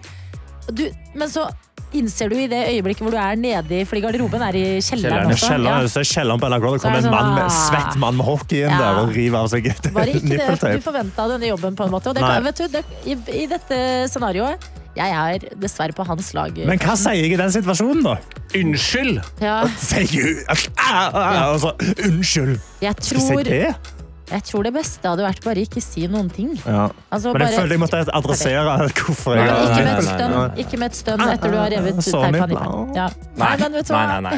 Du, 0.71 0.87
men 1.17 1.27
så 1.27 1.49
innser 1.93 2.29
du 2.31 2.35
i 2.39 2.47
det 2.51 2.61
øyeblikket 2.71 3.03
hvor 3.05 3.11
du 3.11 3.17
er 3.19 3.35
nedi 3.39 3.81
Fordi 3.87 4.01
garderoben 4.05 4.41
er 4.47 4.55
i 4.55 4.63
kjelleren, 4.81 5.29
I 5.29 5.33
også. 5.35 5.49
kjelleren, 5.51 5.81
Ja. 5.85 5.91
så 5.91 5.99
er 6.03 6.07
kjelleren 6.11 6.39
på 6.43 6.49
NRK. 6.51 6.61
Det 6.61 6.73
er 6.73 6.83
kommer 6.85 6.97
en 7.03 7.11
mann 7.11 7.33
med, 7.35 7.47
sånn, 7.51 7.65
svett 7.71 7.97
mann 7.99 8.17
med 8.17 8.25
hockey 8.25 8.61
inn 8.63 8.69
Ja. 8.71 8.77
der 8.79 8.99
og 9.03 9.15
river 9.15 9.37
av 9.39 9.47
seg 9.51 9.67
et 9.67 9.89
Var 9.91 10.05
det 10.05 10.15
ikke 10.15 10.37
det 10.61 10.75
du 10.77 10.81
forventa 10.81 11.27
denne 11.27 11.47
jobben? 11.51 11.75
på 11.75 11.83
en 11.85 11.91
måte? 11.91 12.07
Og 12.07 12.15
det, 12.15 12.23
kan- 12.23 12.43
vet 12.43 12.55
du, 12.55 12.67
det, 12.67 12.83
i, 13.05 13.17
I 13.43 13.47
dette 13.47 13.81
scenarioet 14.09 14.69
Jeg 14.95 15.07
er 15.09 15.55
dessverre 15.55 15.93
på 15.95 16.03
hans 16.05 16.33
lag. 16.35 16.51
Men 16.67 16.77
hva 16.77 16.97
sier 16.99 17.15
jeg 17.15 17.31
i 17.31 17.37
den 17.39 17.49
situasjonen, 17.53 18.03
da? 18.03 18.17
Unnskyld! 18.59 19.21
Ja, 19.39 19.63
Sier 19.79 20.03
jeg 20.11 20.45
ah, 20.77 21.09
ah, 21.13 21.53
altså, 21.53 21.71
unnskyld? 22.07 22.59
jeg, 22.81 22.95
Skal 22.99 23.17
jeg 23.17 23.27
si 23.27 23.33
tror, 23.33 23.43
det? 23.43 23.75
Jeg 24.31 24.43
tror 24.47 24.63
det 24.63 24.71
beste 24.75 25.09
hadde 25.11 25.23
vært 25.25 25.43
bare 25.43 25.63
ikke 25.65 25.81
si 25.83 26.05
noen 26.07 26.29
ting. 26.31 26.53
Ja. 26.63 26.87
Altså, 27.11 27.33
Men 27.33 27.41
jeg 27.43 27.51
bare- 27.51 27.59
følte 27.59 27.75
jeg 27.75 27.81
måtte 27.83 28.01
adressere 28.19 28.75
hvorfor 29.01 29.35
jeg 29.35 29.47
ikke 29.51 29.83
med 29.85 29.97
et 29.97 30.07
stønn. 30.07 30.35
Ikke 30.63 30.79
med 30.79 30.87
et 30.91 30.95
stønn 30.99 31.23
etter 31.27 31.51
du 31.51 31.57
har 31.59 31.69
revet 31.75 31.99
teipen 32.05 32.51
i. 32.51 32.59
Ja. 32.95 33.07
Nei? 33.41 33.55
Nei, 33.57 33.67
nei, 33.67 34.19
nei. 34.21 34.37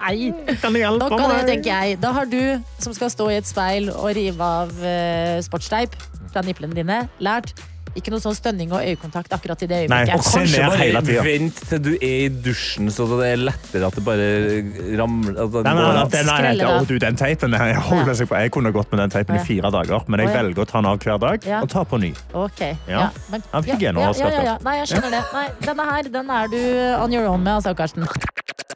Nei. 0.00 0.32
Kan 0.60 0.72
du 0.72 0.78
hjelpe 0.80 1.10
av 1.12 1.34
det, 1.34 1.42
tenker 1.50 1.70
jeg. 1.70 2.00
Da 2.00 2.12
har 2.16 2.26
du, 2.30 2.40
som 2.80 2.94
skal 2.96 3.12
stå 3.12 3.28
i 3.30 3.36
et 3.40 3.48
speil 3.48 3.90
og 3.92 4.08
rive 4.16 4.40
av 4.64 4.72
uh, 4.80 5.36
sportsteip 5.44 5.94
fra 6.32 6.42
nipplene 6.46 6.74
dine, 6.78 7.02
lært 7.20 7.52
ikke 7.98 8.12
noe 8.12 8.22
sånn 8.22 8.36
stønning 8.36 8.70
og 8.74 8.84
øyekontakt 8.86 9.32
akkurat 9.34 9.62
i 9.64 9.68
det 9.70 9.80
Nei, 9.90 10.02
og 10.14 10.22
Kanskje 10.22 10.66
bare 10.70 11.24
vent 11.26 11.60
til 11.70 11.82
du 11.82 11.90
er 11.96 12.26
i 12.26 12.28
dusjen, 12.30 12.90
så 12.94 13.06
det 13.16 13.30
er 13.32 13.40
lettere 13.42 13.88
at 13.88 13.96
det 13.98 14.04
bare 14.06 14.28
ramler 15.00 15.40
at 15.42 15.54
det 15.56 15.64
Nei, 15.66 15.74
nei, 15.74 15.82
går 15.82 15.96
nei, 15.98 16.04
den, 16.14 16.26
nei, 16.30 16.36
nei, 16.40 16.52
Skrelle 16.54 16.70
å, 16.70 16.84
du, 16.86 16.94
den 17.02 17.18
teipen 17.20 17.56
jeg, 17.58 17.76
holder 17.90 18.18
seg 18.20 18.30
på. 18.30 18.38
jeg 18.44 18.54
kunne 18.54 18.72
gått 18.76 18.94
med 18.94 19.02
den 19.04 19.14
teipen 19.16 19.40
i 19.40 19.42
fire 19.46 19.72
dager, 19.74 20.06
men 20.06 20.24
jeg 20.24 20.34
velger 20.34 20.64
å 20.64 20.68
ta 20.70 20.78
den 20.78 20.90
av 20.92 21.00
hver 21.02 21.20
dag 21.26 21.48
og 21.60 21.68
ta 21.72 21.84
på 21.84 22.00
ny. 22.02 22.12
Ok, 22.32 22.60
Ja. 22.86 23.06
ja. 23.06 23.08
Men, 23.30 23.42
ja, 23.52 23.76
ja, 23.90 24.12
ja, 24.18 24.30
ja. 24.52 24.56
Nei, 24.64 24.76
jeg 24.82 24.92
skjønner 24.92 25.16
det. 25.18 25.24
Nei, 25.34 25.46
denne 25.66 25.88
her 25.90 26.12
den 26.18 26.30
er 26.36 26.50
du 26.52 26.60
on 27.00 27.14
your 27.14 27.26
own 27.30 27.42
med, 27.42 27.58
altså, 27.58 27.74
Karsten. 27.78 28.06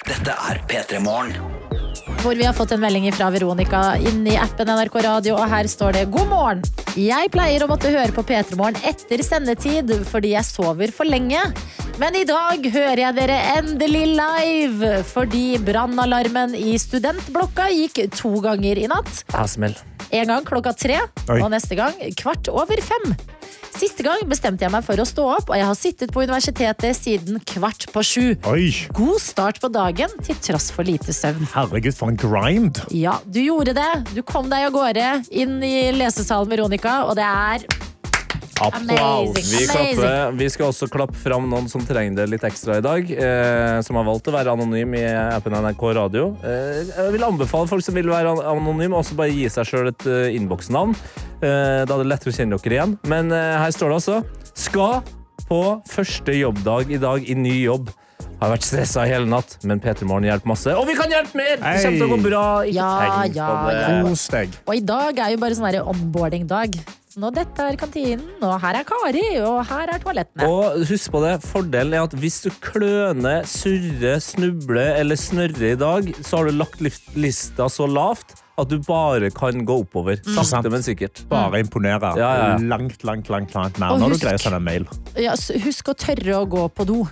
Dette 0.04 0.34
er 0.50 0.60
P3 0.68 1.00
Morgen. 1.04 1.73
Hvor 2.22 2.34
vi 2.36 2.44
har 2.46 2.54
fått 2.56 2.72
en 2.74 2.80
melding 2.82 3.06
fra 3.14 3.28
Veronica 3.34 3.82
Inni 4.00 4.34
i 4.34 4.38
appen 4.40 4.68
NRK 4.70 4.96
Radio, 5.04 5.36
og 5.38 5.48
her 5.50 5.68
står 5.70 5.96
det 5.98 6.04
God 6.14 6.28
morgen. 6.30 6.62
Jeg 6.98 7.30
pleier 7.34 7.64
å 7.64 7.68
måtte 7.70 7.90
høre 7.92 8.14
på 8.14 8.24
P3 8.26 8.58
Morgen 8.58 8.78
etter 8.86 9.22
sendetid 9.26 9.90
fordi 10.08 10.34
jeg 10.34 10.46
sover 10.46 10.92
for 10.94 11.08
lenge. 11.08 11.40
Men 12.00 12.16
i 12.18 12.24
dag 12.26 12.64
hører 12.74 13.04
jeg 13.04 13.16
dere 13.20 13.38
endelig 13.58 14.04
live 14.18 14.92
fordi 15.06 15.58
brannalarmen 15.62 16.56
i 16.58 16.74
studentblokka 16.80 17.68
gikk 17.74 18.04
to 18.16 18.32
ganger 18.44 18.80
i 18.82 18.88
natt. 18.90 19.24
En 20.14 20.28
gang 20.30 20.44
klokka 20.46 20.74
tre, 20.78 20.98
og 21.40 21.48
neste 21.54 21.78
gang 21.78 21.94
kvart 22.18 22.50
over 22.52 22.78
fem. 22.84 23.14
Siste 23.74 24.04
gang 24.06 24.22
bestemte 24.30 24.62
jeg 24.62 24.70
meg 24.70 24.84
for 24.86 25.00
å 25.02 25.06
stå 25.08 25.24
opp, 25.34 25.48
og 25.50 25.58
jeg 25.58 25.66
har 25.66 25.78
sittet 25.78 26.12
på 26.14 26.22
universitetet 26.22 26.94
siden 26.94 27.40
kvart 27.42 27.88
på 27.90 28.04
sju. 28.06 28.26
Oi, 28.46 28.68
God 28.94 29.18
start 29.22 29.58
på 29.62 29.70
dagen 29.74 30.12
til 30.22 30.38
tross 30.46 30.68
for 30.74 30.86
lite 30.86 31.14
søvn. 31.14 31.48
herregud, 31.54 31.96
for 31.98 32.12
en 32.12 32.20
grind. 32.20 32.78
Ja, 32.94 33.18
du 33.26 33.40
gjorde 33.42 33.74
det. 33.74 33.90
Du 34.14 34.22
kom 34.22 34.46
deg 34.52 34.68
av 34.68 34.76
gårde 34.76 35.08
inn 35.34 35.58
i 35.66 35.90
lesesalen, 35.96 36.52
Veronica, 36.54 37.00
og 37.08 37.18
det 37.18 37.26
er 37.26 37.66
Applaus. 38.62 39.34
Vi, 39.50 39.62
vi 40.38 40.48
skal 40.52 40.68
også 40.70 40.86
klappe 40.92 41.16
fram 41.18 41.48
noen 41.50 41.66
som 41.70 41.82
trenger 41.86 42.20
det 42.20 42.26
litt 42.34 42.44
ekstra 42.46 42.78
i 42.78 42.84
dag. 42.84 43.10
Eh, 43.10 43.80
som 43.86 43.98
har 43.98 44.06
valgt 44.06 44.28
å 44.30 44.34
være 44.34 44.52
anonym 44.54 44.94
i 44.98 45.02
appen 45.10 45.56
NRK 45.58 45.82
Radio. 45.98 46.28
Eh, 46.44 46.84
jeg 46.92 47.14
vil 47.16 47.26
anbefale 47.26 47.70
folk 47.70 47.84
som 47.86 47.96
vil 47.98 48.08
være 48.12 48.30
an- 48.36 48.44
anonym, 48.54 48.94
også 48.94 49.16
bare 49.18 49.34
gi 49.34 49.48
seg 49.52 49.66
sjøl 49.68 49.90
et 49.90 50.06
uh, 50.06 50.28
innboksnavn. 50.34 50.94
Eh, 51.42 51.82
da 51.84 51.90
er 51.90 52.00
det 52.04 52.08
lettere 52.12 52.32
å 52.32 52.36
kjenne 52.38 52.58
dere 52.62 52.78
igjen. 52.78 52.96
Men 53.10 53.32
eh, 53.34 53.58
her 53.60 53.74
står 53.74 53.90
det 53.92 54.00
altså 54.00 54.22
Skal 54.54 55.02
på 55.48 55.60
første 55.90 56.32
jobbdag 56.38 56.90
i 56.94 56.98
dag 57.02 57.26
i 57.28 57.34
ny 57.36 57.58
jobb. 57.64 57.90
Har 58.40 58.50
vært 58.54 58.64
stressa 58.66 59.04
hele 59.08 59.26
natt, 59.30 59.58
men 59.64 59.80
P3 59.82 60.06
Morgen 60.08 60.26
hjelper 60.26 60.50
masse. 60.50 60.72
Og 60.78 60.86
vi 60.88 60.94
kan 60.98 61.10
hjelpe 61.12 61.36
mer! 61.38 61.58
Det 61.60 61.82
kommer 61.84 61.98
til 61.98 62.06
å 62.06 62.10
gå 62.14 62.18
bra. 62.24 62.44
Ikke 62.64 62.76
Ja, 62.76 62.90
tenk 63.22 63.36
ja, 63.38 63.48
på 63.50 63.70
det. 63.70 63.84
ja. 63.84 64.60
Og 64.66 64.74
i 64.78 64.82
dag 64.84 65.20
er 65.26 65.34
jo 65.34 65.40
bare 65.42 65.56
sånn 65.58 65.68
her 65.70 65.80
onboarding-dag. 67.14 67.20
Nå 67.20 67.30
dette 67.34 67.62
er 67.62 67.76
kantinen, 67.78 68.42
og 68.42 68.60
her 68.60 68.80
er 68.80 68.84
Kari, 68.84 69.24
og 69.42 69.64
her 69.68 69.92
er 69.94 70.02
toalettene. 70.02 70.46
Og 70.48 70.86
husk 70.88 71.10
på 71.12 71.22
det, 71.24 71.42
fordelen 71.44 71.94
er 71.94 72.04
at 72.04 72.14
hvis 72.14 72.42
du 72.44 72.50
kløner, 72.60 73.44
surrer, 73.46 74.20
snubler 74.20 74.98
eller 75.00 75.16
snørrer 75.16 75.72
i 75.72 75.76
dag, 75.76 76.14
så 76.24 76.38
har 76.38 76.48
du 76.48 76.58
lagt 76.58 76.80
lista 77.14 77.68
så 77.68 77.86
lavt 77.86 78.34
at 78.56 78.70
du 78.70 78.78
bare 78.86 79.30
kan 79.34 79.64
gå 79.66 79.80
oppover. 79.82 80.20
Sakte, 80.22 80.70
men 80.70 80.82
sikkert. 80.82 81.24
Bare 81.28 81.60
imponere. 81.60 82.14
Ja, 82.18 82.30
ja. 82.38 82.58
Langt, 82.58 83.02
langt, 83.04 83.28
langt, 83.28 83.54
langt 83.54 83.78
mer 83.78 83.94
Og 83.94 84.02
når 84.02 84.14
du 84.14 84.20
greier 84.22 84.38
å 84.38 84.44
sende 84.44 84.60
en 84.62 84.66
mail. 84.66 84.86
Ja, 85.18 85.34
husk 85.34 85.90
å 85.90 85.96
tørre 85.98 86.38
å 86.38 86.46
gå 86.46 86.68
på 86.70 86.86
do. 86.86 87.02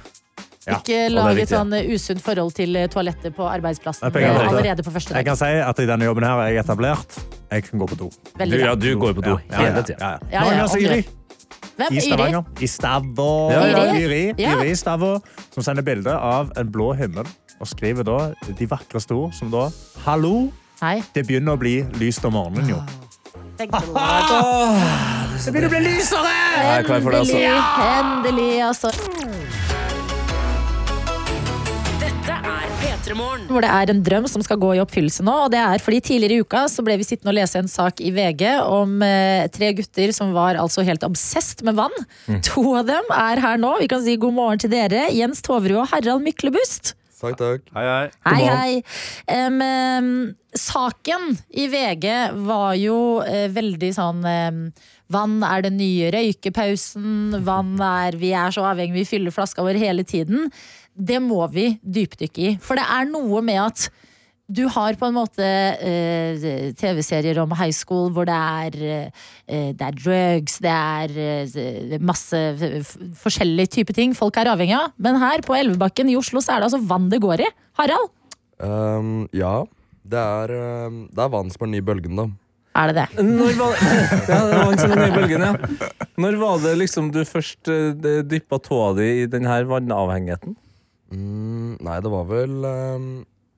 Ja, 0.63 0.77
Ikke 0.79 1.09
lage 1.11 1.27
lag 1.27 1.39
et 1.43 1.51
sånn 1.51 1.73
eh, 1.75 1.89
usunt 1.91 2.21
forhold 2.23 2.53
til 2.55 2.77
eh, 2.79 2.85
toalettet 2.91 3.35
på 3.35 3.49
arbeidsplassen 3.51 4.07
eh, 4.15 4.29
allerede 4.31 4.85
på 4.87 4.93
første 4.95 5.17
Jeg 5.17 5.27
kan 5.27 5.39
si 5.41 5.49
at 5.59 5.81
i 5.83 5.87
denne 5.91 6.07
jobben 6.07 6.23
her 6.23 6.39
er 6.45 6.53
jeg 6.55 6.63
etablert. 6.63 7.17
Jeg 7.51 7.65
kan 7.67 7.83
gå 7.83 7.89
på 7.91 7.99
do. 8.05 8.11
Du, 8.39 8.55
ja, 8.61 8.77
du 8.79 8.87
går 9.01 9.17
på 9.19 9.25
do 9.27 9.35
Ja, 9.35 9.43
ja, 9.51 9.59
hele 9.59 9.75
ja, 9.75 9.83
tida. 9.89 9.99
ja, 9.99 10.13
Ja, 10.31 10.45
er 10.47 10.61
ja, 10.61 10.69
Yri 10.79 11.01
Hvem? 11.03 11.89
i 11.91 11.97
Yri? 11.97 12.05
Stavanger. 12.07 12.45
I 12.63 12.69
Stavå. 12.71 13.29
Ja, 13.51 13.65
ja. 13.67 13.83
Yri, 13.99 14.23
Yri 14.39 14.75
Stavå, 14.79 15.17
som 15.51 15.67
sender 15.67 15.83
bilde 15.83 16.15
av 16.15 16.55
en 16.61 16.71
blå 16.71 16.93
himmel 16.95 17.27
og 17.59 17.71
skriver 17.71 18.07
da 18.07 18.19
de 18.47 18.69
vakreste 18.71 19.19
ord 19.19 19.35
som 19.35 19.51
da 19.51 19.67
Hallo, 20.07 20.53
Hei. 20.83 21.01
det 21.15 21.27
begynner 21.27 21.59
å 21.59 21.61
bli 21.63 21.81
lyst 21.99 22.23
om 22.29 22.39
morgenen, 22.39 22.71
jo. 22.77 22.79
Det 23.59 23.67
begynner 25.51 25.67
å 25.67 25.75
bli 25.75 25.83
lysere! 25.91 26.39
Er 26.63 26.87
altså. 26.87 27.43
Endelig, 27.91 28.53
altså. 28.63 28.91
Hvor 33.49 33.65
det 33.65 33.73
er 33.73 33.93
en 33.93 34.03
drøm 34.05 34.29
som 34.31 34.45
skal 34.45 34.61
gå 34.63 34.75
i 34.77 34.81
oppfyllelse 34.83 35.25
nå. 35.27 35.35
Og 35.47 35.53
det 35.55 35.61
er 35.63 35.83
fordi 35.83 36.01
Tidligere 36.03 36.41
i 36.41 36.43
uka 36.43 36.65
så 36.69 36.83
ble 36.85 36.97
vi 36.99 37.07
sittende 37.07 37.31
og 37.31 37.37
lese 37.39 37.61
en 37.61 37.71
sak 37.71 38.01
i 38.03 38.11
VG 38.15 38.43
om 38.67 38.97
eh, 39.07 39.47
tre 39.55 39.71
gutter 39.79 40.11
som 40.17 40.33
var 40.35 40.59
altså 40.59 40.83
helt 40.87 41.05
obsesst 41.07 41.63
med 41.67 41.79
vann. 41.79 41.95
To 42.51 42.65
av 42.81 42.89
dem 42.91 43.13
er 43.15 43.43
her 43.43 43.61
nå. 43.61 43.77
Vi 43.81 43.89
kan 43.93 44.03
si 44.05 44.19
god 44.21 44.35
morgen 44.37 44.65
til 44.65 44.73
dere. 44.75 45.07
Jens 45.15 45.45
Toverud 45.47 45.85
og 45.85 45.93
Harald 45.93 46.25
Myklebust. 46.27 46.97
Takk, 47.23 47.37
takk. 47.39 47.69
Hei, 47.77 47.85
hei. 47.87 48.07
Hei, 48.27 48.41
hei. 48.51 48.73
Um, 49.31 50.33
saken 50.59 51.37
i 51.55 51.69
VG 51.71 52.09
var 52.49 52.75
jo 52.81 52.97
uh, 53.23 53.47
veldig 53.55 53.93
sånn 53.95 54.27
um, 54.27 54.65
Vann 55.13 55.43
er 55.45 55.63
den 55.67 55.77
nye 55.79 56.11
røykepausen. 56.15 57.43
Vann 57.47 57.77
er 57.85 58.17
Vi 58.19 58.33
er 58.35 58.55
så 58.55 58.65
avhengig, 58.71 59.03
vi 59.03 59.09
fyller 59.09 59.35
flaska 59.35 59.63
vår 59.63 59.79
hele 59.79 60.07
tiden. 60.09 60.49
Det 60.95 61.19
må 61.25 61.41
vi 61.53 61.73
dypdykke 61.83 62.43
i. 62.43 62.55
For 62.63 62.79
det 62.79 62.87
er 62.87 63.11
noe 63.11 63.43
med 63.45 63.61
at 63.63 63.89
du 64.53 64.67
har 64.69 64.99
på 65.01 65.09
en 65.09 65.15
måte 65.17 65.45
eh, 65.47 66.73
TV-serier 66.77 67.39
om 67.41 67.55
high 67.57 67.73
school 67.73 68.11
hvor 68.13 68.27
det 68.29 68.37
er, 68.37 68.75
eh, 69.47 69.71
det 69.73 69.87
er 69.87 69.97
drugs, 69.97 70.59
det 70.61 70.73
er 70.73 71.15
eh, 71.17 71.95
masse 72.05 72.37
f 72.83 72.97
forskjellige 73.23 73.79
typer 73.79 73.97
ting 73.97 74.13
folk 74.19 74.37
er 74.37 74.53
avhengig 74.53 74.77
av. 74.77 74.93
Men 75.01 75.21
her 75.23 75.45
på 75.47 75.57
Elvebakken 75.57 76.11
i 76.13 76.19
Oslo 76.21 76.43
så 76.45 76.57
er 76.57 76.61
det 76.61 76.69
altså 76.69 76.83
vann 76.91 77.09
det 77.13 77.23
går 77.25 77.47
i. 77.47 77.49
Harald, 77.81 78.11
Um, 78.63 79.25
ja, 79.35 79.65
det 80.07 80.21
er, 80.21 80.53
ehm, 80.55 80.99
det 81.11 81.23
er 81.25 81.31
vann 81.33 81.49
som 81.51 81.65
er 81.67 81.71
ny 81.73 81.81
nye 81.81 81.87
bølgen, 81.87 82.19
da. 82.21 82.29
er 82.79 82.93
det 82.93 82.95
det? 83.01 83.25
Når 83.27 83.57
var, 83.59 83.73
ja, 84.31 84.39
det 84.47 84.61
var 84.61 84.77
er 84.77 84.93
den 84.93 85.01
ny 85.03 85.09
bølgen, 85.17 85.47
ja. 85.49 85.89
Når 86.23 86.37
var 86.39 86.61
det 86.63 86.75
liksom 86.79 87.09
du 87.11 87.25
først 87.27 87.71
uh, 87.73 88.23
dyppa 88.23 88.61
tåa 88.63 88.93
di 89.01 89.09
i 89.25 89.27
denne 89.27 89.57
vannavhengigheten? 89.67 90.55
Mm, 91.13 91.77
nei, 91.85 91.99
det 92.05 92.11
var 92.13 92.25
vel 92.31 92.55
um, 92.65 93.09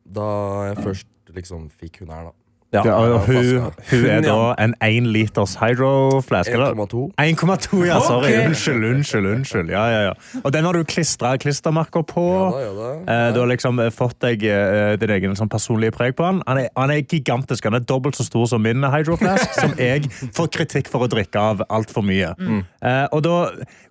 da 0.04 0.28
jeg 0.70 0.80
først 0.84 1.06
liksom 1.34 1.68
fikk 1.80 2.02
hun 2.04 2.10
her, 2.14 2.30
da. 2.30 2.34
Ja. 2.74 2.80
Ja, 2.82 2.94
og 2.98 3.28
hun, 3.28 3.68
hun 3.86 4.04
er 4.10 4.24
da 4.24 4.54
en 4.58 4.72
1 4.82 5.04
liters 5.14 5.52
hydroflaske. 5.60 6.56
eller? 6.56 6.74
1,2. 6.74 7.02
1,2, 7.22 7.84
ja. 7.86 8.00
Sorry. 8.02 8.32
Unnskyld, 8.48 8.82
unnskyld. 8.88 9.28
unnskyld. 9.30 9.70
Ja, 9.70 9.84
ja, 9.92 10.00
ja. 10.08 10.40
Og 10.42 10.50
den 10.52 10.66
har 10.66 10.74
du 10.74 10.82
klistra 10.82 11.36
klistremerker 11.38 12.02
på. 12.02 12.24
Ja 12.34 12.48
da, 12.50 12.64
ja 12.64 12.72
da. 12.74 12.88
Eh, 13.28 13.34
Du 13.36 13.38
har 13.44 13.46
liksom 13.52 13.78
eh, 13.78 13.92
fått 13.94 14.18
deg 14.26 14.42
eh, 14.50 14.96
din 14.98 15.12
egen 15.14 15.38
sånn 15.38 15.52
personlige 15.54 15.94
preg 15.94 16.16
på 16.18 16.26
den. 16.26 16.42
Han 16.50 16.64
er, 16.64 16.68
han 16.74 16.90
er 16.90 17.04
gigantisk. 17.06 17.68
Han 17.70 17.78
er 17.78 17.86
dobbelt 17.86 18.18
så 18.18 18.26
stor 18.26 18.50
som 18.50 18.66
min 18.66 18.82
hydroflask, 18.82 19.54
som 19.54 19.76
jeg 19.78 20.10
får 20.34 20.50
kritikk 20.58 20.90
for 20.90 21.06
å 21.06 21.10
drikke 21.14 21.38
av 21.54 21.62
altfor 21.70 22.02
mye. 22.02 22.34
Eh, 22.82 23.04
og 23.14 23.22
da, 23.22 23.36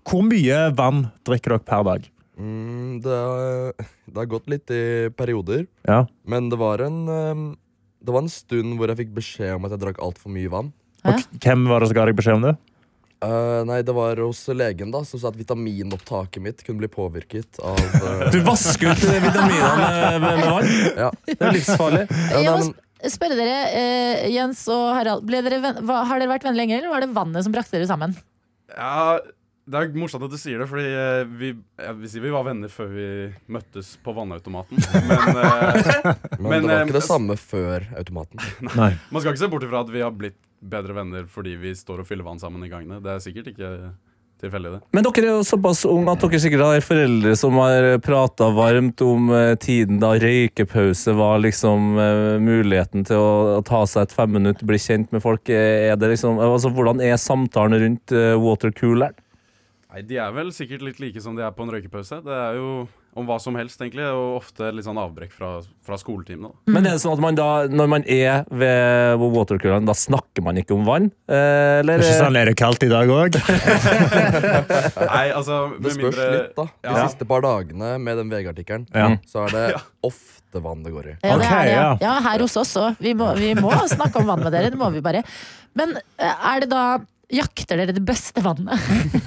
Hvor 0.04 0.28
mye 0.28 0.66
vann 0.76 1.06
drikker 1.24 1.56
dere 1.56 1.64
per 1.72 1.88
dag? 1.88 2.10
Mm, 2.40 3.02
det, 3.04 3.14
har- 3.14 3.74
det 4.10 4.18
har 4.18 4.26
gått 4.32 4.48
litt 4.50 4.72
i 4.74 5.10
perioder, 5.14 5.68
Ja. 5.86 6.06
men 6.26 6.50
det 6.50 6.58
var 6.58 6.82
en 6.82 6.96
ehm, 7.08 7.44
Det 8.04 8.12
var 8.12 8.24
en 8.26 8.30
stund 8.34 8.74
hvor 8.80 8.90
jeg 8.90 8.98
fikk 9.00 9.12
beskjed 9.16 9.54
om 9.56 9.66
at 9.66 9.72
jeg 9.72 9.80
drakk 9.80 10.00
altfor 10.04 10.34
mye 10.34 10.50
vann. 10.52 10.74
Og 11.06 11.22
hvem 11.40 11.68
var 11.70 11.80
det 11.80 11.88
som 11.92 11.96
ga 11.96 12.06
deg 12.10 12.16
beskjed 12.18 12.36
om 12.36 12.42
det? 12.50 12.56
Uh, 13.24 13.62
nei, 13.64 13.78
det 13.88 13.94
var 13.96 14.20
hos 14.20 14.42
legen 14.52 14.90
da 14.92 15.00
som 15.08 15.22
sa 15.22 15.30
at 15.30 15.38
vitaminopptaket 15.40 16.44
mitt 16.44 16.64
kunne 16.68 16.82
bli 16.82 16.90
påvirket 16.92 17.62
av 17.64 17.78
uh... 17.80 18.26
Du 18.36 18.42
vasker 18.44 18.92
ut 18.92 19.04
eh, 19.08 19.22
vitaminene 19.24 19.86
med, 19.88 20.18
med, 20.20 20.42
vann? 20.44 20.68
ja. 21.00 21.12
Det 21.30 21.38
er 21.40 21.56
livsfarlig. 21.56 22.02
Ja, 22.12 22.42
Jeg 22.42 22.50
nei, 22.50 22.58
må 22.58 22.66
sp- 22.68 23.14
spørre 23.14 23.38
dere, 23.40 23.62
uh, 23.72 24.26
Jens 24.34 24.66
og 24.76 24.84
Harald, 24.98 25.24
ble 25.30 25.40
dere 25.46 25.62
har 25.64 26.20
dere 26.20 26.32
vært 26.34 26.44
venner 26.50 26.60
lenger, 26.60 26.82
eller 26.82 26.92
var 26.98 27.06
det 27.08 27.14
vannet 27.16 27.48
som 27.48 27.56
brakte 27.56 27.78
dere 27.78 27.88
sammen? 27.88 28.18
Ja, 28.76 29.20
det 29.64 29.80
er 29.80 29.94
morsomt 29.96 30.26
at 30.28 30.34
du 30.34 30.40
sier 30.40 30.60
det, 30.60 30.68
fordi 30.68 30.86
eh, 30.92 31.24
vi, 31.40 31.54
jeg 31.80 31.98
vil 32.00 32.12
si 32.12 32.22
vi 32.24 32.32
var 32.34 32.44
venner 32.50 32.72
før 32.72 32.90
vi 32.92 33.08
møttes 33.54 33.94
på 34.04 34.16
vannautomaten. 34.16 34.80
Men 35.08 35.40
eh, 35.40 36.10
men, 36.40 36.50
Men, 36.50 36.66
det 36.66 36.68
var 36.68 36.76
eh, 36.76 36.88
ikke 36.90 37.00
det 37.00 37.06
samme 37.08 37.38
før 37.40 37.86
automaten. 37.96 38.44
Nei. 38.74 38.94
man 39.08 39.24
skal 39.24 39.32
ikke 39.32 39.46
se 39.46 39.54
bort 39.54 39.68
ifra 39.68 39.86
at 39.86 39.94
vi 39.94 40.04
har 40.04 40.16
blitt 40.16 40.40
bedre 40.64 40.96
venner 40.96 41.28
fordi 41.32 41.56
vi 41.60 41.76
står 41.76 42.04
og 42.04 42.10
fyller 42.10 42.28
vann 42.28 42.44
sammen 42.44 42.64
i 42.66 42.72
gangene. 42.72 43.00
Det 43.04 43.16
er 43.16 43.24
sikkert 43.24 43.54
ikke 43.54 43.72
tilfeldig, 44.44 44.76
det. 44.76 44.82
Men 44.92 45.08
dere 45.08 45.24
er 45.24 45.32
jo 45.38 45.48
såpass 45.48 45.86
unge 45.88 46.12
at 46.12 46.24
dere 46.26 46.44
sikkert 46.44 46.66
har 46.68 46.84
foreldre 46.84 47.36
som 47.40 47.56
har 47.64 47.88
prata 48.04 48.50
varmt 48.52 49.00
om 49.06 49.32
tiden 49.64 50.04
da 50.04 50.12
røykepause 50.20 51.16
var 51.16 51.40
liksom 51.44 51.94
muligheten 52.44 53.08
til 53.08 53.24
å, 53.24 53.34
å 53.56 53.64
ta 53.64 53.86
seg 53.88 54.10
et 54.10 54.16
fem 54.20 54.36
minutter, 54.36 54.68
bli 54.68 54.80
kjent 54.80 55.16
med 55.16 55.24
folk. 55.24 55.48
Er 55.48 55.96
det 56.00 56.16
liksom, 56.18 56.44
altså, 56.44 56.72
hvordan 56.76 57.00
er 57.04 57.16
samtalen 57.16 57.80
rundt 57.86 58.20
watercooleren? 58.44 59.23
Nei, 59.94 60.02
De 60.10 60.18
er 60.18 60.32
vel 60.34 60.50
sikkert 60.56 60.82
litt 60.82 61.00
like 61.00 61.22
som 61.22 61.36
de 61.38 61.44
er 61.46 61.52
på 61.54 61.62
en 61.68 61.70
røykepause. 61.70 62.24
Det 62.26 62.34
er 62.34 62.56
jo 62.58 62.88
om 63.16 63.28
hva 63.30 63.36
som 63.38 63.54
helst, 63.54 63.78
egentlig, 63.78 64.08
og 64.10 64.40
ofte 64.40 64.72
litt 64.74 64.88
sånn 64.88 64.98
avbrekk 64.98 65.36
fra, 65.38 65.52
fra 65.86 66.00
skoletimene. 66.02 66.50
Mm. 66.66 66.72
Men 66.74 66.88
er 66.90 66.96
det 66.96 67.02
sånn 67.04 67.14
at 67.14 67.22
man 67.22 67.36
da, 67.38 67.50
når 67.70 67.92
man 67.92 68.06
er 68.10 68.42
ved 68.50 69.22
watercooleren, 69.22 69.86
da 69.86 69.94
snakker 69.94 70.42
man 70.42 70.58
ikke 70.58 70.74
om 70.74 70.82
vann? 70.88 71.12
Eh, 71.30 71.84
eller? 71.84 72.02
Det 72.02 72.08
er 72.08 72.16
ikke 72.16 72.24
sånn, 72.24 72.40
er 72.42 72.50
det 72.50 72.56
kaldt 72.58 72.88
i 72.88 72.90
dag 72.90 73.14
òg? 73.14 73.38
Nei, 74.34 75.28
altså, 75.30 75.60
Det 75.78 75.94
spørs 75.94 76.18
mindre 76.18 76.30
litt, 76.34 76.56
da. 76.58 76.66
De 76.82 76.90
Ja. 76.98 77.06
siste 77.08 77.28
par 77.30 77.46
dagene 77.46 77.94
med 78.02 78.18
den 78.18 78.30
VG-artikkelen, 78.34 78.88
Ja. 78.96 79.12
så 79.30 79.46
er 79.46 79.52
det 79.54 79.82
ofte 80.04 80.62
vann 80.66 80.82
det 80.84 80.92
går 80.98 81.06
i. 81.14 81.18
Ja, 81.24 81.38
det 81.38 81.46
er 81.54 81.66
ja. 81.70 81.98
Ja, 82.02 82.20
her 82.32 82.40
hos 82.40 82.58
oss 82.58 82.74
òg. 82.78 82.98
Vi, 83.00 83.14
må- 83.14 83.36
vi 83.38 83.54
må 83.54 83.70
snakke 83.94 84.16
om 84.22 84.26
vann 84.26 84.42
med 84.44 84.52
dere. 84.54 84.70
Det 84.74 84.78
må 84.80 84.90
vi 84.92 85.02
bare. 85.02 85.24
Men 85.76 85.98
eh, 86.18 86.34
er 86.56 86.60
det 86.62 86.70
da 86.70 86.98
Jakter 87.32 87.80
dere 87.80 87.94
det 87.96 88.02
beste 88.04 88.42
vannet? 88.44 88.84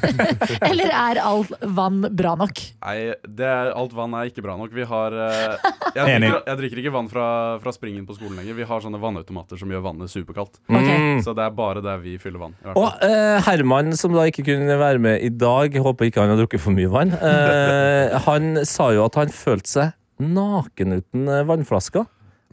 Eller 0.69 0.91
er 0.93 1.21
alt 1.23 1.55
vann 1.65 2.03
bra 2.13 2.35
nok? 2.37 2.61
Nei, 2.85 2.97
det 3.25 3.47
er, 3.49 3.71
alt 3.73 3.95
vann 3.97 4.13
er 4.19 4.29
ikke 4.29 4.45
bra 4.45 4.57
nok. 4.61 4.75
Vi 4.77 4.85
har 4.87 5.17
eh, 5.17 5.65
jeg, 5.97 6.05
drikker, 6.05 6.43
jeg 6.45 6.61
drikker 6.61 6.83
ikke 6.83 6.93
vann 6.93 7.09
fra, 7.11 7.29
fra 7.63 7.73
springen 7.75 8.05
på 8.07 8.19
skolen 8.19 8.37
lenger. 8.37 8.59
Vi 8.59 8.69
har 8.69 8.85
sånne 8.85 9.01
vannautomater 9.01 9.59
som 9.59 9.73
gjør 9.73 9.87
vannet 9.89 10.13
superkaldt. 10.13 10.61
Mm. 10.69 11.25
Så 11.25 11.33
det 11.37 11.47
er 11.47 11.57
bare 11.57 11.83
der 11.85 12.05
vi 12.05 12.19
fyller 12.21 12.45
vann. 12.45 12.55
Og 12.77 12.87
uh, 13.01 13.41
Herman, 13.49 13.97
som 13.97 14.15
da 14.15 14.29
ikke 14.29 14.45
kunne 14.53 14.79
være 14.83 15.03
med 15.03 15.25
i 15.25 15.33
dag, 15.33 15.81
håper 15.89 16.11
ikke 16.11 16.23
han 16.23 16.35
har 16.35 16.43
drukket 16.45 16.63
for 16.63 16.77
mye 16.77 16.93
vann, 16.93 17.17
uh, 17.17 18.21
han 18.29 18.61
sa 18.69 18.93
jo 18.95 19.09
at 19.09 19.17
han 19.19 19.33
følte 19.33 19.73
seg 19.73 19.95
naken 20.23 21.01
uten 21.01 21.29
vannflasker. 21.49 22.07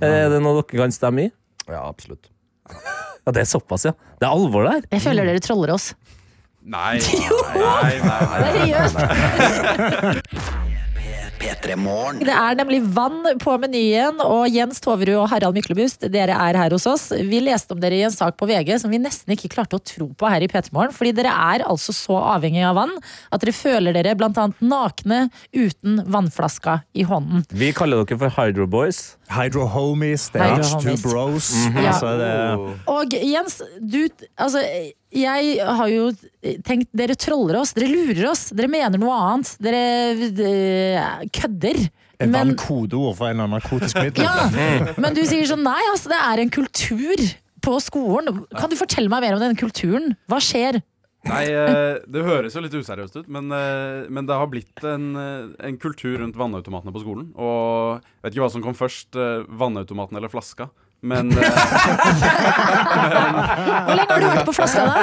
Er 0.04 0.32
det 0.32 0.42
noe 0.44 0.64
dere 0.64 0.86
kan 0.86 0.96
stemme 0.96 1.28
i? 1.28 1.34
Ja, 1.68 1.84
absolutt. 1.84 2.32
Ja, 3.26 3.32
Det 3.32 3.42
er 3.46 3.50
såpass, 3.50 3.86
ja. 3.88 3.94
Det 4.20 4.28
er 4.28 4.32
alvor 4.34 4.68
der. 4.68 4.82
Jeg 4.92 5.02
føler 5.04 5.26
dere 5.30 5.40
troller 5.44 5.74
oss. 5.76 5.94
Nei, 6.64 6.96
nei, 7.60 8.00
nei, 8.04 8.20
nei, 8.32 8.42
Seriøst. 8.48 8.96
P3 8.96 10.54
Morgen. 10.54 10.63
Det 12.24 12.34
er 12.34 12.58
nemlig 12.60 12.80
vann 12.96 13.22
på 13.42 13.56
menyen, 13.62 14.22
og 14.24 14.46
Jens 14.52 14.82
Toverud 14.84 15.18
og 15.22 15.30
Harald 15.32 15.58
Myklebust, 15.58 16.06
dere 16.14 16.38
er 16.38 16.60
her 16.60 16.76
hos 16.76 16.88
oss. 16.90 17.10
Vi 17.14 17.42
leste 17.44 17.76
om 17.76 17.82
dere 17.84 18.00
i 18.00 18.06
en 18.08 18.14
sak 18.14 18.38
på 18.40 18.48
VG 18.50 18.78
som 18.82 18.94
vi 18.94 19.02
nesten 19.02 19.36
ikke 19.36 19.52
klarte 19.54 19.80
å 19.80 19.84
tro 19.84 20.10
på 20.18 20.30
her 20.32 20.46
i 20.46 20.50
P3 20.52 20.74
Morgen. 20.76 20.96
Fordi 20.96 21.14
dere 21.16 21.34
er 21.34 21.66
altså 21.68 21.96
så 21.96 22.20
avhengig 22.36 22.64
av 22.68 22.78
vann 22.80 22.96
at 23.34 23.44
dere 23.44 23.56
føler 23.56 23.96
dere 23.96 24.16
blant 24.20 24.40
annet 24.40 24.64
nakne 24.64 25.20
uten 25.56 26.02
vannflaska 26.14 26.80
i 26.96 27.06
hånden. 27.08 27.46
Vi 27.52 27.74
kaller 27.76 28.04
dere 28.04 28.20
for 28.24 28.34
Hydro 28.40 28.68
Boys. 28.70 29.04
Hydro 29.34 29.68
homies, 29.72 30.28
det 30.34 30.42
er 30.44 30.58
Hydro 30.58 30.80
H2 30.80 30.94
Mm 30.94 31.00
bros. 31.04 31.50
Ja. 31.74 31.92
Altså, 31.92 32.12
det, 32.20 32.32
Og 32.92 33.14
Jens, 33.14 33.62
du 33.80 34.08
Altså, 34.38 34.62
jeg 35.14 35.58
har 35.62 35.90
jo 35.92 36.08
tenkt 36.66 36.90
Dere 36.96 37.16
troller 37.20 37.60
oss, 37.62 37.74
dere 37.78 37.92
lurer 37.92 38.32
oss, 38.32 38.48
dere 38.56 38.70
mener 38.72 39.02
noe 39.02 39.14
annet. 39.14 39.54
Dere 39.64 40.32
de, 40.34 40.54
kødder. 41.34 41.84
Et 42.22 42.30
Men, 42.30 42.54
kodeord 42.60 43.18
for 43.18 43.28
en 43.28 43.36
eller 43.36 43.48
annen 43.48 43.60
narkotisk 43.60 44.00
middel? 44.00 44.26
ja, 44.26 44.94
men 45.02 45.16
du 45.18 45.24
sier 45.28 45.48
sånn 45.50 45.64
nei, 45.66 45.80
altså, 45.92 46.12
det 46.14 46.20
er 46.22 46.44
en 46.44 46.54
kultur 46.54 47.24
på 47.64 47.78
skolen. 47.84 48.44
Kan 48.58 48.72
du 48.72 48.78
fortelle 48.80 49.12
meg 49.12 49.24
mer 49.26 49.38
om 49.38 49.44
denne 49.44 49.60
kulturen? 49.60 50.14
Hva 50.32 50.40
skjer? 50.44 50.82
Nei, 51.24 51.44
eh, 51.48 52.02
Det 52.04 52.24
høres 52.26 52.56
jo 52.56 52.64
litt 52.64 52.76
useriøst 52.76 53.16
ut, 53.22 53.28
men, 53.32 53.52
eh, 53.52 54.10
men 54.12 54.28
det 54.28 54.36
har 54.36 54.48
blitt 54.52 54.84
en, 54.84 55.16
eh, 55.16 55.68
en 55.68 55.78
kultur 55.78 56.20
rundt 56.20 56.36
vannautomatene 56.36 56.92
på 56.92 57.04
skolen. 57.04 57.32
Og 57.36 58.02
jeg 58.02 58.24
vet 58.24 58.34
ikke 58.34 58.44
hva 58.44 58.52
som 58.52 58.64
kom 58.64 58.76
først, 58.76 59.12
vannautomatene 59.16 59.58
vannautomaten 59.58 60.18
eller 60.18 60.30
flaska. 60.30 60.70
Men 61.04 61.32
eh, 61.36 61.44
Hvor 63.84 63.98
lenge 63.98 64.14
har 64.14 64.22
du 64.24 64.28
vært 64.30 64.48
på 64.48 64.54
flaska 64.56 64.86
da? 64.88 64.94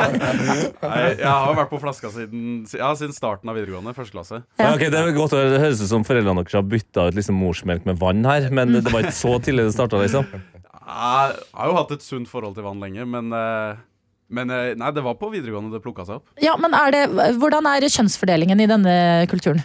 nei, 0.84 1.00
jeg 1.18 1.26
har 1.26 1.56
vært 1.58 1.72
på 1.72 1.80
flaska 1.82 2.12
siden, 2.14 2.44
ja, 2.78 2.92
siden 2.98 3.16
starten 3.16 3.50
av 3.50 3.58
videregående. 3.58 3.94
Første 3.96 4.14
klasse. 4.14 4.40
Ja, 4.60 4.70
Okay, 4.76 4.86
det, 4.92 5.00
er 5.00 5.10
godt, 5.16 5.34
det 5.34 5.58
høres 5.64 5.82
ut 5.82 5.90
som 5.90 6.06
foreldrene 6.06 6.44
deres 6.44 6.54
har 6.56 6.62
bytta 6.66 7.08
ut 7.10 7.18
liksom 7.18 7.40
morsmelk 7.42 7.88
med 7.88 7.98
vann 8.00 8.22
her, 8.28 8.46
men 8.54 8.76
det 8.78 8.86
var 8.92 9.02
ikke 9.08 9.18
så 9.18 9.34
tidlig 9.42 9.66
det 9.66 9.74
starta, 9.74 9.98
liksom. 10.00 10.24
Jeg 10.30 11.34
har 11.58 11.70
jo 11.70 11.76
hatt 11.76 11.92
et 11.94 12.06
sunt 12.06 12.30
forhold 12.30 12.54
til 12.56 12.66
vann 12.66 12.80
lenge, 12.82 13.02
men, 13.06 13.34
eh, 13.34 13.82
men 14.30 14.54
eh, 14.54 14.70
nei, 14.78 14.94
det 14.94 15.04
var 15.06 15.18
på 15.18 15.32
videregående 15.34 15.74
det 15.74 15.82
plukka 15.84 16.06
seg 16.06 16.20
opp. 16.20 16.30
Ja, 16.42 16.54
men 16.60 16.74
er 16.78 16.94
det, 16.94 17.02
Hvordan 17.42 17.66
er 17.70 17.86
kjønnsfordelingen 17.90 18.62
i 18.62 18.70
denne 18.70 18.94
kulturen? 19.30 19.62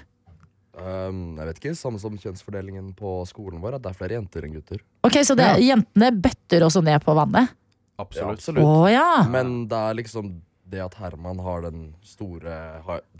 Um, 0.75 1.37
jeg 1.39 1.47
vet 1.49 1.61
ikke, 1.61 1.75
Samme 1.79 2.01
som 2.01 2.17
kjønnsfordelingen 2.19 2.89
på 2.97 3.17
skolen 3.29 3.61
vår. 3.63 3.77
At 3.77 3.85
det 3.85 3.93
er 3.93 3.99
flere 3.99 4.17
jenter 4.17 4.47
enn 4.47 4.57
gutter. 4.57 4.81
Ok, 5.07 5.21
Så 5.23 5.37
det, 5.39 5.47
jentene 5.63 6.11
bøtter 6.11 6.65
også 6.67 6.83
ned 6.85 6.99
på 7.05 7.15
vannet? 7.17 7.53
Ja, 7.95 8.03
Absolutt. 8.03 8.59
Oh, 8.59 8.83
ja. 8.91 9.23
Men 9.31 9.69
det 9.71 9.79
er 9.79 9.95
liksom 10.01 10.33
det 10.65 10.81
at 10.81 10.95
Herman 10.97 11.39
har 11.45 11.61
den 11.67 11.81
store 12.05 12.55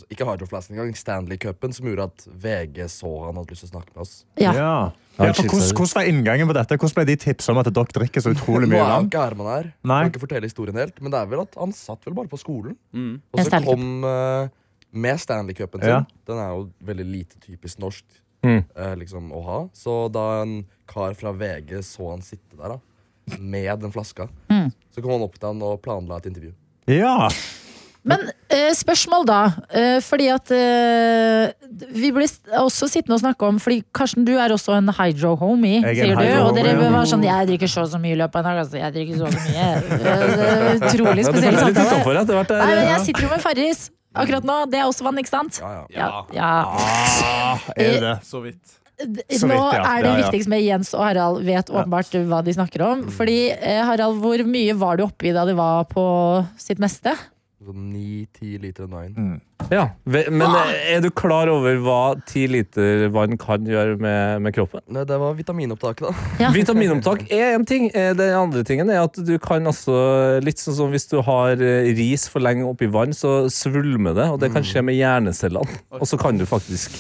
Ikke 0.10 0.26
hydroflasken 0.26 0.76
engang, 0.76 0.96
Stanley-cupen, 0.98 1.74
som 1.78 1.88
gjorde 1.88 2.08
at 2.10 2.26
VG 2.28 2.88
så 2.92 3.12
han 3.28 3.38
hadde 3.40 3.54
lyst 3.54 3.66
til 3.66 3.70
å 3.70 3.74
snakke 3.76 3.94
med 3.94 4.04
oss. 4.06 4.16
Ja. 4.42 4.54
Ja. 4.58 4.76
Ja, 5.16 5.32
for 5.32 5.48
hvordan, 5.48 5.70
hvordan 5.78 5.96
var 5.96 6.10
inngangen 6.12 6.50
på 6.50 6.56
dette? 6.58 6.76
Hvordan 6.82 6.98
ble 6.98 7.06
de 7.08 7.16
tipsa 7.22 7.54
om 7.54 7.62
at 7.62 7.70
dere 7.72 7.96
drikker 7.96 8.24
så 8.26 8.34
utrolig 8.36 8.68
Nå 8.68 8.74
mye 8.74 8.82
er 8.82 8.90
han 8.92 9.06
ikke 9.08 9.22
Herman 9.24 9.48
her, 9.48 9.70
Nei. 9.88 10.00
kan 10.04 10.12
ikke 10.12 10.24
fortelle 10.26 10.50
historien 10.50 10.80
helt, 10.82 10.98
men 11.00 11.14
det 11.14 11.22
er 11.22 11.30
vel 11.32 11.46
at 11.46 11.56
han 11.62 11.72
satt 11.78 12.04
vel 12.04 12.18
bare 12.18 12.32
på 12.34 12.40
skolen. 12.42 12.76
Mm. 12.92 13.14
Og 13.32 13.46
så 13.46 13.62
kom 13.64 14.10
eh, 14.10 14.52
med 14.92 15.18
Stanley-cupen 15.20 15.82
sin. 15.82 15.90
Ja. 15.90 16.04
Den 16.28 16.38
er 16.38 16.50
jo 16.56 16.70
veldig 16.86 17.06
lite 17.06 17.40
typisk 17.44 17.80
norsk 17.80 18.06
Mm. 18.46 18.64
eh, 18.78 18.96
liksom, 18.96 19.32
å 19.34 19.40
ha. 19.44 19.60
Så 19.74 20.12
da 20.14 20.42
en 20.44 20.66
kar 20.88 21.16
fra 21.18 21.32
VG 21.34 21.80
så 21.82 22.12
han 22.12 22.22
sitte 22.22 22.54
der 22.60 22.76
da, 22.76 22.80
med 23.40 23.80
den 23.82 23.92
flaska, 23.92 24.28
Mm. 24.52 24.72
så 24.94 25.02
kom 25.02 25.12
han 25.16 25.22
opp 25.26 25.40
til 25.40 25.48
han 25.50 25.62
og 25.64 25.82
planla 25.82 26.18
et 26.18 26.28
intervju. 26.30 26.54
Ja. 26.88 27.28
Men 28.06 28.30
eh, 28.54 28.70
spørsmål 28.78 29.26
da. 29.26 29.40
Eh, 29.74 29.98
fordi 30.06 30.28
at 30.30 30.52
eh, 30.54 31.50
Vi 31.90 32.12
blir 32.14 32.28
også 32.62 32.86
sittende 32.88 33.16
og 33.18 33.22
snakke 33.24 33.48
om 33.48 33.58
Fordi 33.58 33.80
Karsten, 33.92 34.24
du 34.28 34.36
er 34.38 34.50
også 34.54 34.76
en 34.78 34.92
hydro-homie, 34.94 35.82
er 35.84 35.96
sier 35.98 36.14
du. 36.14 36.44
Og 36.46 36.54
dere 36.54 36.76
var 36.94 37.10
sånn 37.10 37.24
Jeg 37.26 37.48
drikker 37.50 37.66
så 37.68 37.82
og 37.82 37.90
så 37.90 37.98
mye 37.98 38.14
i 38.14 38.20
løpet 38.22 38.36
av 38.36 38.46
en 38.46 38.52
dag. 38.52 38.62
Altså, 38.62 38.78
jeg 38.78 38.94
drikker 38.94 39.18
så 39.18 39.26
og 39.26 39.34
så 39.34 39.42
mye. 39.50 39.66
Det 39.90 40.94
Utrolig 40.94 41.26
spesiell 41.26 41.58
samtale. 41.58 42.62
Nei, 42.62 42.86
jeg 42.94 43.02
sitter 43.08 43.26
jo 43.26 43.30
med 43.34 43.42
Farris 43.42 43.90
akkurat 44.16 44.48
nå. 44.48 44.58
Det 44.72 44.80
er 44.80 44.88
også 44.90 45.06
vann, 45.08 45.20
ikke 45.22 45.32
sant? 45.34 45.60
Ja, 45.62 45.74
ja. 45.94 46.08
Ja. 46.08 46.24
ja. 46.34 46.50
Ah, 47.26 47.70
er 47.76 48.00
det? 48.04 48.16
Så 48.28 48.42
vidt. 48.46 48.62
Nå 48.96 49.10
vidt, 49.28 49.52
ja. 49.52 49.82
er 49.84 50.04
det 50.06 50.08
Ja, 50.08 50.16
ja. 50.16 50.18
viktigst 50.24 50.48
med 50.48 50.62
Jens 50.64 50.94
og 50.96 51.02
Harald 51.04 51.42
vet 51.44 51.68
åpenbart 51.68 52.14
hva 52.32 52.40
de 52.48 52.54
snakker 52.56 52.84
om. 52.86 53.02
Fordi, 53.12 53.52
eh, 53.52 53.82
Harald, 53.84 54.22
hvor 54.24 54.40
mye 54.48 54.76
var 54.80 54.96
du 54.98 55.04
oppi 55.04 55.34
da 55.36 55.44
du 55.46 55.52
var 55.58 55.84
på 55.92 56.06
sitt 56.58 56.80
meste? 56.80 57.12
Sånn 57.66 57.88
ni-ti 57.90 58.60
liter 58.62 58.86
wine. 58.86 59.40
Ja. 59.72 59.88
Men 60.06 60.44
eh, 60.46 60.74
er 60.94 61.00
du 61.02 61.08
klar 61.10 61.50
over 61.50 61.80
hva 61.82 62.02
ti 62.30 62.44
liter 62.52 63.08
vann 63.14 63.40
kan 63.42 63.66
gjøre 63.66 63.96
med, 63.98 64.44
med 64.46 64.54
kroppen? 64.54 64.84
Nei, 64.94 65.06
det 65.10 65.18
var 65.18 65.34
vitaminopptaket, 65.40 66.06
da. 66.06 66.28
Ja. 66.44 66.52
Vitaminopptak 66.54 67.24
er 67.34 67.56
en 67.56 67.66
ting. 67.66 67.88
Eh, 67.96 68.12
Den 68.18 68.36
andre 68.38 68.62
tingen 68.68 68.92
er 68.94 69.02
at 69.08 69.18
du 69.18 69.34
kan 69.42 69.66
altså 69.66 69.96
Litt 70.46 70.62
sånn 70.62 70.78
som 70.78 70.94
hvis 70.94 71.10
du 71.10 71.18
har 71.26 71.58
eh, 71.58 71.90
ris 71.98 72.28
for 72.30 72.44
lenge 72.46 72.68
oppi 72.70 72.92
vann, 72.92 73.16
så 73.18 73.48
svulmer 73.50 74.14
det, 74.18 74.30
og 74.36 74.42
det 74.44 74.52
kan 74.54 74.66
skje 74.66 74.86
med 74.86 75.00
hjernecellene. 75.00 75.82
Og 75.98 76.06
så 76.06 76.20
kan 76.22 76.38
du 76.38 76.46
faktisk 76.46 76.94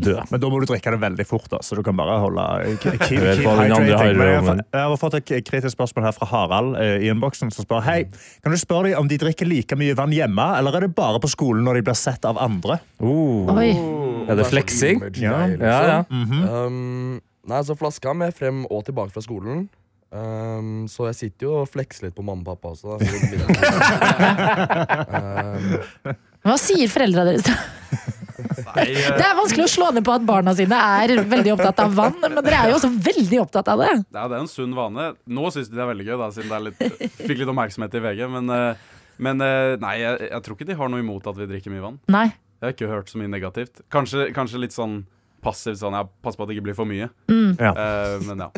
dø. 0.00 0.14
Men 0.30 0.40
da 0.42 0.48
må 0.52 0.60
du 0.62 0.66
drikke 0.70 0.92
det 0.94 1.00
veldig 1.02 1.26
fort, 1.28 1.48
da, 1.52 1.58
så 1.62 1.76
du 1.76 1.82
kan 1.86 1.96
bare 1.98 2.16
holde 2.22 2.44
keep, 2.82 2.96
keep, 3.02 3.20
hydrating. 3.20 3.74
Men 3.76 3.86
jeg, 3.88 4.36
har 4.38 4.46
fått- 4.46 4.64
jeg 4.72 4.80
har 4.92 4.96
fått 5.02 5.16
et 5.20 5.32
kritisk 5.50 5.74
spørsmål 5.76 6.06
her 6.08 6.16
fra 6.16 6.26
Harald 6.32 6.76
eh, 6.80 6.96
i 7.04 7.10
innboksen, 7.12 7.50
som 7.52 7.66
spør 7.66 7.82
Hei, 7.86 7.98
kan 8.44 8.52
du 8.54 8.58
spørre 8.60 8.90
dem 8.92 8.98
om 9.02 9.08
de 9.10 9.18
drikker 9.20 9.46
like 9.50 9.76
mye 9.76 9.94
vann 9.98 10.14
hjemme, 10.16 10.46
eller 10.58 10.78
er 10.80 10.86
det 10.88 10.94
bare 10.96 11.20
på 11.22 11.28
skolen 11.32 11.64
når 11.66 11.80
de 11.80 11.84
blir 11.90 11.98
sett 11.98 12.24
av 12.28 12.38
andre? 12.40 12.78
Oh. 13.02 13.50
Oi. 13.56 13.70
Er 14.30 14.38
det 14.38 14.46
fleksing? 14.48 15.02
Ja. 15.20 15.46
Ja. 15.58 15.76
ja. 15.92 16.00
Mm 16.08 16.40
ja. 16.42 16.64
um, 16.66 17.20
nei, 17.50 17.60
så 17.66 17.74
flaska 17.74 18.12
med 18.14 18.30
frem 18.38 18.64
og 18.70 18.84
tilbake 18.86 19.10
fra 19.14 19.22
skolen. 19.24 19.64
Um, 20.12 20.84
så 20.92 21.06
jeg 21.08 21.16
sitter 21.16 21.46
jo 21.48 21.52
og 21.62 21.70
flekser 21.72 22.04
litt 22.06 22.14
på 22.18 22.22
mamma 22.22 22.44
og 22.44 22.60
pappa 22.60 22.74
også. 22.74 22.98
Da. 22.98 22.98
Så 23.00 23.10
det 23.16 23.20
blir 23.32 23.38
litt- 23.40 23.56
um, 26.06 26.16
Hva 26.42 26.56
sier 26.60 26.90
foreldra 26.92 27.24
deres? 27.28 27.46
da? 27.48 27.54
Nei, 28.42 28.86
eh, 28.90 29.10
Det 29.18 29.26
er 29.26 29.36
vanskelig 29.38 29.66
å 29.66 29.72
slå 29.72 29.90
ned 29.96 30.06
på 30.06 30.14
at 30.14 30.26
barna 30.26 30.54
sine 30.58 30.78
er 31.02 31.14
veldig 31.30 31.54
opptatt 31.56 31.82
av 31.84 31.94
vann, 31.96 32.18
men 32.22 32.38
dere 32.40 32.60
er 32.60 32.72
jo 32.72 32.78
også 32.80 32.92
veldig 33.08 33.40
opptatt 33.44 33.70
av 33.72 33.84
det. 33.84 33.92
Ja, 34.14 34.26
det 34.26 34.36
er 34.36 34.40
en 34.40 34.50
sunn 34.50 34.74
vane. 34.76 35.12
Nå 35.26 35.52
syns 35.54 35.70
de 35.70 35.78
det 35.78 35.84
er 35.84 35.92
veldig 35.92 36.08
gøy, 36.08 36.16
da, 36.20 36.30
siden 36.34 36.52
det 36.52 36.58
er 36.58 36.66
litt, 36.68 37.08
fikk 37.22 37.42
litt 37.42 37.52
oppmerksomhet 37.54 37.96
i 37.98 38.04
VG. 38.06 38.22
Men, 38.36 38.52
eh, 38.56 39.00
men 39.22 39.46
eh, 39.46 39.74
nei, 39.82 39.96
jeg, 40.02 40.28
jeg 40.30 40.46
tror 40.46 40.58
ikke 40.58 40.70
de 40.70 40.78
har 40.78 40.92
noe 40.92 41.04
imot 41.04 41.26
at 41.30 41.40
vi 41.40 41.50
drikker 41.50 41.74
mye 41.74 41.86
vann. 41.86 41.98
Nei. 42.12 42.28
Jeg 42.62 42.68
har 42.68 42.76
ikke 42.76 42.92
hørt 42.92 43.10
så 43.10 43.18
mye 43.18 43.32
negativt. 43.32 43.82
Kanskje, 43.90 44.30
kanskje 44.36 44.62
litt 44.62 44.76
sånn 44.76 45.02
passivt 45.42 45.80
sånn 45.80 45.96
ja, 45.96 46.04
Pass 46.22 46.38
på 46.38 46.44
at 46.44 46.50
det 46.50 46.56
ikke 46.56 46.68
blir 46.68 46.78
for 46.78 46.88
mye. 46.88 47.08
Ja. 47.58 47.72
Uh, 47.74 48.16
men 48.28 48.44
ja. 48.44 48.48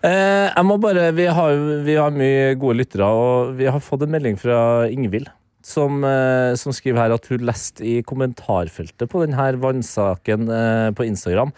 Uh, 0.00 0.48
jeg 0.56 0.64
må 0.66 0.78
bare, 0.80 1.10
vi 1.16 1.28
har, 1.28 1.64
vi 1.84 1.96
har 2.00 2.14
mye 2.16 2.54
gode 2.60 2.78
lyttere, 2.80 3.08
og 3.08 3.54
vi 3.58 3.68
har 3.68 3.82
fått 3.84 4.06
en 4.06 4.14
melding 4.14 4.38
fra 4.40 4.58
Ingvild. 4.88 5.28
Som, 5.64 6.02
eh, 6.04 6.52
som 6.60 6.74
skriver 6.76 7.00
her 7.00 7.14
at 7.14 7.26
hun 7.32 7.46
leste 7.48 7.86
i 7.88 7.94
kommentarfeltet 8.04 9.08
på 9.08 9.22
denne 9.22 9.46
vannsaken 9.62 10.50
eh, 10.52 10.90
på 10.92 11.06
Instagram 11.08 11.54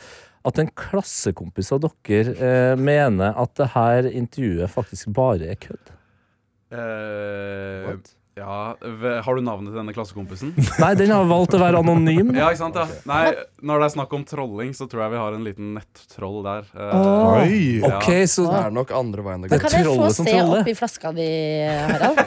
at 0.46 0.61
en 0.62 0.70
klassekompis 0.78 1.72
av 1.74 1.82
dere 1.82 2.34
eh, 2.38 2.74
mener 2.78 3.34
at 3.34 3.54
det 3.59 3.72
her 3.74 4.07
intervjuet 4.12 4.70
faktisk 4.70 5.11
bare 5.16 5.50
er 5.50 5.59
kødd. 5.59 5.90
Eh, 6.70 7.96
ja 8.37 8.76
Har 9.24 9.34
du 9.34 9.41
navnet 9.41 9.70
til 9.72 9.78
denne 9.80 9.93
klassekompisen? 9.97 10.51
Nei, 10.82 10.91
den 10.99 11.09
har 11.14 11.24
valgt 11.28 11.55
å 11.57 11.61
være 11.61 11.80
anonym. 11.80 12.34
Ja, 12.37 12.51
ikke 12.53 12.61
sant? 12.61 12.76
ja 12.76 12.84
Nei, 13.09 13.30
Når 13.64 13.80
det 13.80 13.87
er 13.89 13.95
snakk 13.95 14.12
om 14.12 14.26
trolling, 14.28 14.74
så 14.76 14.84
tror 14.91 15.07
jeg 15.07 15.14
vi 15.14 15.20
har 15.22 15.37
en 15.39 15.47
liten 15.47 15.70
nettroll 15.78 16.43
der. 16.45 16.68
Oh. 16.76 17.39
Oi! 17.41 17.80
Ok, 17.87 18.11
så 18.28 18.45
det 18.51 18.61
er 18.66 18.74
nok 18.76 18.93
andre 18.97 19.24
veien 19.24 19.47
Det 19.47 19.53
går. 19.55 19.64
Kan 19.64 19.78
jeg 19.78 19.89
få 19.89 20.11
se 20.18 20.26
troller. 20.28 20.68
i 20.68 20.74
flaska 20.76 21.12
di, 21.16 21.30
Harald? 21.95 22.20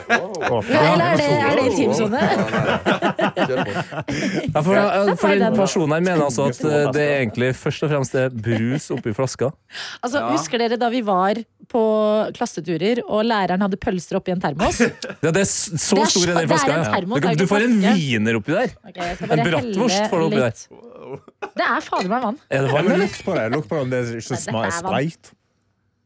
Eller 0.80 1.06
er 1.06 1.20
det, 1.20 1.30
er 1.30 1.54
det 1.60 1.64
i 1.70 1.78
ja, 4.50 4.62
for, 4.62 4.74
eh, 4.74 5.14
for 5.20 5.34
den 5.38 5.56
personen 5.56 5.94
her 5.94 6.02
mener 6.04 6.24
altså 6.26 6.48
at 6.50 6.60
eh, 6.66 6.88
det 6.94 7.04
er 7.04 7.16
egentlig 7.20 7.52
først 7.58 7.86
og 7.86 7.92
fremst 7.92 8.16
er 8.18 8.34
brus 8.34 8.90
oppi 8.94 9.14
flaska. 9.16 9.52
Altså, 10.02 10.18
Ja. 10.20 10.26
Husker 10.34 10.60
dere 10.60 10.76
da 10.78 10.90
vi 10.92 11.00
var 11.06 11.38
på 11.70 11.80
klasseturer 12.36 13.00
og 13.06 13.22
læreren 13.24 13.62
hadde 13.62 13.78
pølser 13.80 14.18
oppi 14.18 14.34
en 14.34 14.42
termos? 14.42 14.80
Ja, 15.22 15.30
det 15.30 15.44
er 15.44 15.48
så 15.48 15.99
Det 16.00 16.06
er 16.06 16.12
stor 16.14 16.30
er 16.30 16.40
den 16.40 16.48
flaska. 16.50 16.78
er 17.30 17.40
du 17.40 17.46
får 17.50 17.66
en 17.66 17.76
wiener 17.84 18.38
oppi 18.40 18.56
der. 18.56 18.72
Okay, 18.88 19.10
En 19.28 19.44
bratwurst 19.46 20.06
får 20.12 20.22
du 20.22 20.28
oppi 20.30 20.40
der. 20.40 20.64
Det 21.56 21.66
er 21.66 21.84
fader 21.84 22.08
meg 22.10 22.24
vann. 22.24 22.40
Er 22.50 22.64
det 22.64 22.72
vann, 22.72 22.86
eller? 22.86 23.04
lukt 23.04 23.22
på 23.26 23.36
det. 23.36 23.44
Lukt 23.54 23.68
på 23.70 23.78
det 23.82 23.90
det 23.90 24.00
er 24.00 24.18
ikke 24.20 24.40
så 24.40 24.56
vann. 24.56 25.36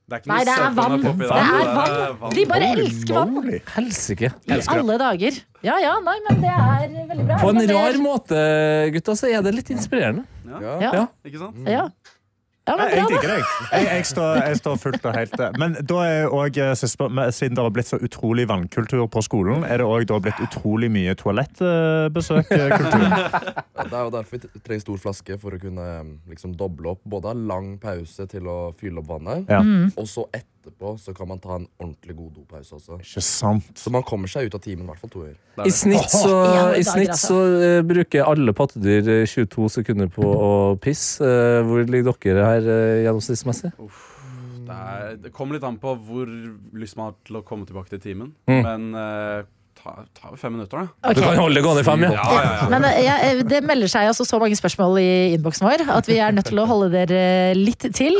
Det 0.05 0.19
Nei, 0.29 0.41
det 0.45 0.53
er 0.53 0.73
vann. 0.77 1.01
Det 1.01 1.29
er 1.33 2.17
vann. 2.21 2.35
De 2.37 2.43
bare 2.49 2.67
elsker 2.75 3.17
vann. 3.17 3.53
Helsike. 3.75 4.31
I 4.53 4.59
alle 4.75 4.99
dager. 5.01 5.39
Ja 5.65 5.79
ja, 5.81 5.95
nei, 6.05 6.19
men 6.27 6.43
det 6.43 6.51
er 6.53 6.91
veldig 7.09 7.25
bra. 7.25 7.39
På 7.41 7.53
en 7.55 7.63
rar 7.71 7.97
måte, 8.03 8.41
gutta, 8.93 9.15
så 9.17 9.31
er 9.33 9.41
det 9.47 9.55
litt 9.57 9.71
inspirerende. 9.73 10.27
Ja. 10.45 10.61
Ja. 10.61 10.91
Ja. 10.93 11.05
Ikke 11.25 11.41
sant? 11.41 11.63
Ja. 11.65 11.87
Ja, 12.65 12.77
men 12.81 12.89
Jeg, 12.89 12.97
jeg 12.97 13.09
digger 13.11 13.29
deg. 13.35 13.43
Jeg, 13.73 13.87
jeg, 13.91 14.05
står, 14.09 14.39
jeg 14.41 14.57
står 14.57 14.77
fullt 14.81 15.05
og 15.05 15.17
helt 15.19 15.35
eh, 15.45 15.57
Men 15.61 15.75
da 15.85 15.99
er 16.09 16.33
også, 16.33 16.62
eh, 16.65 17.33
siden 17.37 17.59
det 17.59 17.65
har 17.67 17.75
blitt 17.77 17.91
så 17.91 17.99
utrolig 18.01 18.47
vannkultur 18.49 19.05
på 19.12 19.23
skolen, 19.27 19.67
er 19.69 19.83
det 19.83 19.89
òg 19.89 20.09
blitt 20.25 20.41
utrolig 20.47 20.89
mye 20.95 21.12
toalettbesøkkultur? 21.21 23.05
Ja, 23.75 23.83
det 23.91 23.99
er 23.99 24.05
jo 24.07 24.12
derfor 24.15 24.39
vi 24.39 24.61
trenger 24.65 24.81
stor 24.85 24.99
flaske 25.03 25.37
for 25.43 25.57
å 25.57 25.59
kunne 25.61 25.85
liksom, 26.31 26.55
doble 26.57 26.95
opp. 26.95 27.03
Både 27.05 27.33
ha 27.33 27.35
lang 27.37 27.75
pause 27.83 28.25
til 28.31 28.49
å 28.49 28.59
fylle 28.79 29.03
opp 29.03 29.11
vannet, 29.12 29.51
Ja. 29.51 29.61
Mm. 29.61 29.91
og 30.01 30.07
så 30.09 30.25
etterpå 30.65 30.95
så 31.01 31.12
kan 31.15 31.29
man 31.29 31.41
ta 31.43 31.59
en 31.59 31.67
ordentlig 31.79 32.17
god 32.17 32.31
dopause 32.39 32.75
også. 32.79 32.99
Ikke 33.05 33.23
sant? 33.25 33.71
Så 33.79 33.93
man 33.93 34.05
kommer 34.07 34.31
seg 34.31 34.49
ut 34.49 34.57
av 34.57 34.62
timen 34.65 34.87
i 34.87 34.91
hvert 34.91 35.03
fall 35.05 35.12
to 35.12 35.25
ganger. 35.25 35.37
Er 35.61 35.69
I 35.69 35.75
snitt 35.75 36.11
så, 36.11 36.33
I 36.81 36.85
snitt 36.87 37.12
altså. 37.15 37.37
så 37.37 37.69
eh, 37.69 37.83
bruker 37.87 38.27
alle 38.31 38.57
pattedyr 38.57 39.12
eh, 39.21 39.27
22 39.29 39.69
sekunder 39.79 40.11
på 40.12 40.25
å 40.25 40.53
pisse. 40.83 41.25
Eh, 41.25 41.61
hvor 41.69 41.85
ligger 41.85 42.17
dere 42.25 42.49
her 42.49 42.69
uh, 42.69 43.03
gjennomsnittsmessig? 43.05 43.75
Det, 44.65 44.73
er, 44.75 45.19
det 45.21 45.33
kommer 45.35 45.59
litt 45.59 45.67
an 45.69 45.77
på 45.81 45.93
hvor 46.07 46.31
lyst 46.81 46.97
man 46.97 47.11
har 47.11 47.19
til 47.29 47.41
å 47.41 47.45
komme 47.47 47.69
tilbake 47.69 47.93
til 47.93 48.01
timen. 48.01 48.33
Mm. 48.49 48.62
Men 48.65 48.87
eh, 48.97 49.45
ta, 49.77 49.93
ta 50.17 50.33
fem 50.41 50.55
minutter, 50.57 50.87
da. 50.87 51.12
Du 51.12 51.21
kan 51.21 51.37
holde 51.37 51.59
det 51.59 51.65
gående 51.67 51.85
i 51.85 51.87
fem, 51.87 52.07
ja. 52.07 52.12
Ja, 52.17 52.25
ja, 52.33 52.53
ja. 52.62 52.69
Men 52.73 52.87
eh, 52.89 53.01
jeg- 53.05 53.45
det 53.51 53.61
melder 53.69 53.91
seg 53.93 54.09
altså 54.09 54.25
så 54.29 54.41
mange 54.41 54.57
spørsmål 54.57 54.99
i 55.03 55.11
innboksen 55.37 55.69
vår 55.69 55.85
at 55.99 56.09
vi 56.09 56.19
er 56.25 56.33
nødt 56.33 56.49
til 56.49 56.62
å 56.62 56.67
holde 56.71 56.89
dere 56.95 57.53
litt 57.59 57.85
til. 57.95 58.17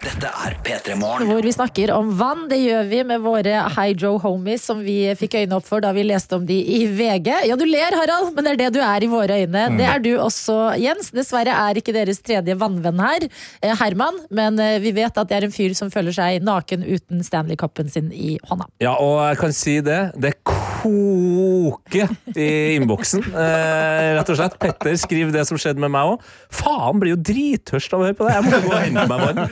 Dette 0.00 0.28
er 0.28 0.54
P3 0.64 0.94
Morgen. 0.98 1.28
Hvor 1.28 1.44
vi 1.44 1.52
snakker 1.52 1.90
om 1.94 2.10
vann. 2.16 2.46
Det 2.50 2.58
gjør 2.60 2.86
vi 2.88 3.00
med 3.08 3.22
våre 3.24 3.62
Hydro 3.74 4.14
Homies, 4.22 4.64
som 4.68 4.80
vi 4.84 4.98
fikk 5.18 5.36
øynene 5.40 5.58
opp 5.58 5.66
for 5.68 5.82
da 5.84 5.92
vi 5.96 6.04
leste 6.06 6.38
om 6.38 6.46
de 6.48 6.56
i 6.56 6.82
VG. 6.88 7.28
Ja, 7.48 7.56
du 7.58 7.66
ler, 7.68 7.96
Harald, 7.98 8.32
men 8.36 8.46
det 8.46 8.54
er 8.54 8.60
det 8.62 8.70
du 8.76 8.80
er 8.84 9.04
i 9.04 9.10
våre 9.10 9.40
øyne. 9.42 9.66
Det 9.78 9.86
er 9.88 10.02
du 10.04 10.10
også, 10.20 10.56
Jens. 10.80 11.12
Dessverre 11.16 11.56
er 11.68 11.80
ikke 11.80 11.94
deres 11.96 12.22
tredje 12.24 12.56
vannvenn 12.60 13.00
her, 13.02 13.28
eh, 13.62 13.76
Herman. 13.80 14.22
Men 14.30 14.60
eh, 14.62 14.78
vi 14.82 14.94
vet 14.96 15.16
at 15.20 15.30
det 15.30 15.38
er 15.38 15.48
en 15.48 15.54
fyr 15.54 15.76
som 15.78 15.92
føler 15.92 16.16
seg 16.16 16.44
naken 16.46 16.84
uten 16.86 17.24
Stanley-koppen 17.26 17.92
sin 17.92 18.12
i 18.12 18.36
hånda. 18.50 18.68
Ja, 18.84 18.96
og 18.96 19.20
jeg 19.30 19.42
kan 19.44 19.56
si 19.56 19.78
det. 19.84 20.00
Det 20.20 20.36
koker 20.80 22.12
i 22.34 22.50
innboksen. 22.76 23.24
Eh, 23.30 24.06
rett 24.18 24.32
og 24.32 24.38
slett. 24.38 24.56
Petter 24.60 24.96
skriver 25.00 25.34
det 25.34 25.46
som 25.48 25.60
skjedde 25.60 25.82
med 25.82 25.92
meg 25.94 26.14
òg. 26.14 26.30
Faen, 26.54 27.00
blir 27.02 27.14
jo 27.14 27.20
drittørst 27.30 27.96
av 27.96 28.02
å 28.02 28.08
høre 28.08 28.18
på 28.18 28.28
det. 28.28 28.36
Jeg 28.36 28.46
må 28.46 28.62
gå 28.64 28.72
og 28.72 28.80
hente 28.84 29.06
meg 29.10 29.26
vann. 29.26 29.42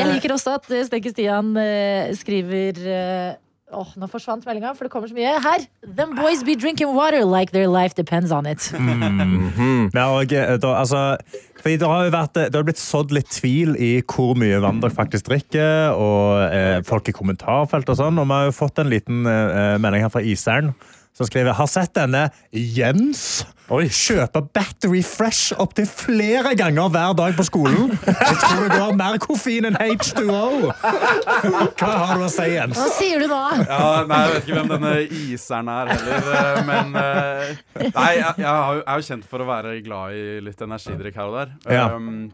Jeg 0.00 0.10
liker 0.10 0.36
også 0.36 0.58
at 0.58 0.68
Stenke 0.88 1.12
Stian 1.12 1.54
eh, 1.60 2.12
skriver 2.18 2.84
eh, 2.84 3.32
Åh, 3.72 3.94
nå 3.96 4.06
forsvant 4.12 4.44
meldinga, 4.44 4.74
for 4.76 4.86
det 4.86 4.92
kommer 4.92 5.08
så 5.08 5.16
mye. 5.16 5.30
Her! 5.40 5.64
Them 5.96 6.12
boys 6.18 6.42
be 6.44 6.54
drinking 6.54 6.92
water 6.94 7.24
like 7.24 7.50
their 7.54 7.66
life 7.70 7.96
depends 7.96 8.30
on 8.32 8.46
it. 8.46 8.68
Ja, 9.94 10.08
og, 10.10 10.32
eh, 10.32 10.56
da, 10.60 10.70
altså, 10.80 11.16
fordi 11.60 11.78
det 11.80 11.88
har 11.88 12.04
jo 12.06 12.12
vært, 12.12 12.36
det 12.36 12.58
har 12.58 12.66
blitt 12.66 12.80
sådd 12.80 13.12
litt 13.14 13.30
tvil 13.32 13.74
i 13.80 13.92
hvor 14.02 14.34
mye 14.38 14.58
vann 14.62 14.82
dere 14.82 14.94
faktisk 14.94 15.28
drikker, 15.30 15.94
og 15.96 16.44
eh, 16.50 16.80
folk 16.86 17.08
i 17.08 17.14
kommentarfelt 17.16 17.88
og 17.88 17.98
sånn. 18.00 18.20
Og 18.20 18.28
vi 18.28 18.36
har 18.36 18.50
jo 18.50 18.56
fått 18.56 18.82
en 18.82 18.90
liten 18.92 19.24
eh, 19.30 19.76
melding 19.80 20.04
her 20.04 20.12
fra 20.12 20.24
Iseren 20.24 20.74
som 21.14 21.28
skriver 21.28 21.54
Har 21.54 21.68
sett 21.70 21.94
denne 21.94 22.26
Jens 22.50 23.44
kjøpe 23.68 24.42
Battery 24.52 25.00
Fresh 25.02 25.54
opptil 25.58 25.86
flere 25.88 26.54
ganger 26.56 26.90
hver 26.92 27.14
dag 27.16 27.36
på 27.36 27.46
skolen. 27.46 27.94
Jeg 28.04 28.36
tror 28.42 28.68
det 28.68 28.76
går 28.76 28.96
mer 28.98 29.16
koffein 29.22 29.64
enn 29.64 29.78
H2O. 29.80 30.68
Hva 31.78 31.88
har 31.88 32.18
du 32.20 32.26
å 32.26 32.28
si, 32.28 32.48
Jens? 32.52 32.76
Hva 32.76 32.90
sier 32.92 33.24
du 33.24 33.28
nå? 33.30 33.40
Ja, 33.64 34.04
nei, 34.08 34.20
Jeg 34.24 34.34
vet 34.34 34.44
ikke 34.44 34.58
hvem 34.58 34.72
denne 34.74 34.92
iseren 35.08 35.70
er 35.72 35.92
heller, 35.94 36.28
eh, 36.34 36.60
men 36.68 36.98
eh, 37.00 37.88
Nei, 37.94 38.10
jeg, 38.18 38.34
jeg 38.44 38.82
er 38.84 39.00
jo 39.00 39.08
kjent 39.08 39.28
for 39.30 39.44
å 39.44 39.48
være 39.48 39.78
glad 39.84 40.18
i 40.18 40.26
litt 40.44 40.60
energidrikk 40.60 41.16
her 41.16 41.32
og 41.32 41.38
der. 41.40 41.54
Ja. 41.72 41.88
Um, 41.96 42.28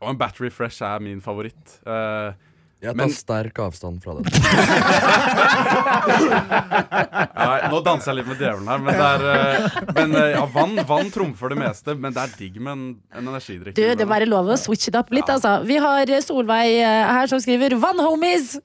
og 0.00 0.12
en 0.12 0.18
Battery 0.20 0.50
Fresh 0.52 0.84
er 0.86 1.02
min 1.02 1.22
favoritt. 1.24 1.78
Eh, 1.88 2.30
Jeg 2.76 2.92
tar 2.92 2.98
Men- 3.00 3.12
sterk 3.14 3.58
avstand 3.64 4.02
fra 4.04 4.12
det. 4.18 4.28
ja, 7.32 7.68
nå 7.72 7.78
danser 7.86 8.10
jeg 8.12 8.18
litt 8.18 8.28
med 8.28 8.42
djevelen 8.42 8.68
her, 8.68 8.82
men, 8.84 8.98
det 8.98 9.06
er, 9.06 9.22
eh, 9.32 9.78
men 9.96 10.12
eh, 10.20 10.26
ja, 10.34 10.42
vann, 10.52 10.76
vann 10.88 11.08
trumfer 11.14 11.54
det 11.54 11.58
meste. 11.62 11.94
Men 11.96 12.12
det 12.12 12.20
er 12.26 12.34
digg 12.36 12.58
med 12.60 12.72
en, 12.74 12.84
en 13.16 13.30
energidrikk. 13.32 13.78
Du, 13.78 13.80
det 13.80 14.04
er 14.04 14.10
bare 14.10 14.28
lov 14.28 14.50
å 14.52 14.58
switche 14.60 14.92
det 14.92 15.00
opp 15.00 15.12
litt, 15.16 15.30
altså. 15.32 15.54
Vi 15.66 15.78
har 15.80 16.12
Solveig 16.26 16.76
eh, 16.82 17.12
her 17.16 17.30
som 17.32 17.40
skriver 17.40 17.78
'Vann, 17.80 18.02
homies'! 18.04 18.58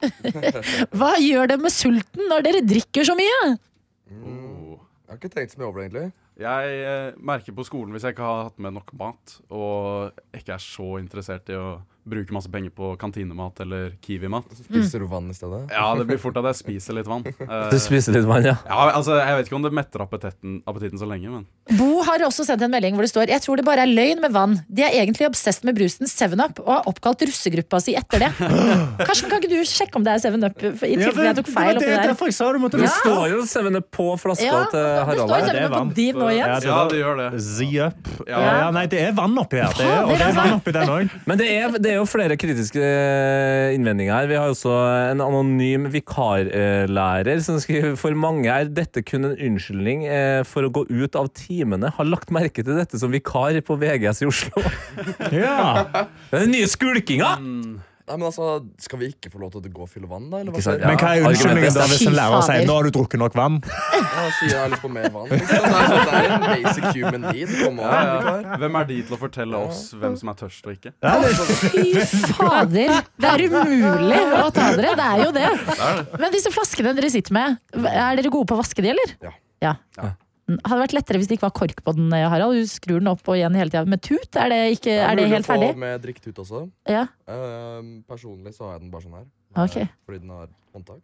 Hva 0.98 1.14
gjør 1.16 1.54
det 1.54 1.58
med 1.62 1.72
sulten 1.72 2.28
når 2.28 2.44
dere 2.48 2.60
drikker 2.68 3.08
så 3.08 3.16
mye? 3.18 3.38
Jeg 4.12 5.08
har 5.08 5.16
ikke 5.20 5.32
tenkt 5.32 5.54
så 5.54 5.60
mye 5.60 5.70
over 5.70 5.80
det, 5.80 5.88
egentlig. 5.88 6.12
Jeg 6.42 6.76
eh, 6.88 7.16
merker 7.20 7.56
på 7.56 7.64
skolen 7.64 7.92
hvis 7.96 8.04
jeg 8.06 8.14
ikke 8.14 8.28
har 8.28 8.44
hatt 8.50 8.60
med 8.60 8.76
nok 8.76 8.92
mat, 9.00 9.40
og 9.52 10.12
ikke 10.36 10.56
er 10.56 10.62
så 10.64 10.98
interessert 11.00 11.48
i 11.52 11.56
å 11.56 11.80
bruke 12.08 12.34
masse 12.34 12.50
penger 12.52 12.72
på 12.74 12.92
kantinemat 13.00 13.60
eller 13.64 13.92
Kiwi-mat. 14.02 14.48
Spiser 14.64 15.02
du 15.02 15.06
vann 15.10 15.30
i 15.30 15.36
stedet? 15.36 15.64
Ja, 15.70 15.86
det 15.98 16.06
blir 16.08 16.18
fort 16.20 16.36
at 16.40 16.48
jeg 16.50 16.58
spiser 16.60 16.98
litt 16.98 17.08
vann. 17.10 17.24
Du 17.72 17.78
spiser 17.80 18.16
litt 18.16 18.26
vann, 18.28 18.44
ja. 18.46 18.56
Ja, 18.66 18.88
altså, 18.96 19.16
Jeg 19.20 19.36
vet 19.38 19.48
ikke 19.48 19.58
om 19.58 19.64
det 19.64 19.72
metter 19.76 20.02
appetitten, 20.04 20.60
appetitten 20.68 21.00
så 21.00 21.06
lenge, 21.08 21.30
men 21.30 21.44
Bo 21.78 22.02
har 22.06 22.24
også 22.26 22.44
sendt 22.46 22.64
en 22.66 22.72
melding 22.72 22.96
hvor 22.96 23.06
det 23.06 23.12
står 23.12 23.30
Jeg 23.30 23.42
tror 23.44 23.60
det 23.60 23.64
bare 23.66 23.84
er 23.86 23.90
løgn 23.92 24.22
med 24.24 24.34
vann. 24.34 24.56
De 24.66 24.82
er 24.82 24.96
egentlig 24.98 25.28
obsessed 25.28 25.66
med 25.68 25.76
brusen 25.78 26.10
7up 26.10 26.58
og 26.64 26.70
har 26.72 26.88
oppkalt 26.90 27.22
russegruppa 27.28 27.80
si 27.82 27.94
etter 27.98 28.24
det. 28.26 28.30
Karsten, 29.06 29.30
kan 29.30 29.38
ikke 29.38 29.52
du 29.52 29.62
sjekke 29.68 30.00
om 30.00 30.06
det 30.06 30.16
er 30.16 30.24
7up? 30.26 30.58
I 30.82 30.96
tilfelle 30.98 31.28
jeg 31.30 31.38
tok 31.38 31.52
feil 31.54 31.78
oppi 31.78 31.90
der. 31.92 32.12
Det, 32.12 32.32
sa 32.34 32.50
du 32.52 32.60
måtte 32.62 32.80
Det 32.82 32.90
står 32.98 33.24
jo 33.36 33.42
7up 33.46 33.88
på 33.94 34.08
flaska 34.22 34.48
Ja, 34.48 34.64
til 34.72 34.82
det 34.82 35.06
Harald 35.08 35.30
står 35.30 35.46
her. 35.46 35.60
7up 35.62 35.76
på 35.78 35.96
din 36.00 36.18
nå, 36.18 36.30
Jens. 36.34 36.66
Ja, 36.66 36.80
det 36.90 37.00
gjør 37.02 37.22
det. 37.22 37.30
Z-up. 37.46 38.12
Ja. 38.26 38.42
Ja. 38.42 38.52
ja, 38.64 38.68
nei, 38.74 38.84
det 38.90 39.00
er 39.06 39.14
vann 39.16 39.38
oppi 39.38 39.60
her. 39.62 39.72
Det 39.76 39.86
er, 39.86 40.02
og 40.06 40.14
det 40.16 40.26
er 40.26 40.36
vann 40.36 40.56
oppi 40.56 40.74
den 40.74 40.92
òg. 40.92 41.16
Men 41.28 41.40
det 41.40 41.48
er, 41.52 41.76
det 41.82 41.91
er 41.92 42.00
jo 42.00 42.08
flere 42.08 42.36
kritiske 42.40 42.80
eh, 42.82 43.74
innvendinger 43.76 44.16
her. 44.16 44.28
Vi 44.30 44.38
har 44.38 44.50
også 44.52 44.72
en 45.12 45.22
anonym 45.24 45.86
vikarlærer 45.92 47.42
som 47.44 47.60
skriver 47.62 47.94
for 48.00 48.16
mange 48.18 48.50
er 48.50 48.70
dette 48.72 49.04
kun 49.06 49.28
en 49.28 49.36
unnskyldning 49.36 50.06
eh, 50.08 50.40
for 50.48 50.66
å 50.66 50.72
gå 50.72 50.86
ut 50.90 51.18
av 51.18 51.30
timene. 51.36 51.92
Har 51.96 52.08
lagt 52.08 52.32
merke 52.34 52.64
til 52.64 52.78
dette 52.78 53.00
som 53.00 53.12
vikar 53.12 53.60
på 53.66 53.78
VGS 53.80 54.24
i 54.24 54.30
Oslo. 54.30 54.64
Ja. 55.30 55.86
Det 56.32 56.40
den 56.46 56.54
nye 56.56 56.68
skulkinga! 56.70 57.36
Nei, 58.02 58.16
men 58.16 58.24
altså, 58.26 58.46
Skal 58.82 58.98
vi 58.98 59.08
ikke 59.12 59.30
få 59.30 59.38
lov 59.38 59.52
til 59.54 59.62
å 59.62 59.72
gå 59.72 59.84
og 59.84 59.90
fylle 59.90 60.08
vann, 60.10 60.24
da? 60.32 60.40
Eller 60.42 60.50
hva 60.50 60.58
Ikke 60.58 60.66
sant, 60.66 60.82
ja. 60.82 60.90
Men 60.90 60.98
hva 60.98 61.10
er 61.14 61.26
unnskyldningen 61.28 61.76
da 61.76 61.84
hvis 61.92 62.02
en 62.08 62.16
lærer 62.16 62.44
sier 62.48 62.66
nå 62.66 62.76
har 62.78 62.88
du 62.88 62.94
drukket 62.96 63.22
nok 63.22 63.36
vann? 63.38 63.58
Ja, 63.62 64.24
sier 64.38 64.50
jeg 64.50 64.58
har 64.58 64.72
lyst 64.72 64.82
på 64.82 64.90
mer 64.92 65.06
vann. 65.14 65.30
Liksom. 65.30 65.52
Det, 65.52 65.70
er 65.70 65.92
sånn, 65.92 66.08
det 66.08 66.16
er 66.18 66.34
en 66.34 66.46
basic 66.48 66.88
human 66.96 67.26
need. 67.28 67.52
Kom 67.62 67.78
Ja, 67.82 68.00
ja. 68.02 68.56
Hvem 68.62 68.78
er 68.80 68.88
de 68.90 68.98
til 69.06 69.16
å 69.16 69.20
fortelle 69.20 69.62
oss 69.68 69.84
hvem 70.02 70.16
som 70.20 70.32
er 70.32 70.40
tørst 70.42 70.66
og 70.66 70.74
ikke? 70.74 70.94
Ja, 71.04 71.14
Fy 71.62 71.84
fader! 72.34 72.96
Det 73.22 73.30
er 73.30 73.46
umulig 73.46 74.22
å 74.40 74.48
ta 74.54 74.72
dere. 74.76 74.96
Det 74.98 75.06
er 75.06 75.22
jo 75.22 75.30
det. 75.38 75.46
Men 76.18 76.34
disse 76.34 76.52
flaskene 76.54 76.94
dere 76.98 77.12
sitter 77.14 77.38
med, 77.38 77.62
er 77.86 78.18
dere 78.18 78.32
gode 78.34 78.50
på 78.50 78.58
å 78.58 78.62
vaske 78.62 78.84
de, 78.84 78.92
eller? 78.94 79.14
Ja. 79.22 79.32
ja. 79.62 80.12
Hadde 80.50 80.74
det 80.74 80.82
vært 80.82 80.94
lettere 80.96 81.20
hvis 81.20 81.28
det 81.30 81.36
ikke 81.38 81.46
var 81.46 81.54
kork 81.54 81.82
på 81.86 81.94
den, 81.96 82.10
Harald? 82.12 82.56
Du 82.58 82.66
skrur 82.68 82.98
den 82.98 83.10
opp 83.12 83.22
og 83.30 83.38
igjen 83.38 83.54
hele 83.56 83.70
tida. 83.70 83.84
Med 83.88 84.02
tut? 84.02 84.26
Er 84.34 84.50
det, 84.50 84.58
ikke, 84.76 84.90
Det 84.90 85.04
er 85.06 85.14
det 85.14 85.22
mulig 85.22 85.36
helt 85.36 85.46
å 85.46 85.48
få 85.48 85.54
ferdig? 85.54 85.70
Med 85.84 86.02
drikketut 86.02 86.42
også. 86.42 86.64
Ja. 86.90 87.04
Uh, 87.30 88.02
personlig 88.10 88.56
så 88.56 88.66
har 88.66 88.76
jeg 88.76 88.84
den 88.84 88.92
bare 88.92 89.06
sånn 89.06 89.16
her. 89.20 89.30
Ok. 89.62 89.78
Eh, 89.84 89.94
Fordi 90.08 90.22
den 90.24 90.34
har 90.34 90.50
håndtak. 90.74 91.00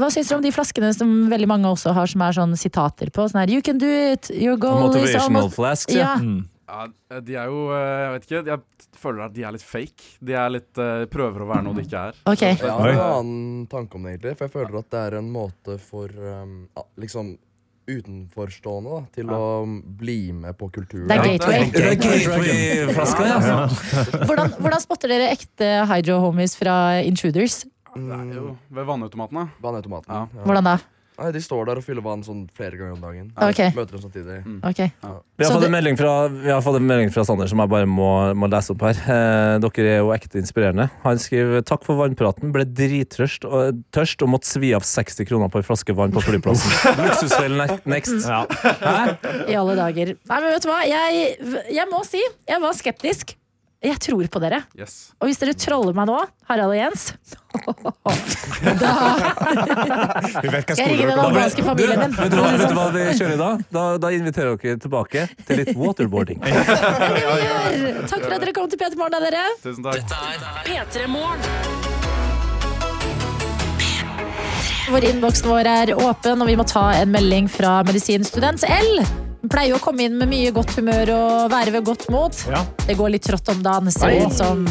Hva 0.00 0.10
syns 0.12 0.30
du 0.30 0.36
om 0.38 0.44
de 0.44 0.52
flaskene 0.54 0.90
som 0.96 1.16
veldig 1.30 1.48
mange 1.50 1.70
også 1.70 1.92
har, 1.96 2.08
som 2.10 2.24
er 2.24 2.36
sånn 2.36 2.54
sitater 2.58 3.12
på? 3.14 3.26
Sånn 3.30 3.42
her, 3.44 3.52
You 3.52 3.64
can 3.64 3.80
do 3.80 3.88
it! 3.88 4.30
Your 4.32 4.56
goal 4.60 4.88
is 4.88 4.96
Motivational 4.96 5.42
almost 5.42 5.58
flasks. 5.58 5.94
ja. 5.94 6.16
Ja, 6.68 6.82
de 7.24 7.32
er 7.32 7.46
jo 7.48 7.62
eh, 7.72 7.80
Jeg 7.80 8.08
vet 8.12 8.24
ikke. 8.26 8.40
Jeg 8.50 8.98
føler 9.00 9.22
at 9.24 9.32
de 9.32 9.44
er 9.48 9.54
litt 9.54 9.64
fake. 9.64 10.08
De 10.20 10.34
er 10.36 10.50
litt 10.52 10.80
eh, 10.82 11.06
prøver 11.08 11.44
å 11.44 11.48
være 11.48 11.64
noe 11.64 11.78
de 11.78 11.84
ikke 11.86 12.02
er. 12.10 12.18
Okay. 12.28 12.58
Jeg 12.60 12.74
har 12.74 12.90
en 12.92 13.04
annen 13.06 13.62
tanke 13.72 13.96
om 13.96 14.04
det, 14.04 14.18
egentlig. 14.18 14.34
For 14.36 14.48
jeg 14.48 14.54
føler 14.58 14.80
at 14.82 14.90
det 14.92 15.04
er 15.06 15.16
en 15.22 15.30
måte 15.32 15.78
for 15.80 16.12
ah, 16.28 16.84
liksom 17.00 17.30
utenforstående 17.88 18.90
da, 18.92 19.00
til 19.16 19.32
å 19.32 19.40
bli 19.98 20.18
med 20.36 20.56
på 20.60 20.68
kulturen. 20.74 21.08
Det 21.08 21.16
er 21.16 21.24
gateway. 21.24 21.64
Det 21.72 21.84
er 21.86 21.98
gateway-flaska, 22.02 23.26
ja. 23.30 23.58
Hvordan, 24.28 24.54
hvordan 24.60 24.84
spotter 24.84 25.12
dere 25.14 25.30
ekte 25.34 25.72
Hydro 25.90 26.20
Homies 26.26 26.54
fra 26.58 26.76
Intruders? 27.06 27.62
Det 27.96 28.14
er 28.14 28.30
jo 28.36 28.52
ved 28.76 28.86
vannautomatene. 28.92 29.48
Vannautomatene, 29.64 30.14
Ja. 30.14 30.26
Ja. 30.38 30.44
Hvordan 30.46 30.68
da? 30.72 30.76
Nei, 31.18 31.32
de 31.34 31.40
står 31.42 31.66
der 31.66 31.80
og 31.80 31.82
fyller 31.82 32.04
vann 32.04 32.20
sånn 32.22 32.44
flere 32.54 32.76
ganger 32.78 32.92
om 32.94 33.00
dagen. 33.02 33.30
Ok. 33.42 33.58
Møter 33.74 33.96
dem 33.96 34.02
samtidig. 34.04 34.36
Ok. 34.62 34.78
Vi 34.78 35.02
har, 35.02 35.48
Så 35.48 35.52
fått 35.56 35.60
det- 35.64 35.66
en 35.66 35.72
melding 35.74 35.96
fra, 35.98 36.12
vi 36.30 36.48
har 36.50 36.60
fått 36.62 36.76
en 36.78 36.86
melding 36.86 37.10
fra 37.10 37.24
Sander 37.26 37.48
som 37.50 37.58
jeg 37.58 37.68
bare 37.68 37.86
må, 37.90 38.10
må 38.38 38.46
lese 38.48 38.70
opp 38.70 38.80
her. 38.86 38.94
Eh, 39.02 39.58
dere 39.58 39.88
er 39.96 39.98
jo 39.98 40.12
ekte 40.14 40.38
inspirerende. 40.38 40.88
Han 41.02 41.18
skriver 41.18 41.62
takk 41.66 41.82
for 41.82 41.98
vannpraten. 41.98 42.52
Ble 42.54 42.64
drittørst 42.64 43.44
og, 43.50 43.82
tørst 43.90 44.22
og 44.22 44.28
måtte 44.30 44.46
svi 44.46 44.70
av 44.78 44.82
60 44.86 45.26
kroner 45.26 45.50
på 45.50 45.58
en 45.58 45.66
flaske 45.66 45.94
vann 45.94 46.12
på 46.14 46.22
flyplassen. 46.22 46.70
Luksusfellen 47.02 47.58
ne- 47.66 47.80
next. 47.84 48.22
ja. 48.28 48.46
I 49.48 49.54
alle 49.58 49.74
dager. 49.74 50.14
Nei, 50.28 50.40
men 50.40 50.52
vet 50.54 50.62
du 50.62 50.68
hva? 50.70 50.80
Jeg, 50.86 51.36
jeg 51.74 51.86
må 51.90 52.04
si, 52.06 52.22
jeg 52.46 52.60
var 52.62 52.72
skeptisk. 52.78 53.34
Jeg 53.78 54.00
tror 54.02 54.26
på 54.26 54.40
dere. 54.42 54.64
Yes. 54.74 55.12
Og 55.22 55.28
hvis 55.28 55.38
dere 55.38 55.52
troller 55.54 55.94
meg 55.94 56.08
nå, 56.10 56.16
Harald 56.48 56.72
og 56.72 56.78
Jens 56.78 57.12
Da 58.82 58.90
jeg 60.74 60.88
ringer 60.90 61.12
den 61.12 61.20
albanske 61.22 61.62
familien 61.62 62.02
din. 62.02 62.16
Vet 62.16 62.32
du, 62.32 62.40
hva, 62.40 62.50
vet 62.58 62.72
du 62.72 62.74
hva 62.74 62.88
vi 62.96 63.04
kjører 63.20 63.38
da? 63.38 63.50
da? 63.70 63.84
Da 64.02 64.10
inviterer 64.16 64.58
dere 64.58 64.80
tilbake 64.82 65.28
til 65.46 65.62
litt 65.62 65.70
waterboarding. 65.78 66.42
Det 66.48 66.50
er 66.50 67.14
vi 67.14 67.22
gjør. 67.22 68.02
Takk 68.10 68.26
for 68.26 68.34
at 68.34 68.42
dere 68.42 68.56
kom 68.58 68.66
til 68.72 68.82
Peter 68.82 68.98
Morgen, 68.98 69.14
da, 69.14 69.22
dere. 69.28 69.46
Tusen 69.62 69.86
takk. 69.86 70.02
P3 70.66 71.06
Morgen. 71.14 71.40
Vår 74.88 75.04
innboksen 75.12 75.50
vår 75.52 75.70
er 75.70 75.94
åpen, 75.94 76.42
og 76.42 76.50
vi 76.50 76.58
må 76.58 76.66
ta 76.66 76.88
en 76.98 77.14
melding 77.14 77.46
fra 77.52 77.78
medisinstudent 77.86 78.66
L. 78.66 79.27
Pleier 79.48 79.78
å 79.78 79.82
komme 79.82 80.04
inn 80.06 80.18
med 80.20 80.30
mye 80.30 80.52
godt 80.54 80.76
humør 80.78 81.14
og 81.16 81.50
være 81.52 81.74
ved 81.78 81.88
godt 81.88 82.08
mot. 82.12 82.44
Ja. 82.50 82.62
Det 82.84 82.96
går 82.98 83.16
litt 83.16 83.26
trått 83.28 83.48
om 83.52 83.62
dagen, 83.64 83.90
ser 83.94 84.12
det 84.12 84.28
ut 84.28 84.36
som. 84.36 84.64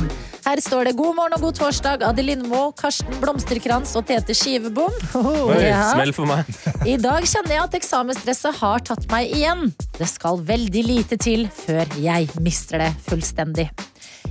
Her 0.48 0.62
står 0.64 0.88
det 0.88 0.94
'God 0.96 1.16
morgen 1.18 1.34
og 1.36 1.42
god 1.44 1.58
torsdag', 1.58 2.04
Adi 2.08 2.24
Lindmo, 2.24 2.70
Karsten 2.80 3.18
Blomsterkrans 3.20 3.92
og 4.00 4.06
Tete 4.08 4.32
Skivebom. 4.32 4.94
Oh, 5.20 5.50
Oi, 5.52 5.66
ja. 5.66 5.90
smell 5.92 6.14
for 6.16 6.30
meg. 6.30 6.48
I 6.88 6.96
dag 6.96 7.26
kjenner 7.28 7.58
jeg 7.58 7.64
at 7.66 7.76
eksamensstresset 7.82 8.62
har 8.62 8.86
tatt 8.88 9.10
meg 9.12 9.34
igjen. 9.36 9.74
Det 9.98 10.08
skal 10.08 10.40
veldig 10.48 10.84
lite 10.88 11.20
til 11.20 11.50
før 11.52 11.84
jeg 12.00 12.30
mister 12.40 12.86
det 12.86 12.94
fullstendig. 13.10 13.68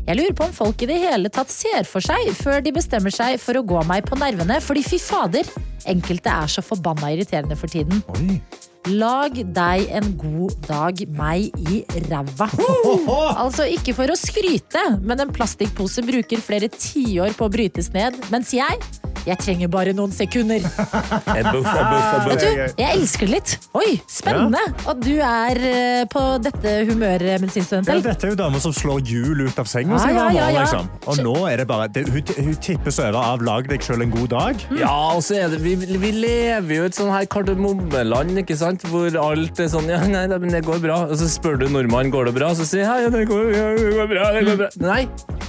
Jeg 0.07 0.17
lurer 0.17 0.37
på 0.39 0.47
om 0.47 0.55
folk 0.55 0.87
i 0.87 0.89
det 0.89 1.01
hele 1.03 1.29
tatt 1.35 1.51
ser 1.53 1.85
for 1.89 2.05
seg 2.05 2.31
før 2.39 2.63
de 2.65 2.73
bestemmer 2.73 3.13
seg 3.13 3.37
for 3.43 3.59
å 3.59 3.65
gå 3.67 3.83
meg 3.89 4.07
på 4.07 4.17
nervene, 4.17 4.61
fordi 4.63 4.87
fy 4.87 5.01
fader, 5.03 5.45
enkelte 5.85 6.33
er 6.33 6.49
så 6.49 6.65
forbanna 6.65 7.13
irriterende 7.13 7.59
for 7.61 7.69
tiden. 7.69 8.01
Oi. 8.17 8.41
Lag 8.87 9.35
deg 9.35 9.89
en 9.99 10.13
god 10.21 10.53
dag, 10.69 11.01
meg 11.19 11.51
i 11.67 11.81
ræva. 12.07 12.47
Altså 13.47 13.67
ikke 13.71 13.95
for 13.97 14.13
å 14.13 14.17
skryte, 14.19 14.83
men 15.03 15.25
en 15.25 15.33
plastikkpose 15.35 16.05
bruker 16.07 16.43
flere 16.43 16.71
tiår 16.71 17.35
på 17.37 17.49
å 17.49 17.53
brytes 17.53 17.91
ned, 17.95 18.19
mens 18.31 18.55
jeg 18.55 18.79
jeg 19.27 19.41
trenger 19.43 19.71
bare 19.71 19.91
noen 19.97 20.13
sekunder. 20.15 20.63
En 20.63 21.49
buff, 21.51 21.67
en 21.67 21.89
buff, 21.91 22.11
en 22.15 22.29
Vet 22.31 22.43
du, 22.45 22.61
jeg 22.79 22.91
elsker 22.93 23.27
det 23.27 23.33
litt. 23.33 23.55
Oi, 23.75 23.97
spennende 24.11 24.61
at 24.87 25.01
du 25.03 25.17
er 25.19 25.59
eh, 25.67 26.03
på 26.11 26.23
dette 26.45 26.75
humøret, 26.87 27.41
medisinstudent. 27.43 27.89
Ja, 27.91 27.97
Eller? 27.97 28.13
dette 28.13 28.29
er 28.29 28.35
jo 28.35 28.39
dama 28.39 28.61
som 28.63 28.75
slår 28.77 29.03
hjul 29.07 29.43
ut 29.49 29.59
av 29.59 29.67
senga 29.71 29.97
Ja, 29.97 30.03
si 30.05 30.13
ja, 30.13 30.15
hver 30.15 30.37
ja, 30.37 30.45
morgen, 30.47 30.55
ja. 30.55 30.63
liksom. 30.63 30.91
Og 31.11 31.23
nå 31.27 31.35
er 31.51 31.63
det 31.63 31.67
bare 31.71 31.89
det, 31.91 32.05
hun, 32.13 32.23
hun 32.39 32.55
tippes 32.63 33.01
over 33.03 33.19
av 33.19 33.43
'lag 33.43 33.67
deg 33.73 33.83
sjøl 33.83 34.07
en 34.07 34.15
god 34.15 34.29
dag'. 34.31 34.63
Ja, 34.79 34.95
og 35.17 35.25
så 35.27 35.41
er 35.43 35.51
det, 35.51 35.59
vi, 35.65 35.75
vi 35.75 36.13
lever 36.15 36.75
jo 36.77 36.87
i 36.87 36.91
et 36.93 36.99
sånn 36.99 37.11
her 37.11 37.27
kardemommeland, 37.27 38.39
ikke 38.45 38.59
sant? 38.59 38.76
Hvor 38.85 39.17
alt 39.23 39.61
er 39.61 39.69
sånn, 39.73 39.89
ja, 39.89 40.01
nei, 40.05 40.27
det 40.29 40.65
går 40.67 40.79
bra. 40.83 41.01
Og 41.09 41.17
så 41.17 41.29
spør 41.31 41.59
du 41.63 41.69
nordmann, 41.73 42.11
går 42.13 42.27
det 42.31 42.35
bra? 42.37 42.53
Så 42.55 42.67
sier 42.69 42.85
ja, 42.85 43.09
det 43.11 43.25
går, 43.29 43.51
ja, 43.55 43.67
det 43.79 43.91
går 43.97 44.09
bra, 44.13 44.31
det 44.37 44.45
går 44.47 44.57
bra. 44.65 44.69
Nei, 44.85 45.03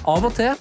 av 0.08 0.26
og 0.26 0.34
til. 0.38 0.56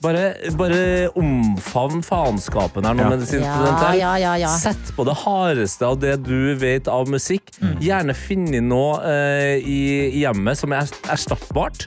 Bare, 0.00 0.30
bare 0.56 1.10
omfavn 1.20 2.00
faenskapen 2.02 2.86
her 2.88 2.94
nå, 2.96 3.02
Ja. 3.04 3.08
medisinstudent. 3.12 3.82
her. 3.84 3.94
Ja, 3.98 4.14
ja, 4.16 4.32
ja, 4.32 4.34
ja. 4.46 4.52
Sett 4.56 4.92
på 4.96 5.04
det 5.04 5.12
hardeste 5.26 5.84
av 5.84 5.98
det 6.00 6.14
du 6.24 6.54
vet 6.56 6.88
av 6.88 7.08
musikk. 7.12 7.52
Gjerne 7.84 8.14
finne 8.16 8.62
noe 8.64 8.96
eh, 9.04 9.58
i 9.60 10.22
hjemmet 10.22 10.56
som 10.56 10.72
er 10.72 10.88
erstattbart. 11.12 11.84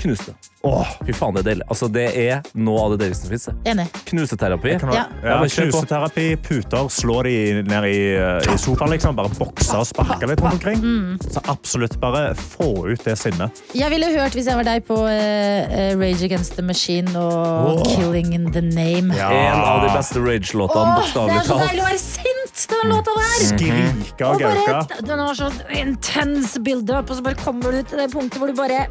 Knus 0.00 0.24
det. 0.24 0.34
Åh, 0.62 0.86
Fy 1.06 1.14
faen, 1.14 1.36
det 1.36 1.44
er 1.44 1.46
deilig. 1.52 1.64
Altså, 1.70 1.86
det 1.92 2.04
er 2.18 2.40
noe 2.58 2.80
av 2.82 2.94
det 2.94 2.98
deiligste 3.04 3.28
som 3.28 3.34
fins. 3.34 3.44
Enig. 3.70 3.84
Knuseterapi. 4.08 4.74
kan 4.80 4.90
Ja. 4.94 5.04
ja. 5.22 5.36
Knuseterapi, 5.46 6.26
puter, 6.42 6.88
slå 6.90 7.20
de 7.22 7.62
ned 7.62 7.86
i, 7.86 8.00
uh, 8.18 8.42
i 8.42 8.58
sofaen, 8.58 8.90
liksom. 8.96 9.14
Bare 9.18 9.30
bokse 9.38 9.78
og 9.78 9.86
sparke 9.86 10.26
litt 10.26 10.42
rundt 10.42 10.58
omkring. 10.58 10.82
Mm. 10.82 11.14
Så 11.22 11.44
absolutt 11.46 11.94
bare 12.02 12.34
få 12.34 12.88
ut 12.90 13.06
det 13.06 13.14
sinnet. 13.20 13.62
Jeg 13.78 13.90
ville 13.94 14.10
hørt 14.18 14.34
hvis 14.34 14.50
jeg 14.50 14.58
var 14.58 14.66
deg 14.66 14.82
på 14.88 14.98
eh, 15.06 15.78
eh, 15.78 15.94
Rage 15.98 16.26
Against 16.26 16.58
the 16.58 16.66
Machine 16.66 17.14
og 17.14 17.84
Killing 17.94 18.34
in 18.34 18.50
the 18.52 18.64
Name. 18.64 19.14
Ja. 19.14 19.30
En 19.30 19.62
av 19.62 19.86
de 19.86 19.94
beste 19.94 20.18
Rage-låtene, 20.18 20.98
Åh, 20.98 20.98
det 20.98 21.38
er 21.38 21.46
så 21.46 21.58
deilig 21.62 21.84
å 21.84 21.88
være 21.88 22.02
sint, 22.02 22.64
den 22.74 22.90
låta 22.90 23.14
der! 23.14 23.42
Skrike 23.52 24.32
og 24.32 24.42
gauke. 24.42 25.02
den 25.06 25.22
har 25.22 25.38
så 25.38 25.52
intens 25.78 26.58
build-up, 26.58 27.06
og 27.06 27.20
så 27.20 27.30
bare 27.30 27.38
kommer 27.38 27.78
du 27.78 27.84
til 27.86 28.02
det 28.02 28.10
punktet 28.10 28.42
hvor 28.42 28.50
du 28.50 28.58
bare 28.58 28.88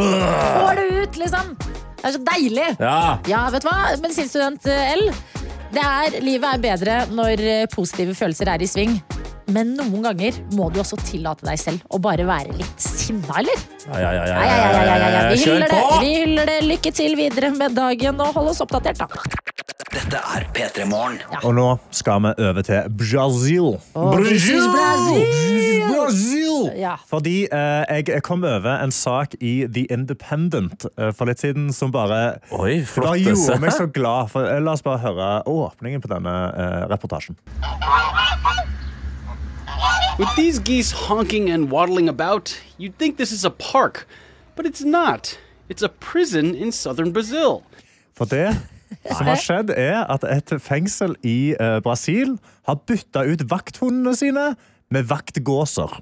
får 0.00 0.80
det 0.80 0.86
ut, 1.02 1.18
liksom. 1.20 1.54
Det 2.02 2.08
er 2.08 2.14
så 2.16 2.22
deilig. 2.26 2.68
Ja. 2.82 2.98
Ja, 3.30 3.42
vet 3.52 3.62
du 3.62 3.68
hva? 3.68 3.78
Medisinstudent 4.02 4.66
eh, 4.66 4.94
L. 4.96 5.04
Det 5.72 5.82
er, 5.82 6.16
livet 6.24 6.48
er 6.48 6.62
bedre 6.62 6.96
når 7.14 7.42
eh, 7.46 7.66
positive 7.72 8.16
følelser 8.18 8.50
er 8.52 8.64
i 8.64 8.68
sving. 8.68 8.96
Men 9.52 9.72
noen 9.76 10.04
ganger 10.04 10.36
må 10.56 10.68
du 10.72 10.80
også 10.80 10.96
tillate 11.02 11.44
deg 11.46 11.58
selv 11.60 11.82
å 11.92 11.98
bare 12.02 12.24
være 12.28 12.54
litt 12.56 12.82
sinna, 12.82 13.40
eller? 13.42 13.64
Ja, 13.86 13.98
ja, 13.98 14.10
ja, 14.16 14.26
ja, 14.26 14.26
Ja, 14.26 14.42
ja, 14.42 14.56
ja, 14.56 14.82
ja, 14.82 14.96
ja, 14.96 15.08
ja. 15.14 15.22
Vi, 15.32 15.40
hyller 15.44 15.72
det. 15.72 15.80
Vi 16.02 16.12
hyller 16.20 16.50
det. 16.50 16.58
Lykke 16.68 16.92
til 16.94 17.16
videre 17.18 17.50
med 17.54 17.74
dagen, 17.76 18.22
og 18.22 18.38
hold 18.38 18.52
oss 18.54 18.62
oppdatert, 18.64 19.02
da. 19.02 19.51
Dette 19.92 20.16
er 20.16 20.46
P3 20.56 20.86
Morgen. 20.88 21.18
Og 21.44 21.52
nå 21.52 21.66
skal 21.92 22.22
vi 22.24 22.30
over 22.40 22.64
til 22.64 22.86
Brazil. 22.96 23.74
Oh, 23.92 24.14
Brazil! 24.16 24.62
Brazil! 24.72 25.82
Brazil! 25.90 26.70
Ja. 26.80 26.94
Fordi 27.10 27.34
eh, 27.52 28.00
jeg 28.08 28.22
kom 28.24 28.44
over 28.44 28.70
en 28.72 28.90
sak 28.90 29.36
i 29.40 29.66
The 29.68 29.84
Independent 29.92 30.86
eh, 30.96 31.12
for 31.12 31.28
litt 31.28 31.44
siden 31.44 31.68
som 31.76 31.92
bare 31.92 32.38
Oi, 32.56 32.78
det 32.80 33.04
bare 33.04 33.20
gjorde 33.20 33.60
meg 33.60 33.76
så 33.76 33.86
glad. 33.92 34.32
For, 34.32 34.48
eh, 34.48 34.62
la 34.64 34.72
oss 34.72 34.84
bare 34.86 35.02
høre 35.04 35.30
åpningen 35.52 36.00
på 36.00 36.08
denne 36.14 36.36
eh, 36.56 36.80
reportasjen. 36.88 37.36
With 40.18 40.32
these 40.36 40.58
geese 40.58 40.92
honking 40.92 41.50
and 41.50 41.70
waddling 41.70 42.08
about, 42.08 42.56
you'd 42.78 42.96
think 42.96 43.18
this 43.18 43.32
is 43.32 43.44
a 43.44 43.50
park, 43.50 44.06
but 44.56 44.64
it's 44.64 44.84
not. 44.84 45.36
It's 45.68 45.82
a 45.82 45.92
prison 46.00 46.54
in 46.54 46.72
southern 46.72 47.12
Brazil. 47.12 47.62
For 48.16 48.24
det 48.24 48.56
som 49.08 49.28
har 49.28 49.40
skjedd, 49.40 49.74
er 49.74 50.02
at 50.12 50.24
et 50.28 50.54
fengsel 50.62 51.16
i 51.26 51.54
eh, 51.56 51.78
Brasil 51.84 52.36
har 52.68 52.80
bytta 52.88 53.26
ut 53.28 53.44
vakthundene 53.50 54.14
sine 54.18 54.52
med 54.92 55.08
vaktgåser. 55.10 56.00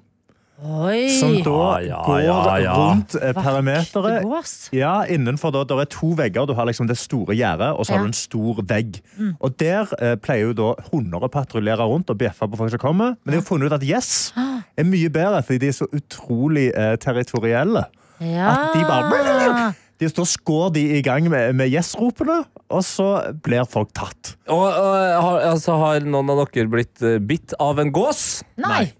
Oi! 0.61 1.09
Som 1.16 1.38
da 1.41 1.80
ja, 1.80 2.03
går 2.05 2.18
ja, 2.20 2.41
ja. 2.61 2.72
rundt 2.76 3.14
eh, 3.16 3.32
perimeteret. 3.32 3.95
Vaktegås. 4.20 4.53
Ja, 4.76 5.07
innenfor 5.09 5.55
da, 5.55 5.62
der 5.64 5.80
er 5.86 5.88
to 5.88 6.11
vegger. 6.18 6.45
Du 6.45 6.53
har 6.59 6.68
liksom 6.68 6.88
det 6.91 6.99
store 7.01 7.32
gjerdet, 7.38 7.70
og 7.72 7.86
så 7.86 7.95
har 7.95 8.05
du 8.05 8.11
en 8.11 8.16
stor 8.16 8.61
vegg. 8.68 8.99
Og 9.41 9.57
der 9.61 9.88
eh, 10.03 10.18
pleier 10.20 10.51
jo 10.51 10.59
da 10.59 10.74
hunder 10.91 11.24
å 11.24 11.32
patruljere 11.32 11.86
rundt 11.88 12.12
og 12.12 12.20
bjeffe 12.20 12.49
på 12.51 12.61
folk 12.61 12.74
som 12.74 12.82
kommer. 12.82 13.16
Men 13.24 13.32
de 13.32 13.41
har 13.41 13.47
funnet 13.49 13.70
ut 13.70 13.78
at 13.78 13.86
yes 13.88 14.34
er 14.36 14.88
mye 14.88 15.09
bedre, 15.12 15.41
fordi 15.47 15.62
de 15.64 15.72
er 15.72 15.78
så 15.80 15.88
utrolig 15.97 16.68
eh, 16.76 16.93
territorielle. 17.01 17.86
Ja. 18.20 18.53
At 18.53 18.76
de 18.76 18.84
bare 18.84 19.72
de, 20.01 20.09
står 20.09 20.25
skår 20.33 20.71
de 20.79 20.83
i 20.97 21.03
gang 21.05 21.29
med, 21.31 21.53
med 21.59 21.69
yes-ropene, 21.69 22.39
og 22.73 22.83
så 22.87 23.09
blir 23.45 23.69
folk 23.69 23.93
tatt. 23.97 24.37
Og, 24.49 24.65
og 24.65 24.97
har, 24.97 25.41
altså, 25.51 25.73
har 25.83 26.01
noen 26.07 26.31
av 26.33 26.41
dere 26.49 26.69
blitt 26.73 27.03
eh, 27.05 27.21
bitt 27.21 27.53
av 27.61 27.79
en 27.83 27.93
gås? 27.93 28.43
Nei. 28.61 28.93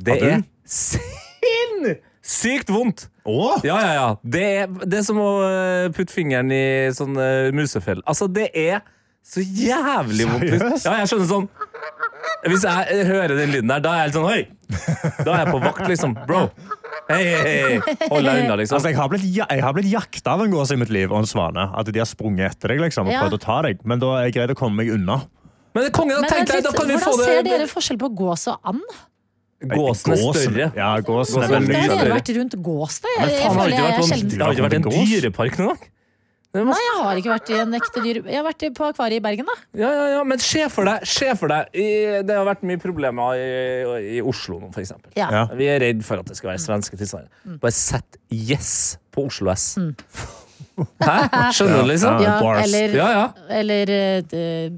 Det 0.00 0.16
er 0.22 0.42
sinnssykt 0.70 2.70
vondt! 2.72 3.10
Åh! 3.28 3.58
Ja, 3.66 3.76
ja, 3.82 3.90
ja. 3.98 4.08
Det 4.22 4.44
er, 4.62 4.70
det 4.86 4.98
er 5.00 5.04
som 5.06 5.18
å 5.20 5.42
eh, 5.44 5.90
putte 5.94 6.14
fingeren 6.14 6.50
i 6.54 6.90
sånn 6.96 7.16
uh, 7.18 7.50
musefell. 7.54 8.02
Altså, 8.08 8.26
det 8.30 8.48
er 8.56 8.80
så 9.26 9.42
jævlig 9.44 10.26
vondt. 10.30 10.84
Ja, 10.84 10.96
jeg 11.02 11.10
skjønner 11.10 11.28
sånn 11.30 11.48
Hvis 12.50 12.64
jeg 12.64 13.06
hører 13.06 13.34
den 13.36 13.50
lyden 13.52 13.70
der, 13.70 13.82
da 13.84 13.92
er 13.92 13.98
jeg 14.00 14.10
helt 14.10 14.16
sånn 14.16 14.28
Oi! 14.30 14.42
Da 15.24 15.34
er 15.34 15.42
jeg 15.44 15.50
på 15.52 15.60
vakt, 15.62 15.82
liksom. 15.90 16.14
Bro. 16.28 16.40
Hei, 17.10 17.18
hei, 17.26 17.40
hei. 17.42 17.96
Hold 18.10 18.26
deg 18.28 18.44
unna, 18.44 18.56
liksom. 18.60 18.76
Altså, 18.78 18.90
jeg 18.92 18.98
har 19.00 19.10
blitt, 19.10 19.24
jeg 19.34 19.64
har 19.64 19.74
blitt 19.76 19.90
jakta 19.90 20.36
av 20.36 20.44
en 20.44 20.52
gås 20.54 20.70
i 20.72 20.78
mitt 20.78 20.92
liv, 20.94 21.10
og 21.10 21.24
en 21.24 21.28
svane. 21.28 21.64
At 21.76 21.90
de 21.90 21.98
har 21.98 22.06
sprunget 22.08 22.54
etter 22.54 22.74
deg 22.74 22.82
liksom, 22.84 23.10
og 23.10 23.12
Ja. 23.16 23.24
prøvd 23.24 23.36
å 23.36 23.40
ta 23.42 23.58
deg. 23.66 23.82
Men 23.84 23.98
da 24.02 24.12
er 24.20 24.28
jeg 24.28 24.36
greid 24.38 24.54
å 24.54 24.58
komme 24.58 24.78
meg 24.78 24.92
unna. 24.94 25.20
Men 25.74 25.90
kongen, 25.94 26.16
da 26.16 26.22
Men 26.22 26.30
tenkte 26.30 26.58
jeg, 26.58 26.64
da 26.68 26.72
kan 26.74 26.86
vi 26.90 26.98
få 27.02 27.12
hvordan 27.14 27.26
ser 27.30 27.42
dere 27.46 27.66
forskjell 27.70 27.98
på 27.98 28.12
gås 28.22 28.46
og 28.50 28.72
and? 28.72 28.82
Gåsen 29.60 30.14
er 30.14 30.22
større. 30.32 30.72
Ja, 30.78 30.90
gåsen 31.04 31.42
er 31.44 31.52
veldig 31.52 31.74
Da 31.74 31.80
har 31.82 32.04
dere 32.04 32.14
vært 32.16 32.30
rundt 32.38 32.56
gås, 32.64 33.00
da. 33.04 33.08
Jeg, 33.18 33.20
Jeg, 33.20 33.28
jeg 33.28 33.40
jeg, 33.40 33.44
jeg, 33.44 33.70
jeg, 33.70 33.80
det 33.80 34.10
jeg, 34.10 34.20
jeg 34.20 34.30
det 34.30 34.46
har 34.46 34.54
ikke 34.54 34.68
vært 34.68 34.78
en 34.78 34.86
dyrepark 34.90 35.58
noen 35.60 35.74
gang? 35.74 35.90
Nei, 36.50 36.64
jeg 36.82 36.94
har 37.06 37.18
ikke 37.20 37.30
vært 37.30 37.50
i 37.52 37.58
en 37.62 37.74
ekte 37.78 38.02
dyr... 38.02 38.18
Jeg 38.26 38.34
har 38.40 38.42
vært 38.42 38.64
på 38.74 38.86
akvariet 38.88 39.20
i 39.20 39.22
Bergen, 39.22 39.46
da. 39.46 39.54
Ja, 39.78 39.90
ja, 39.94 40.06
ja, 40.16 40.22
men 40.26 40.40
se 40.42 40.64
for 40.72 40.88
deg, 40.88 41.04
se 41.06 41.28
for 41.38 41.52
deg 41.52 41.70
i, 41.78 41.86
Det 42.26 42.34
har 42.34 42.48
vært 42.48 42.64
mye 42.66 42.80
problemer 42.82 43.38
i, 43.38 44.16
i 44.16 44.24
Oslo 44.26 44.58
nå, 44.58 44.72
for 44.74 44.82
eksempel. 44.82 45.12
Ja. 45.14 45.28
Ja. 45.30 45.44
Vi 45.54 45.68
er 45.70 45.78
redd 45.84 46.02
for 46.06 46.18
at 46.24 46.26
det 46.26 46.40
skal 46.40 46.50
være 46.56 46.64
svenske 46.64 46.98
tilstander. 46.98 47.30
Bare 47.62 47.76
sett 47.76 48.18
Yes 48.34 48.98
på 49.14 49.28
Oslo 49.30 49.54
S. 49.54 49.76
Hæ? 51.06 51.16
Skjønner 51.54 51.84
du, 51.84 51.88
liksom? 51.92 52.18
Mm. 52.18 52.26
Ja, 52.26 52.36
eller, 52.64 52.98
Ja, 52.98 53.08
ja. 53.14 53.24
eller 53.60 53.94
eh, 53.94 54.70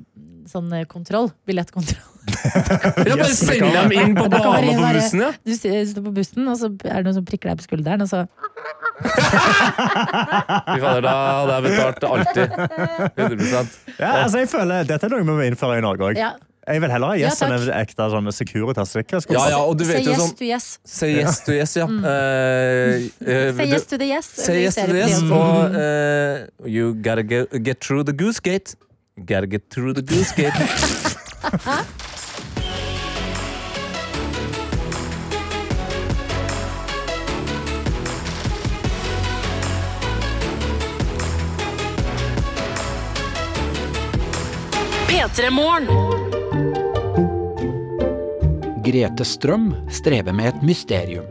sånn 0.53 0.73
eh, 0.77 0.85
kontroll. 0.91 1.33
Billettkontroll. 1.49 2.12
Ja 2.23 3.16
bare 3.18 3.35
sende 3.35 3.70
dem 3.75 3.93
inn 3.99 4.14
på 4.14 4.29
banen 4.31 4.79
på 4.79 4.93
bussen, 4.95 5.25
ja. 5.25 5.33
Du 5.43 5.55
sitter 5.57 5.83
står 5.91 6.05
på 6.07 6.14
bussen, 6.20 6.47
og 6.49 6.57
så 6.61 6.70
er 6.70 7.01
det 7.01 7.09
noen 7.09 7.18
som 7.18 7.27
prikker 7.27 7.51
deg 7.51 7.62
på 7.62 7.66
skulderen, 7.70 8.05
og 8.05 8.11
så 8.11 8.27
Fy 9.03 10.79
fader, 10.79 11.03
da 11.03 11.12
hadde 11.16 11.55
jeg 11.57 11.62
betalt 11.66 12.05
alltid. 12.07 12.55
100 13.16 13.66
Ja, 13.99 14.11
altså, 14.23 14.39
jeg 14.39 14.49
føler, 14.53 14.87
Dette 14.87 15.09
er 15.09 15.11
noe 15.12 15.25
vi 15.25 15.29
må 15.33 15.37
innføre 15.49 15.81
i 15.81 15.85
Norge 15.85 16.12
òg. 16.12 16.20
Ja. 16.20 16.35
Jeg 16.62 16.79
vil 16.85 16.93
heller 16.95 17.11
ha 17.11 17.14
yes 17.18 17.41
Ja, 17.43 17.49
enn 17.49 17.57
en 17.57 17.73
ekte 17.75 18.05
sånn 18.12 18.29
Securitas. 18.31 18.93
Ja, 18.95 19.49
ja, 19.51 19.59
og 19.59 19.75
du 19.81 19.83
Say 19.83 19.97
vet 19.97 20.07
jo 20.07 20.12
yes 20.12 20.20
sånn 20.20 20.37
to 20.39 20.47
yes. 20.47 20.68
Say 20.87 21.16
yes 21.16 21.41
to 21.43 21.57
yes, 21.57 21.75
ja. 21.75 21.89
uh, 21.91 21.99
uh, 22.07 23.51
Say 23.59 23.66
yes 23.73 23.89
to 23.91 23.99
the 23.99 24.07
yes. 24.12 24.31
Say 24.45 24.62
yes 24.62 24.79
to 24.79 24.87
the 24.87 25.01
yes, 25.01 25.18
og 25.27 25.75
uh, 25.75 26.47
you 26.68 26.95
gotta 26.95 27.27
get, 27.27 27.51
get 27.66 27.83
through 27.83 28.07
the 28.07 28.14
goose 28.14 28.39
gate. 28.39 28.77
Gotta 29.27 29.51
get 29.51 29.70
through 29.75 29.99
the 29.99 30.07
goose 30.07 30.31
gate. 30.39 30.55
Grete 48.83 49.23
Strøm 49.23 49.68
strever 49.87 50.35
med 50.35 50.49
et 50.51 50.64
mysterium. 50.66 51.29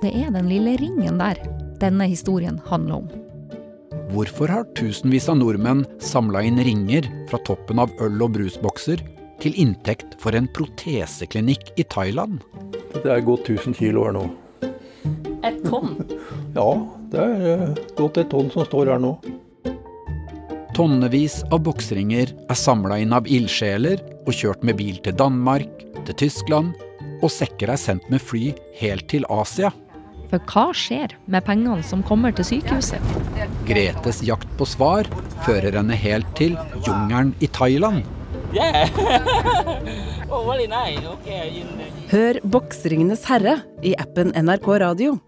Det 0.00 0.12
er 0.16 0.30
den 0.32 0.48
lille 0.48 0.72
ringen 0.80 1.20
der 1.20 1.42
denne 1.82 2.06
historien 2.08 2.56
handler 2.64 3.02
om. 3.02 3.10
Hvorfor 4.14 4.48
har 4.48 4.64
tusenvis 4.72 5.28
av 5.28 5.36
nordmenn 5.42 5.84
samla 6.00 6.40
inn 6.48 6.62
ringer 6.64 7.10
fra 7.28 7.42
toppen 7.44 7.84
av 7.84 7.92
øl- 8.00 8.24
og 8.24 8.38
brusbokser 8.38 9.04
til 9.44 9.60
inntekt 9.60 10.16
for 10.22 10.32
en 10.32 10.48
proteseklinikk 10.48 11.74
i 11.76 11.84
Thailand? 11.84 12.40
Det 12.94 13.04
er 13.04 13.20
gått 13.20 13.52
1000 13.52 13.76
kilo 13.76 14.08
her 14.08 14.16
nå. 14.16 14.24
Et 15.44 15.60
tonn? 15.68 15.92
Ja, 16.56 16.70
det 17.12 17.20
er 17.20 17.48
eh, 17.52 17.70
gått 18.00 18.16
et 18.16 18.32
tonn 18.32 18.48
som 18.48 18.64
står 18.64 18.94
her 18.94 19.00
nå. 19.02 19.18
Tonnevis 20.72 21.42
av 21.52 21.60
boksringer 21.66 22.30
er 22.32 22.56
samla 22.56 22.96
inn 23.02 23.10
av 23.12 23.26
ildsjeler 23.28 24.00
og 24.22 24.32
kjørt 24.32 24.62
med 24.64 24.78
bil 24.78 24.96
til 25.04 25.12
Danmark, 25.20 25.68
til 26.06 26.16
Tyskland, 26.22 26.72
og 27.20 27.28
sekker 27.28 27.74
er 27.74 27.80
sendt 27.80 28.06
med 28.08 28.24
fly 28.24 28.54
helt 28.78 29.04
til 29.12 29.26
Asia. 29.28 29.68
For 30.30 30.40
hva 30.48 30.72
skjer 30.72 31.12
med 31.28 31.44
pengene 31.44 31.84
som 31.84 32.00
kommer 32.08 32.32
til 32.32 32.48
sykehuset? 32.48 33.04
Gretes 33.68 34.22
jakt 34.24 34.48
på 34.56 34.64
svar 34.64 35.04
fører 35.44 35.76
henne 35.76 35.92
helt 35.92 36.30
til 36.40 36.56
jungelen 36.86 37.34
i 37.44 37.52
Thailand. 37.52 38.00
Hør 42.12 42.40
Boksringenes 42.48 43.28
herre 43.28 43.58
i 43.84 43.92
appen 44.00 44.32
NRK 44.32 44.66
Radio. 44.80 45.18